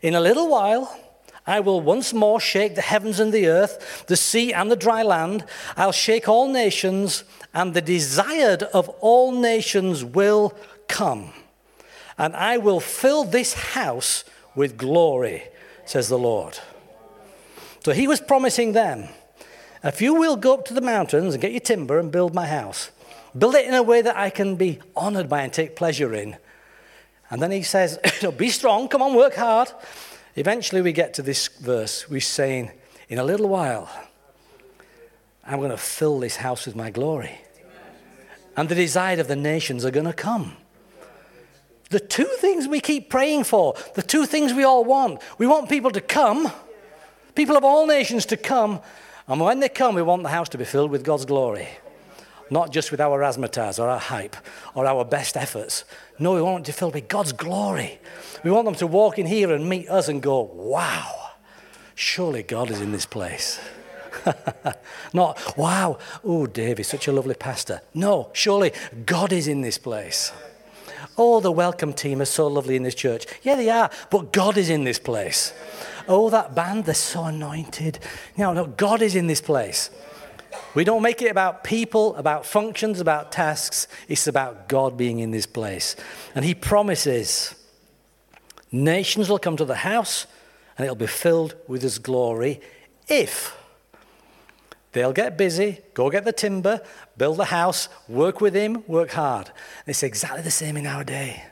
In 0.01 0.15
a 0.15 0.21
little 0.21 0.49
while, 0.49 0.99
I 1.47 1.61
will 1.61 1.81
once 1.81 2.13
more 2.13 2.41
shake 2.41 2.75
the 2.75 2.83
heavens 2.83 3.19
and 3.19 3.33
the 3.33 3.49
earth, 3.49 4.05
the 4.07 4.17
sea 4.17 4.53
and 4.53 4.71
the 4.71 4.77
dry 4.77 5.03
land. 5.03 5.45
I'll 5.77 5.93
shake 5.93 6.29
all 6.29 6.49
nations, 6.49 7.25
and 7.53 7.75
the 7.75 7.83
desired 7.83 8.63
of 8.63 8.89
all 9.01 9.33
nations 9.33 10.05
will 10.05 10.57
come. 10.89 11.33
And 12.17 12.37
I 12.37 12.59
will 12.59 12.81
fill 12.81 13.25
this 13.25 13.55
house 13.55 14.25
with 14.55 14.77
glory, 14.77 15.45
says 15.85 16.09
the 16.09 16.19
Lord. 16.19 16.59
So 17.85 17.93
he 17.93 18.07
was 18.07 18.21
promising 18.21 18.73
them 18.73 19.09
if 19.83 20.01
you 20.01 20.15
will 20.15 20.37
go 20.37 20.55
up 20.55 20.65
to 20.67 20.75
the 20.75 20.81
mountains 20.81 21.35
and 21.35 21.43
get 21.43 21.51
your 21.51 21.61
timber 21.61 21.99
and 21.99 22.13
build 22.13 22.35
my 22.35 22.47
house, 22.47 22.93
build 23.37 23.57
it 23.57 23.67
in 23.67 23.75
a 23.75 23.83
way 23.83 24.01
that 24.01 24.17
I 24.17 24.31
can 24.31 24.55
be 24.55 24.79
honored 24.95 25.29
by 25.29 25.43
and 25.43 25.53
take 25.53 25.75
pleasure 25.75 26.15
in. 26.15 26.37
And 27.31 27.43
then 27.43 27.51
he 27.51 27.63
says, 27.63 27.99
Be 28.37 28.51
strong, 28.51 28.89
come 28.89 29.03
on, 29.03 29.15
work 29.15 29.35
hard. 29.35 29.73
Eventually, 30.37 30.81
we 30.81 30.93
get 30.93 31.15
to 31.15 31.23
this 31.23 31.49
verse. 31.49 32.09
We're 32.09 32.21
saying, 32.21 32.71
In 33.09 33.19
a 33.19 33.25
little 33.25 33.49
while, 33.49 33.91
I'm 35.45 35.59
going 35.59 35.71
to 35.71 35.77
fill 35.77 36.21
this 36.21 36.37
house 36.37 36.67
with 36.67 36.77
my 36.77 36.91
glory. 36.91 37.39
And 38.57 38.69
the 38.69 38.75
desire 38.75 39.19
of 39.21 39.29
the 39.29 39.37
nations 39.37 39.85
are 39.85 39.91
going 39.91 40.07
to 40.07 40.13
come. 40.13 40.57
The 41.91 42.01
two 42.01 42.29
things 42.39 42.67
we 42.67 42.81
keep 42.81 43.11
praying 43.11 43.45
for, 43.45 43.75
the 43.95 44.03
two 44.03 44.25
things 44.25 44.55
we 44.55 44.65
all 44.65 44.85
want. 44.85 45.21
We 45.37 45.47
want 45.47 45.69
people 45.69 45.91
to 45.91 46.01
come, 46.01 46.51
people 47.35 47.57
of 47.57 47.65
all 47.65 47.87
nations 47.87 48.25
to 48.27 48.37
come, 48.37 48.81
and 49.29 49.41
when 49.41 49.61
they 49.61 49.69
come, 49.69 49.95
we 49.95 50.03
want 50.03 50.23
the 50.23 50.29
house 50.29 50.49
to 50.51 50.59
be 50.59 50.65
filled 50.65 50.91
with 50.91 51.05
God's 51.05 51.25
glory. 51.25 51.69
Not 52.51 52.71
just 52.71 52.91
with 52.91 53.01
our 53.01 53.19
razzmatazz 53.19 53.79
or 53.79 53.89
our 53.89 53.99
hype 53.99 54.37
or 54.75 54.87
our 54.87 55.05
best 55.05 55.37
efforts. 55.37 55.85
No, 56.19 56.35
we 56.35 56.43
want 56.43 56.69
it 56.69 56.73
to 56.73 56.79
fill 56.79 56.91
with 56.91 57.09
God's 57.09 57.33
glory. 57.33 57.99
We 58.45 58.51
want 58.51 58.67
them 58.67 58.75
to 58.77 58.87
walk 58.87 59.19
in 59.19 59.27
here 59.27 59.53
and 59.53 59.69
meet 59.69 59.89
us 59.89 60.09
and 60.09 60.23
go, 60.23 60.41
wow, 60.41 61.31
surely 61.95 62.43
God 62.43 62.71
is 62.71 62.81
in 62.81 62.93
this 62.93 63.07
place. 63.07 63.61
Not, 65.13 65.57
wow, 65.57 65.99
oh, 66.25 66.47
Dave 66.47 66.81
is 66.81 66.87
such 66.87 67.09
a 67.09 67.13
lovely 67.13 67.35
pastor. 67.35 67.81
No, 67.95 68.31
surely 68.33 68.73
God 69.07 69.33
is 69.33 69.49
in 69.49 69.63
this 69.63 69.79
place. 69.79 70.33
Oh, 71.19 71.41
the 71.41 71.53
welcome 71.53 71.93
team 71.93 72.21
is 72.21 72.31
so 72.31 72.47
lovely 72.47 72.77
in 72.77 72.83
this 72.83 72.95
church. 72.95 73.27
Yeah, 73.43 73.57
they 73.57 73.69
are, 73.69 73.91
but 74.11 74.33
God 74.33 74.57
is 74.57 74.71
in 74.71 74.85
this 74.85 74.99
place. 74.99 75.53
Oh, 76.09 76.31
that 76.31 76.55
band, 76.55 76.85
they're 76.85 76.95
so 76.95 77.25
anointed. 77.25 77.99
Know, 78.37 78.53
no, 78.53 78.67
God 78.67 79.03
is 79.03 79.15
in 79.15 79.27
this 79.27 79.41
place. 79.41 79.91
We 80.75 80.85
don't 80.85 81.03
make 81.03 81.23
it 81.23 81.31
about 81.31 81.65
people, 81.65 82.15
about 82.17 82.47
functions, 82.47 83.01
about 83.01 83.33
tasks. 83.33 83.89
It's 84.09 84.27
about 84.27 84.69
God 84.69 84.97
being 84.97 85.19
in 85.19 85.31
this 85.31 85.47
place. 85.47 85.97
And 86.35 86.45
He 86.45 86.55
promises 86.55 87.55
nations 88.71 89.29
will 89.29 89.39
come 89.39 89.57
to 89.57 89.65
the 89.65 89.77
house 89.77 90.27
and 90.77 90.85
it'll 90.85 90.97
be 90.97 91.07
filled 91.07 91.55
with 91.69 91.83
His 91.83 91.99
glory 91.99 92.61
if 93.09 93.57
they'll 94.93 95.13
get 95.13 95.37
busy, 95.37 95.81
go 95.95 96.11
get 96.11 96.25
the 96.25 96.33
timber, 96.33 96.81
build 97.17 97.37
the 97.37 97.47
house, 97.47 97.89
work 98.09 98.41
with 98.41 98.55
Him, 98.55 98.83
work 98.87 99.11
hard. 99.11 99.49
And 99.49 99.89
it's 99.89 100.03
exactly 100.03 100.43
the 100.43 100.51
same 100.51 100.77
in 100.77 100.87
our 100.87 101.05
day. 101.05 101.45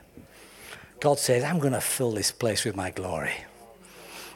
God 0.99 1.17
says, 1.17 1.43
I'm 1.43 1.59
going 1.59 1.73
to 1.73 1.81
fill 1.81 2.11
this 2.11 2.31
place 2.31 2.63
with 2.63 2.75
my 2.75 2.91
glory. 2.91 3.33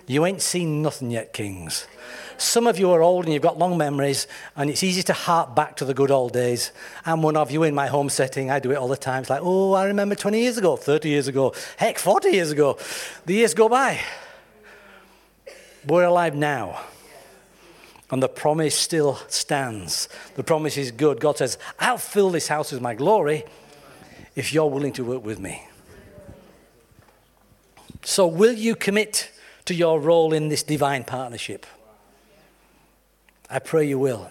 You 0.07 0.25
ain't 0.25 0.41
seen 0.41 0.81
nothing 0.81 1.11
yet, 1.11 1.33
kings. 1.33 1.87
Some 2.37 2.67
of 2.67 2.77
you 2.77 2.91
are 2.91 3.01
old 3.01 3.25
and 3.25 3.33
you've 3.33 3.43
got 3.43 3.57
long 3.57 3.77
memories, 3.77 4.27
and 4.55 4.69
it's 4.69 4.83
easy 4.83 5.03
to 5.03 5.13
hark 5.13 5.55
back 5.55 5.77
to 5.77 5.85
the 5.85 5.93
good 5.93 6.11
old 6.11 6.33
days. 6.33 6.71
I'm 7.05 7.21
one 7.21 7.37
of 7.37 7.51
you 7.51 7.63
in 7.63 7.73
my 7.73 7.87
home 7.87 8.09
setting. 8.09 8.51
I 8.51 8.59
do 8.59 8.71
it 8.71 8.75
all 8.75 8.87
the 8.87 8.97
time. 8.97 9.21
It's 9.21 9.29
like, 9.29 9.41
oh, 9.43 9.73
I 9.73 9.85
remember 9.85 10.15
20 10.15 10.39
years 10.39 10.57
ago, 10.57 10.75
30 10.75 11.09
years 11.09 11.27
ago, 11.27 11.53
heck, 11.77 11.97
40 11.97 12.29
years 12.29 12.51
ago. 12.51 12.77
The 13.25 13.33
years 13.33 13.53
go 13.53 13.69
by. 13.69 14.01
We're 15.87 16.03
alive 16.03 16.35
now. 16.35 16.81
And 18.11 18.21
the 18.21 18.29
promise 18.29 18.75
still 18.75 19.15
stands. 19.27 20.09
The 20.35 20.43
promise 20.43 20.77
is 20.77 20.91
good. 20.91 21.19
God 21.19 21.37
says, 21.37 21.57
I'll 21.79 21.97
fill 21.97 22.29
this 22.29 22.47
house 22.47 22.71
with 22.71 22.81
my 22.81 22.93
glory 22.95 23.45
if 24.35 24.53
you're 24.53 24.69
willing 24.69 24.93
to 24.93 25.03
work 25.03 25.25
with 25.25 25.39
me. 25.39 25.67
So, 28.03 28.27
will 28.27 28.53
you 28.53 28.75
commit 28.75 29.31
to 29.65 29.73
your 29.73 29.99
role 29.99 30.31
in 30.33 30.49
this 30.49 30.61
divine 30.61 31.03
partnership? 31.03 31.65
I 33.49 33.59
pray 33.59 33.87
you 33.87 33.99
will. 33.99 34.29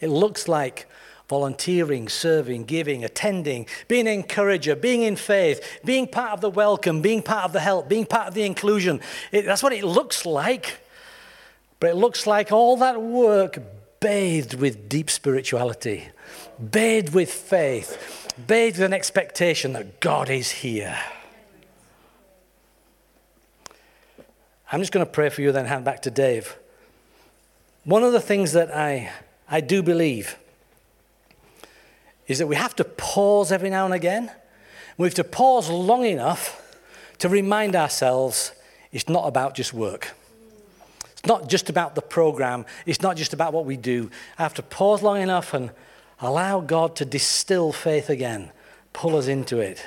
It 0.00 0.08
looks 0.08 0.48
like 0.48 0.88
volunteering, 1.28 2.08
serving, 2.08 2.64
giving, 2.64 3.04
attending, 3.04 3.66
being 3.86 4.08
an 4.08 4.14
encourager, 4.14 4.74
being 4.74 5.02
in 5.02 5.14
faith, 5.14 5.80
being 5.84 6.08
part 6.08 6.32
of 6.32 6.40
the 6.40 6.50
welcome, 6.50 7.00
being 7.00 7.22
part 7.22 7.44
of 7.44 7.52
the 7.52 7.60
help, 7.60 7.88
being 7.88 8.04
part 8.04 8.26
of 8.26 8.34
the 8.34 8.42
inclusion. 8.42 9.00
It, 9.30 9.44
that's 9.44 9.62
what 9.62 9.72
it 9.72 9.84
looks 9.84 10.26
like. 10.26 10.80
But 11.78 11.90
it 11.90 11.96
looks 11.96 12.26
like 12.26 12.50
all 12.50 12.76
that 12.78 13.00
work 13.00 13.58
bathed 14.00 14.54
with 14.54 14.88
deep 14.88 15.08
spirituality, 15.08 16.08
bathed 16.70 17.14
with 17.14 17.30
faith, 17.30 18.28
bathed 18.46 18.78
with 18.78 18.86
an 18.86 18.92
expectation 18.92 19.72
that 19.74 20.00
God 20.00 20.30
is 20.30 20.50
here. 20.50 20.98
I'm 24.72 24.80
just 24.80 24.92
going 24.92 25.06
to 25.06 25.10
pray 25.10 25.28
for 25.28 25.42
you, 25.42 25.52
then 25.52 25.66
hand 25.66 25.84
back 25.84 26.02
to 26.02 26.10
Dave. 26.10 26.56
One 27.90 28.04
of 28.04 28.12
the 28.12 28.20
things 28.20 28.52
that 28.52 28.72
I, 28.72 29.10
I 29.50 29.60
do 29.60 29.82
believe 29.82 30.36
is 32.28 32.38
that 32.38 32.46
we 32.46 32.54
have 32.54 32.76
to 32.76 32.84
pause 32.84 33.50
every 33.50 33.68
now 33.68 33.84
and 33.84 33.92
again. 33.92 34.30
We 34.96 35.08
have 35.08 35.14
to 35.14 35.24
pause 35.24 35.68
long 35.68 36.04
enough 36.04 36.78
to 37.18 37.28
remind 37.28 37.74
ourselves 37.74 38.52
it's 38.92 39.08
not 39.08 39.26
about 39.26 39.56
just 39.56 39.74
work. 39.74 40.12
It's 41.10 41.26
not 41.26 41.48
just 41.48 41.68
about 41.68 41.96
the 41.96 42.00
program. 42.00 42.64
It's 42.86 43.02
not 43.02 43.16
just 43.16 43.32
about 43.32 43.52
what 43.52 43.64
we 43.64 43.76
do. 43.76 44.08
I 44.38 44.44
have 44.44 44.54
to 44.54 44.62
pause 44.62 45.02
long 45.02 45.20
enough 45.20 45.52
and 45.52 45.72
allow 46.20 46.60
God 46.60 46.94
to 46.94 47.04
distill 47.04 47.72
faith 47.72 48.08
again, 48.08 48.52
pull 48.92 49.16
us 49.16 49.26
into 49.26 49.58
it. 49.58 49.84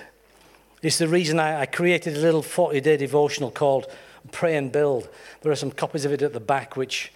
It's 0.81 0.97
the 0.97 1.07
reason 1.07 1.39
I, 1.39 1.61
I 1.61 1.65
created 1.67 2.17
a 2.17 2.19
little 2.19 2.43
40 2.43 2.81
day 2.81 2.97
devotional 2.97 3.49
called 3.49 3.87
Pray 4.33 4.57
and 4.57 4.73
Build. 4.73 5.07
There 5.41 5.53
are 5.53 5.55
some 5.55 5.71
copies 5.71 6.03
of 6.03 6.11
it 6.11 6.21
at 6.21 6.33
the 6.33 6.41
back, 6.41 6.75
which 6.75 7.13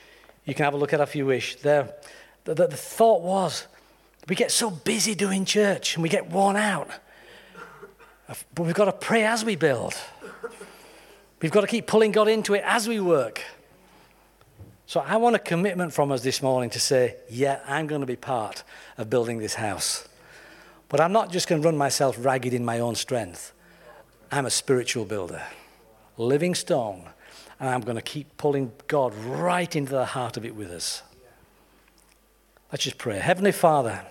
you 0.47 0.55
can 0.55 0.63
have 0.63 0.73
a 0.73 0.77
look 0.77 0.93
at 0.93 0.99
it 0.99 1.03
if 1.03 1.15
you 1.15 1.27
wish. 1.27 1.57
There, 1.57 1.93
the, 2.45 2.55
the, 2.55 2.67
the 2.67 2.77
thought 2.77 3.21
was 3.21 3.67
we 4.27 4.35
get 4.35 4.51
so 4.51 4.71
busy 4.71 5.13
doing 5.13 5.45
church 5.45 5.95
and 5.95 6.01
we 6.01 6.09
get 6.09 6.31
worn 6.31 6.55
out. 6.55 6.89
But 8.55 8.65
we've 8.65 8.73
got 8.73 8.85
to 8.85 8.93
pray 8.93 9.23
as 9.23 9.45
we 9.45 9.55
build. 9.55 9.93
We've 11.41 11.51
got 11.51 11.61
to 11.61 11.67
keep 11.67 11.85
pulling 11.85 12.11
God 12.11 12.27
into 12.27 12.55
it 12.55 12.63
as 12.65 12.87
we 12.87 12.99
work. 12.99 13.43
So 14.85 15.01
I 15.01 15.17
want 15.17 15.35
a 15.35 15.39
commitment 15.39 15.93
from 15.93 16.11
us 16.11 16.23
this 16.23 16.41
morning 16.41 16.69
to 16.71 16.79
say, 16.79 17.17
yeah, 17.29 17.59
I'm 17.67 17.87
going 17.87 18.01
to 18.01 18.07
be 18.07 18.15
part 18.15 18.63
of 18.97 19.09
building 19.09 19.37
this 19.37 19.53
house. 19.53 20.07
But 20.89 21.01
I'm 21.01 21.11
not 21.11 21.31
just 21.31 21.47
going 21.47 21.61
to 21.61 21.65
run 21.65 21.77
myself 21.77 22.17
ragged 22.19 22.53
in 22.53 22.63
my 22.63 22.79
own 22.79 22.95
strength. 22.95 23.53
I'm 24.31 24.45
a 24.45 24.49
spiritual 24.49 25.05
builder 25.05 25.43
living 26.17 26.55
stone, 26.55 27.03
and 27.59 27.69
I'm 27.69 27.81
going 27.81 27.95
to 27.95 28.01
keep 28.01 28.37
pulling 28.37 28.71
God 28.87 29.13
right 29.15 29.75
into 29.75 29.91
the 29.91 30.05
heart 30.05 30.37
of 30.37 30.45
it 30.45 30.55
with 30.55 30.71
us. 30.71 31.03
Let's 32.71 32.83
just 32.83 32.97
pray. 32.97 33.17
Heavenly 33.17 33.51
Father, 33.51 34.01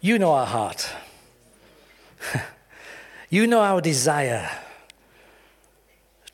you 0.00 0.18
know 0.18 0.32
our 0.32 0.46
heart. 0.46 0.90
you 3.30 3.46
know 3.46 3.60
our 3.60 3.80
desire 3.80 4.50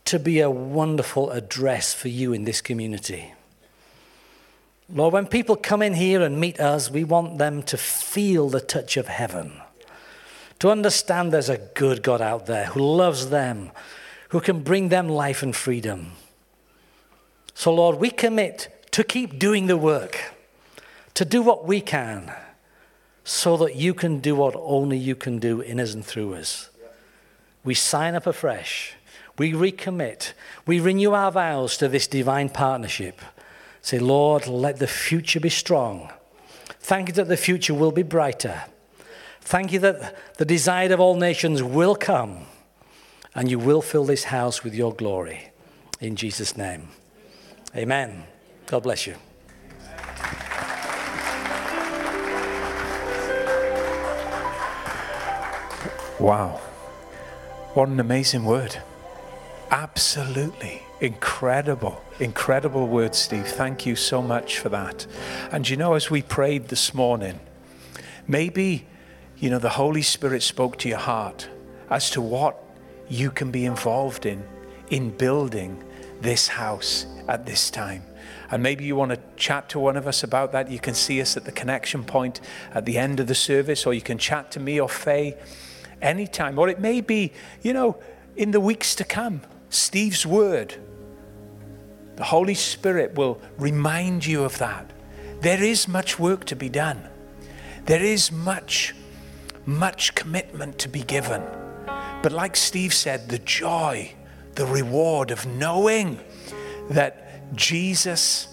to 0.05 0.19
be 0.19 0.41
a 0.41 0.51
wonderful 0.51 1.31
address 1.31 1.93
for 1.93 2.09
you 2.09 2.33
in 2.33 2.45
this 2.45 2.61
community. 2.61 3.33
Lord, 4.89 5.13
when 5.13 5.27
people 5.27 5.57
come 5.57 5.83
in 5.83 5.95
here 5.95 6.23
and 6.23 6.39
meet 6.39 6.61
us, 6.61 6.91
we 6.91 7.03
want 7.03 7.39
them 7.39 7.63
to 7.65 7.77
feel 7.77 8.49
the 8.49 8.61
touch 8.61 8.97
of 8.97 9.09
heaven 9.09 9.61
to 10.59 10.71
understand 10.71 11.33
there's 11.33 11.49
a 11.49 11.59
good 11.59 12.03
God 12.03 12.21
out 12.21 12.47
there 12.47 12.67
who 12.67 12.81
loves 12.81 13.31
them, 13.31 13.71
who 14.37 14.41
can 14.43 14.61
bring 14.61 14.91
them 14.91 15.09
life 15.09 15.43
and 15.43 15.57
freedom. 15.57 16.13
So, 17.55 17.73
Lord, 17.73 17.97
we 17.97 18.11
commit 18.11 18.87
to 18.91 19.03
keep 19.03 19.39
doing 19.39 19.67
the 19.67 19.79
work, 19.79 20.35
to 21.15 21.25
do 21.25 21.41
what 21.41 21.65
we 21.65 21.81
can, 21.81 22.31
so 23.25 23.57
that 23.57 23.77
you 23.77 23.95
can 23.95 24.19
do 24.19 24.37
what 24.37 24.55
only 24.55 24.99
you 24.99 25.17
can 25.17 25.39
do 25.39 25.63
in 25.63 25.81
us 25.81 25.95
and 25.95 26.05
through 26.05 26.35
us. 26.35 26.69
We 27.65 27.73
sign 27.73 28.15
up 28.15 28.27
afresh, 28.27 28.93
we 29.39 29.53
recommit, 29.53 30.35
we 30.67 30.81
renew 30.81 31.13
our 31.13 31.33
vows 31.33 31.79
to 31.79 31.89
this 31.89 32.07
divine 32.07 32.51
partnership. 32.51 33.23
Say, 33.81 33.99
Lord, 33.99 34.47
let 34.47 34.81
the 34.81 34.87
future 34.87 35.41
be 35.41 35.49
strong. 35.49 36.13
Thank 36.81 37.09
you 37.09 37.15
that 37.15 37.29
the 37.29 37.39
future 37.39 37.73
will 37.73 37.91
be 37.91 38.03
brighter. 38.03 38.65
Thank 39.41 39.73
you 39.73 39.79
that 39.79 40.37
the 40.37 40.45
desire 40.45 40.93
of 40.93 41.01
all 41.01 41.17
nations 41.17 41.63
will 41.63 41.97
come 41.97 42.45
and 43.37 43.51
you 43.51 43.59
will 43.59 43.83
fill 43.83 44.05
this 44.05 44.25
house 44.25 44.65
with 44.65 44.75
your 44.75 44.95
glory. 44.95 45.51
In 46.01 46.17
Jesus' 46.17 46.57
name. 46.57 46.89
Amen. 47.77 48.25
God 48.67 48.83
bless 48.83 49.07
you. 49.07 49.15
Wow. 56.19 56.61
What 57.75 57.89
an 57.89 58.01
amazing 58.01 58.47
word. 58.47 58.79
Absolutely 59.71 60.83
incredible, 61.01 62.03
incredible 62.19 62.89
word, 62.89 63.15
Steve. 63.15 63.47
Thank 63.47 63.85
you 63.85 63.97
so 63.97 64.23
much 64.23 64.59
for 64.59 64.71
that. 64.71 65.07
And 65.53 65.69
you 65.69 65.77
know, 65.77 65.93
as 65.93 66.11
we 66.11 66.23
prayed 66.23 66.69
this 66.69 66.95
morning, 66.95 67.39
maybe 68.27 68.87
you 69.37 69.51
know, 69.51 69.59
the 69.59 69.69
Holy 69.71 70.01
Spirit 70.01 70.43
spoke 70.43 70.79
to 70.79 70.89
your 70.89 70.99
heart 70.99 71.49
as 71.91 72.09
to 72.11 72.23
what 72.23 72.66
you 73.09 73.31
can 73.31 73.51
be 73.51 73.65
involved 73.65 74.27
in, 74.27 74.45
in 74.91 75.11
building 75.11 75.83
this 76.21 76.49
house 76.49 77.07
at 77.29 77.47
this 77.47 77.71
time. 77.71 78.03
And 78.51 78.63
maybe 78.63 78.85
you 78.85 78.97
want 78.97 79.11
to 79.11 79.21
chat 79.37 79.69
to 79.71 79.79
one 79.79 79.97
of 79.97 80.07
us 80.07 80.23
about 80.23 80.53
that. 80.53 80.71
You 80.71 80.79
can 80.79 80.95
see 80.95 81.21
us 81.21 81.37
at 81.37 81.45
the 81.45 81.53
connection 81.53 82.05
point 82.05 82.41
at 82.73 82.85
the 82.85 82.97
end 82.97 83.21
of 83.21 83.27
the 83.27 83.35
service, 83.35 83.87
or 83.87 83.95
you 83.95 84.01
can 84.01 84.19
chat 84.19 84.51
to 84.53 84.61
me 84.61 84.81
or 84.81 84.89
Faye 84.89 85.37
anytime. 86.01 86.59
Or 86.59 86.69
it 86.69 86.81
may 86.81 87.01
be, 87.01 87.33
you 87.63 87.73
know, 87.73 87.97
in 88.37 88.53
the 88.53 88.61
weeks 88.61 88.95
to 88.97 89.05
come, 89.05 89.43
Steve's 89.71 90.25
word. 90.25 90.77
The 92.17 92.25
Holy 92.25 92.55
Spirit 92.55 93.15
will 93.15 93.41
remind 93.59 94.25
you 94.25 94.45
of 94.45 94.59
that. 94.59 94.91
There 95.41 95.63
is 95.63 95.87
much 95.89 96.19
work 96.19 96.45
to 96.47 96.57
be 96.57 96.69
done. 96.69 97.09
There 97.85 98.03
is 98.03 98.33
much 98.33 98.95
much 99.67 100.15
commitment 100.15 100.79
to 100.79 100.89
be 100.89 101.03
given. 101.03 101.43
But 102.27 102.33
like 102.33 102.57
Steve 102.57 102.93
said, 102.93 103.29
the 103.29 103.39
joy, 103.39 104.13
the 104.57 104.67
reward 104.67 105.31
of 105.31 105.47
knowing 105.47 106.19
that 106.91 107.55
Jesus, 107.55 108.49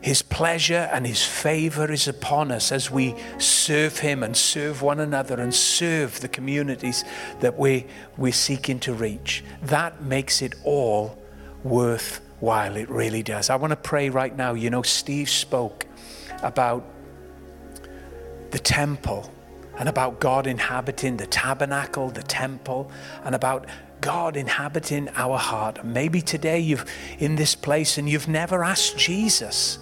his 0.00 0.22
pleasure 0.22 0.90
and 0.92 1.06
his 1.06 1.24
favor 1.24 1.92
is 1.92 2.08
upon 2.08 2.50
us 2.50 2.72
as 2.72 2.90
we 2.90 3.14
serve 3.38 4.00
him 4.00 4.24
and 4.24 4.36
serve 4.36 4.82
one 4.82 4.98
another 4.98 5.38
and 5.38 5.54
serve 5.54 6.20
the 6.20 6.26
communities 6.26 7.04
that 7.38 7.56
we, 7.56 7.86
we're 8.16 8.32
seeking 8.32 8.80
to 8.80 8.92
reach. 8.92 9.44
That 9.62 10.02
makes 10.02 10.42
it 10.42 10.56
all 10.64 11.16
worthwhile. 11.62 12.74
It 12.76 12.90
really 12.90 13.22
does. 13.22 13.50
I 13.50 13.54
want 13.54 13.70
to 13.70 13.76
pray 13.76 14.10
right 14.10 14.36
now. 14.36 14.54
You 14.54 14.68
know, 14.68 14.82
Steve 14.82 15.30
spoke 15.30 15.86
about 16.42 16.84
the 18.50 18.58
temple 18.58 19.32
and 19.78 19.88
about 19.88 20.20
God 20.20 20.46
inhabiting 20.46 21.16
the 21.16 21.26
tabernacle, 21.26 22.10
the 22.10 22.22
temple, 22.22 22.90
and 23.24 23.34
about 23.34 23.66
God 24.00 24.36
inhabiting 24.36 25.08
our 25.14 25.38
heart. 25.38 25.84
Maybe 25.84 26.20
today 26.20 26.58
you've 26.58 26.84
in 27.18 27.36
this 27.36 27.54
place 27.54 27.98
and 27.98 28.08
you've 28.08 28.28
never 28.28 28.64
asked 28.64 28.98
Jesus 28.98 29.78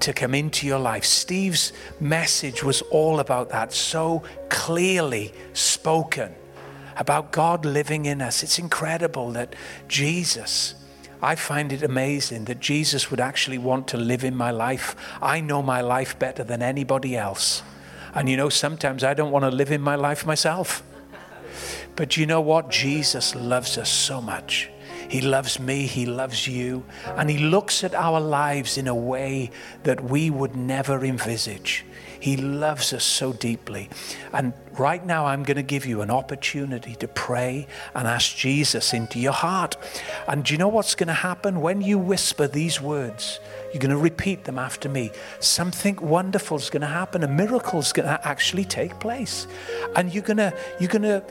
to 0.00 0.12
come 0.12 0.34
into 0.34 0.66
your 0.66 0.78
life. 0.78 1.04
Steve's 1.04 1.72
message 2.00 2.64
was 2.64 2.82
all 2.90 3.20
about 3.20 3.50
that, 3.50 3.72
so 3.72 4.22
clearly 4.48 5.32
spoken 5.52 6.34
about 6.96 7.30
God 7.30 7.64
living 7.64 8.06
in 8.06 8.20
us. 8.20 8.42
It's 8.42 8.58
incredible 8.58 9.30
that 9.32 9.54
Jesus. 9.86 10.74
I 11.20 11.34
find 11.34 11.72
it 11.72 11.82
amazing 11.82 12.44
that 12.46 12.60
Jesus 12.60 13.10
would 13.10 13.20
actually 13.20 13.58
want 13.58 13.88
to 13.88 13.96
live 13.96 14.24
in 14.24 14.36
my 14.36 14.50
life. 14.50 14.96
I 15.20 15.40
know 15.40 15.62
my 15.62 15.80
life 15.80 16.18
better 16.18 16.44
than 16.44 16.62
anybody 16.62 17.16
else. 17.16 17.62
And 18.14 18.28
you 18.28 18.36
know, 18.36 18.48
sometimes 18.48 19.04
I 19.04 19.14
don't 19.14 19.30
want 19.30 19.44
to 19.44 19.50
live 19.50 19.70
in 19.70 19.80
my 19.80 19.94
life 19.94 20.26
myself. 20.26 20.82
But 21.96 22.16
you 22.16 22.26
know 22.26 22.40
what? 22.40 22.70
Jesus 22.70 23.34
loves 23.34 23.76
us 23.76 23.90
so 23.90 24.20
much. 24.20 24.70
He 25.08 25.20
loves 25.20 25.58
me, 25.58 25.86
He 25.86 26.04
loves 26.06 26.46
you, 26.46 26.84
and 27.16 27.30
He 27.30 27.38
looks 27.38 27.82
at 27.82 27.94
our 27.94 28.20
lives 28.20 28.76
in 28.76 28.86
a 28.86 28.94
way 28.94 29.50
that 29.84 30.04
we 30.04 30.28
would 30.28 30.54
never 30.54 31.02
envisage. 31.04 31.84
He 32.20 32.36
loves 32.36 32.92
us 32.92 33.04
so 33.04 33.32
deeply. 33.32 33.88
And 34.32 34.52
right 34.78 35.04
now, 35.04 35.26
I'm 35.26 35.42
going 35.42 35.56
to 35.56 35.62
give 35.62 35.86
you 35.86 36.02
an 36.02 36.10
opportunity 36.10 36.94
to 36.96 37.08
pray 37.08 37.66
and 37.94 38.06
ask 38.06 38.36
Jesus 38.36 38.92
into 38.92 39.18
your 39.18 39.32
heart. 39.32 39.76
And 40.26 40.44
do 40.44 40.54
you 40.54 40.58
know 40.58 40.68
what's 40.68 40.94
going 40.94 41.08
to 41.08 41.14
happen? 41.14 41.60
When 41.60 41.80
you 41.80 41.98
whisper 41.98 42.46
these 42.46 42.80
words, 42.80 43.40
you're 43.72 43.80
going 43.80 43.90
to 43.90 43.96
repeat 43.96 44.44
them 44.44 44.58
after 44.58 44.88
me. 44.88 45.10
Something 45.40 45.96
wonderful 45.96 46.56
is 46.56 46.70
going 46.70 46.82
to 46.82 46.86
happen. 46.86 47.22
A 47.22 47.28
miracle 47.28 47.78
is 47.80 47.92
going 47.92 48.08
to 48.08 48.26
actually 48.26 48.64
take 48.64 48.98
place. 48.98 49.46
And 49.94 50.12
you're 50.12 50.22
going 50.22 50.38
to, 50.38 50.54
you're 50.80 50.90
going 50.90 51.02
to, 51.02 51.22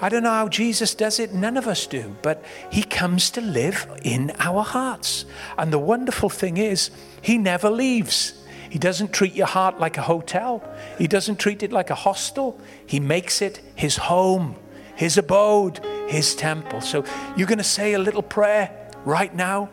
I 0.00 0.08
don't 0.08 0.24
know 0.24 0.30
how 0.30 0.48
Jesus 0.48 0.94
does 0.94 1.20
it, 1.20 1.32
none 1.32 1.56
of 1.56 1.68
us 1.68 1.86
do, 1.86 2.16
but 2.22 2.44
he 2.70 2.82
comes 2.82 3.30
to 3.32 3.40
live 3.40 3.86
in 4.02 4.32
our 4.40 4.62
hearts. 4.64 5.26
And 5.56 5.72
the 5.72 5.78
wonderful 5.78 6.28
thing 6.28 6.56
is, 6.56 6.90
he 7.20 7.38
never 7.38 7.70
leaves. 7.70 8.34
He 8.72 8.78
doesn't 8.78 9.12
treat 9.12 9.34
your 9.34 9.48
heart 9.48 9.78
like 9.78 9.98
a 9.98 10.00
hotel, 10.00 10.64
he 10.96 11.06
doesn't 11.06 11.36
treat 11.36 11.62
it 11.62 11.72
like 11.72 11.90
a 11.90 11.94
hostel. 11.94 12.58
He 12.86 13.00
makes 13.00 13.42
it 13.42 13.60
his 13.74 13.98
home, 13.98 14.56
his 14.96 15.18
abode, 15.18 15.84
his 16.08 16.34
temple. 16.34 16.80
So 16.80 17.04
you're 17.36 17.46
going 17.46 17.58
to 17.58 17.64
say 17.64 17.92
a 17.92 17.98
little 17.98 18.22
prayer 18.22 18.88
right 19.04 19.34
now 19.34 19.68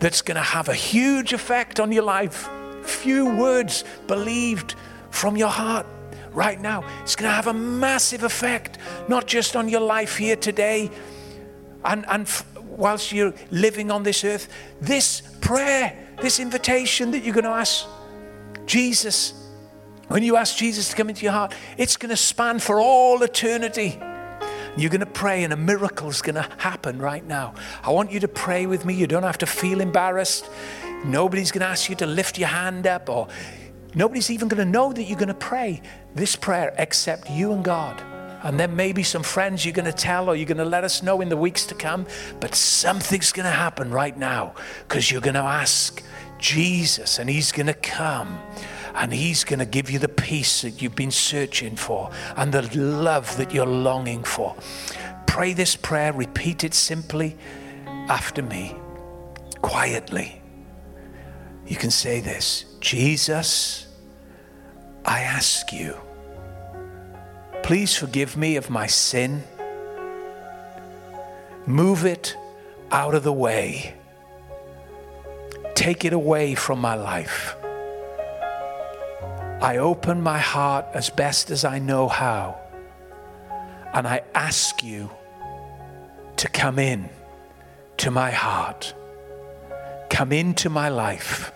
that's 0.00 0.22
going 0.22 0.34
to 0.34 0.42
have 0.42 0.68
a 0.68 0.74
huge 0.74 1.32
effect 1.32 1.78
on 1.78 1.92
your 1.92 2.02
life. 2.02 2.50
Few 2.82 3.32
words 3.32 3.84
believed 4.08 4.74
from 5.10 5.36
your 5.36 5.50
heart 5.50 5.86
right 6.32 6.60
now. 6.60 6.82
It's 7.02 7.14
going 7.14 7.30
to 7.30 7.34
have 7.36 7.46
a 7.46 7.54
massive 7.54 8.24
effect, 8.24 8.78
not 9.06 9.28
just 9.28 9.54
on 9.54 9.68
your 9.68 9.82
life 9.82 10.16
here 10.16 10.34
today 10.34 10.90
and, 11.84 12.04
and 12.08 12.22
f- 12.22 12.44
whilst 12.64 13.12
you're 13.12 13.34
living 13.52 13.92
on 13.92 14.02
this 14.02 14.24
earth. 14.24 14.48
This 14.80 15.20
prayer, 15.40 15.96
this 16.20 16.40
invitation 16.40 17.12
that 17.12 17.22
you're 17.22 17.32
going 17.32 17.44
to 17.44 17.50
ask 17.50 17.86
Jesus, 18.66 19.32
when 20.08 20.22
you 20.22 20.36
ask 20.36 20.56
Jesus 20.56 20.90
to 20.90 20.96
come 20.96 21.08
into 21.08 21.22
your 21.22 21.32
heart, 21.32 21.54
it's 21.78 21.96
going 21.96 22.10
to 22.10 22.16
span 22.16 22.58
for 22.58 22.80
all 22.80 23.22
eternity. 23.22 23.98
You're 24.76 24.90
going 24.90 25.00
to 25.00 25.06
pray, 25.06 25.42
and 25.42 25.52
a 25.52 25.56
miracle 25.56 26.10
is 26.10 26.20
going 26.20 26.34
to 26.34 26.46
happen 26.58 26.98
right 26.98 27.24
now. 27.24 27.54
I 27.82 27.90
want 27.90 28.12
you 28.12 28.20
to 28.20 28.28
pray 28.28 28.66
with 28.66 28.84
me. 28.84 28.94
You 28.94 29.06
don't 29.06 29.22
have 29.22 29.38
to 29.38 29.46
feel 29.46 29.80
embarrassed. 29.80 30.50
Nobody's 31.04 31.50
going 31.50 31.62
to 31.62 31.68
ask 31.68 31.88
you 31.88 31.96
to 31.96 32.06
lift 32.06 32.38
your 32.38 32.48
hand 32.48 32.86
up, 32.86 33.08
or 33.08 33.28
nobody's 33.94 34.30
even 34.30 34.48
going 34.48 34.64
to 34.64 34.70
know 34.70 34.92
that 34.92 35.04
you're 35.04 35.18
going 35.18 35.28
to 35.28 35.34
pray 35.34 35.80
this 36.14 36.36
prayer 36.36 36.74
except 36.76 37.30
you 37.30 37.52
and 37.52 37.64
God. 37.64 38.02
And 38.42 38.60
then 38.60 38.76
maybe 38.76 39.02
some 39.02 39.22
friends 39.22 39.64
you're 39.64 39.72
going 39.74 39.90
to 39.90 39.92
tell, 39.92 40.28
or 40.28 40.36
you're 40.36 40.46
going 40.46 40.58
to 40.58 40.64
let 40.64 40.84
us 40.84 41.02
know 41.02 41.20
in 41.22 41.30
the 41.30 41.36
weeks 41.36 41.64
to 41.66 41.74
come. 41.74 42.06
But 42.38 42.54
something's 42.54 43.32
going 43.32 43.46
to 43.46 43.50
happen 43.50 43.90
right 43.90 44.16
now 44.16 44.54
because 44.86 45.10
you're 45.10 45.22
going 45.22 45.34
to 45.34 45.40
ask 45.40 46.02
Jesus, 46.38 47.18
and 47.18 47.28
He's 47.28 47.52
going 47.52 47.66
to 47.66 47.74
come 47.74 48.38
and 48.94 49.12
He's 49.12 49.44
going 49.44 49.58
to 49.58 49.66
give 49.66 49.90
you 49.90 49.98
the 49.98 50.08
peace 50.08 50.62
that 50.62 50.80
you've 50.80 50.96
been 50.96 51.10
searching 51.10 51.76
for 51.76 52.10
and 52.36 52.52
the 52.52 52.62
love 52.76 53.36
that 53.36 53.52
you're 53.52 53.66
longing 53.66 54.24
for. 54.24 54.56
Pray 55.26 55.52
this 55.52 55.76
prayer, 55.76 56.12
repeat 56.12 56.64
it 56.64 56.72
simply 56.72 57.36
after 58.08 58.42
me, 58.42 58.74
quietly. 59.60 60.40
You 61.66 61.76
can 61.76 61.90
say 61.90 62.20
this 62.20 62.64
Jesus, 62.80 63.86
I 65.04 65.20
ask 65.20 65.72
you, 65.72 65.96
please 67.62 67.94
forgive 67.94 68.36
me 68.36 68.56
of 68.56 68.70
my 68.70 68.86
sin. 68.86 69.42
Move 71.66 72.06
it 72.06 72.36
out 72.92 73.14
of 73.14 73.24
the 73.24 73.32
way. 73.32 73.95
Take 75.76 76.06
it 76.06 76.12
away 76.12 76.54
from 76.54 76.80
my 76.80 76.94
life. 76.94 77.54
I 79.60 79.76
open 79.76 80.22
my 80.22 80.38
heart 80.38 80.86
as 80.94 81.10
best 81.10 81.50
as 81.50 81.64
I 81.64 81.78
know 81.78 82.08
how, 82.08 82.58
and 83.92 84.06
I 84.08 84.22
ask 84.34 84.82
you 84.82 85.10
to 86.38 86.48
come 86.48 86.78
in 86.78 87.10
to 87.98 88.10
my 88.10 88.30
heart, 88.30 88.94
come 90.10 90.32
into 90.32 90.70
my 90.70 90.88
life. 90.88 91.52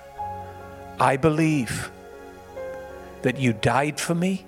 I 1.00 1.16
believe 1.16 1.90
that 3.22 3.38
you 3.38 3.54
died 3.54 3.98
for 3.98 4.14
me. 4.14 4.44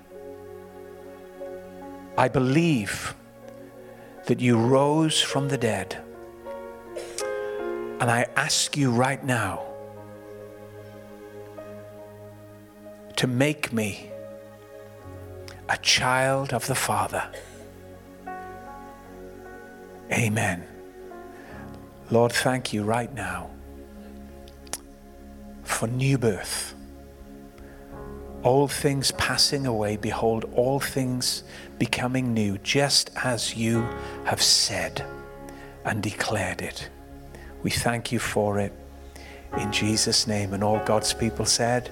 I 2.17 2.29
believe 2.29 3.15
that 4.27 4.39
you 4.39 4.59
rose 4.59 5.21
from 5.21 5.49
the 5.49 5.59
dead. 5.59 5.97
And 8.03 8.11
I 8.11 8.27
ask 8.35 8.77
you 8.77 8.91
right 8.91 9.23
now 9.25 9.63
to 13.15 13.29
make 13.29 13.73
me 13.73 14.11
a 15.69 15.77
child 15.77 16.53
of 16.53 16.67
the 16.67 16.75
Father. 16.75 17.31
Amen. 20.11 20.67
Lord, 22.11 22.33
thank 22.33 22.73
you 22.73 22.83
right 22.83 23.15
now 23.15 23.51
for 25.63 25.87
new 25.87 26.19
birth. 26.19 26.75
All 28.43 28.67
things 28.67 29.13
passing 29.13 29.65
away, 29.65 29.97
behold, 29.97 30.51
all 30.57 30.81
things 30.81 31.45
becoming 31.79 32.35
new, 32.35 32.59
just 32.65 33.13
as 33.23 33.55
you 33.55 33.83
have 34.25 34.43
said 34.43 35.07
and 35.85 36.03
declared 36.03 36.63
it. 36.63 36.89
We 37.63 37.71
thank 37.71 38.13
you 38.13 38.19
for 38.19 38.59
it 38.59 38.73
in 39.57 39.73
Jesus' 39.73 40.27
name. 40.27 40.55
And 40.55 40.65
all 40.65 40.79
God's 40.85 41.13
people 41.15 41.45
said, 41.45 41.91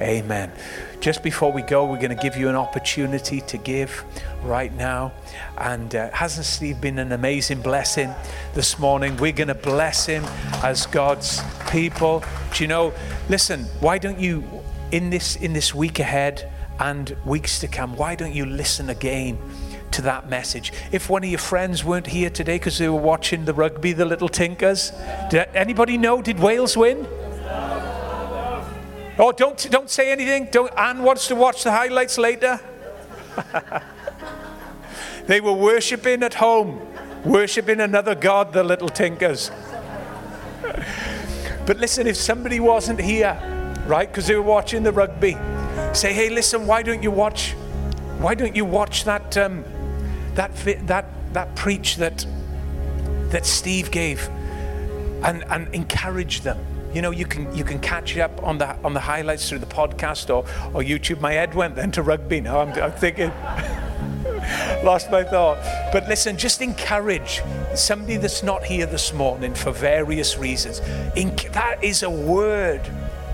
Amen. 0.00 0.52
Just 1.00 1.22
before 1.22 1.50
we 1.50 1.62
go, 1.62 1.86
we're 1.86 1.96
going 1.96 2.14
to 2.14 2.22
give 2.22 2.36
you 2.36 2.50
an 2.50 2.54
opportunity 2.54 3.40
to 3.42 3.56
give 3.56 4.04
right 4.42 4.72
now. 4.74 5.12
And 5.56 5.94
uh, 5.94 6.10
hasn't 6.10 6.44
Steve 6.44 6.82
been 6.82 6.98
an 6.98 7.12
amazing 7.12 7.62
blessing 7.62 8.14
this 8.52 8.78
morning? 8.78 9.16
We're 9.16 9.32
going 9.32 9.48
to 9.48 9.54
bless 9.54 10.04
him 10.04 10.22
as 10.62 10.84
God's 10.86 11.40
people. 11.70 12.22
Do 12.54 12.64
you 12.64 12.68
know? 12.68 12.92
Listen, 13.30 13.64
why 13.80 13.96
don't 13.96 14.20
you, 14.20 14.44
in 14.92 15.08
this 15.08 15.36
in 15.36 15.54
this 15.54 15.74
week 15.74 15.98
ahead 15.98 16.52
and 16.78 17.16
weeks 17.24 17.58
to 17.60 17.68
come, 17.68 17.96
why 17.96 18.16
don't 18.16 18.34
you 18.34 18.44
listen 18.44 18.90
again? 18.90 19.38
To 19.92 20.02
that 20.02 20.28
message. 20.28 20.72
If 20.92 21.08
one 21.08 21.24
of 21.24 21.30
your 21.30 21.38
friends 21.38 21.84
weren't 21.84 22.08
here 22.08 22.30
today 22.30 22.56
because 22.56 22.78
they 22.78 22.88
were 22.88 23.00
watching 23.00 23.44
the 23.44 23.54
rugby, 23.54 23.92
the 23.92 24.04
little 24.04 24.28
Tinkers, 24.28 24.92
did 25.30 25.48
anybody 25.54 25.96
know? 25.96 26.22
Did 26.22 26.38
Wales 26.38 26.76
win? 26.76 27.06
Oh, 29.18 29.32
don't, 29.32 29.70
don't 29.70 29.88
say 29.88 30.12
anything. 30.12 30.48
Don't, 30.50 30.70
Anne 30.76 31.02
wants 31.02 31.28
to 31.28 31.34
watch 31.34 31.64
the 31.64 31.70
highlights 31.70 32.18
later. 32.18 32.60
they 35.26 35.40
were 35.40 35.54
worshipping 35.54 36.22
at 36.22 36.34
home, 36.34 36.86
worshipping 37.24 37.80
another 37.80 38.14
God, 38.14 38.52
the 38.52 38.62
little 38.62 38.90
tinkers. 38.90 39.50
but 41.66 41.78
listen, 41.78 42.06
if 42.06 42.16
somebody 42.16 42.60
wasn't 42.60 43.00
here, 43.00 43.38
right, 43.86 44.06
because 44.08 44.26
they 44.26 44.36
were 44.36 44.42
watching 44.42 44.82
the 44.82 44.92
rugby, 44.92 45.38
say, 45.94 46.12
hey, 46.12 46.28
listen, 46.28 46.66
why 46.66 46.82
don't 46.82 47.02
you 47.02 47.10
watch? 47.10 47.52
Why 48.18 48.34
don't 48.34 48.54
you 48.54 48.66
watch 48.66 49.04
that 49.04 49.36
um, 49.38 49.64
that 50.36 50.54
that 50.86 51.06
that 51.32 51.54
preach 51.56 51.96
that 51.96 52.24
that 53.30 53.44
Steve 53.44 53.90
gave, 53.90 54.28
and 55.24 55.44
and 55.50 55.74
encourage 55.74 56.42
them? 56.42 56.58
you 56.96 57.02
know, 57.02 57.10
you 57.10 57.26
can 57.26 57.54
you 57.54 57.62
can 57.62 57.78
catch 57.78 58.16
up 58.16 58.42
on 58.42 58.56
the 58.56 58.74
on 58.82 58.94
the 58.94 59.00
highlights 59.00 59.46
through 59.50 59.58
the 59.58 59.66
podcast 59.66 60.34
or 60.34 60.44
or 60.72 60.82
YouTube. 60.82 61.20
My 61.20 61.32
head 61.32 61.54
went 61.54 61.76
then 61.76 61.90
to 61.92 62.02
rugby. 62.02 62.40
Now 62.40 62.60
I'm, 62.60 62.72
I'm 62.82 62.92
thinking. 62.92 63.30
lost 64.82 65.10
my 65.10 65.22
thought. 65.24 65.58
But 65.92 66.08
listen, 66.08 66.38
just 66.38 66.62
encourage 66.62 67.42
somebody 67.74 68.16
that's 68.16 68.42
not 68.42 68.64
here 68.64 68.86
this 68.86 69.12
morning 69.12 69.54
for 69.54 69.72
various 69.72 70.38
reasons. 70.38 70.80
that 70.80 71.78
is 71.82 72.02
a 72.02 72.10
word. 72.10 72.80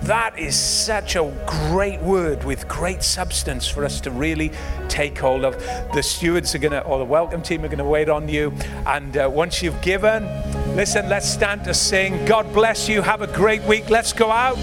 That 0.03 0.37
is 0.37 0.55
such 0.55 1.15
a 1.15 1.33
great 1.45 2.01
word 2.01 2.43
with 2.43 2.67
great 2.67 3.03
substance 3.03 3.67
for 3.67 3.85
us 3.85 4.01
to 4.01 4.11
really 4.11 4.51
take 4.89 5.17
hold 5.17 5.45
of. 5.45 5.57
The 5.93 6.03
stewards 6.03 6.53
are 6.55 6.59
going 6.59 6.73
to, 6.73 6.83
or 6.83 6.99
the 6.99 7.05
welcome 7.05 7.41
team 7.41 7.63
are 7.63 7.69
going 7.69 7.77
to 7.77 7.85
wait 7.85 8.09
on 8.09 8.27
you. 8.27 8.53
And 8.85 9.15
uh, 9.15 9.29
once 9.31 9.61
you've 9.61 9.81
given, 9.81 10.27
Listen, 10.75 11.07
let's 11.07 11.29
stand 11.29 11.63
to 11.65 11.73
sing. 11.73 12.25
God 12.25 12.51
bless 12.51 12.89
you. 12.89 13.03
Have 13.03 13.21
a 13.21 13.27
great 13.27 13.61
week. 13.61 13.91
Let's 13.91 14.11
go 14.11 14.31
out 14.31 14.57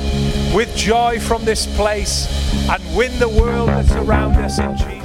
with 0.53 0.74
joy 0.74 1.20
from 1.20 1.45
this 1.45 1.72
place 1.76 2.26
and 2.68 2.97
win 2.97 3.16
the 3.20 3.28
world 3.28 3.68
that's 3.68 3.93
around 3.93 4.32
us 4.32 4.59
in 4.59 4.76
Jesus. 4.76 4.99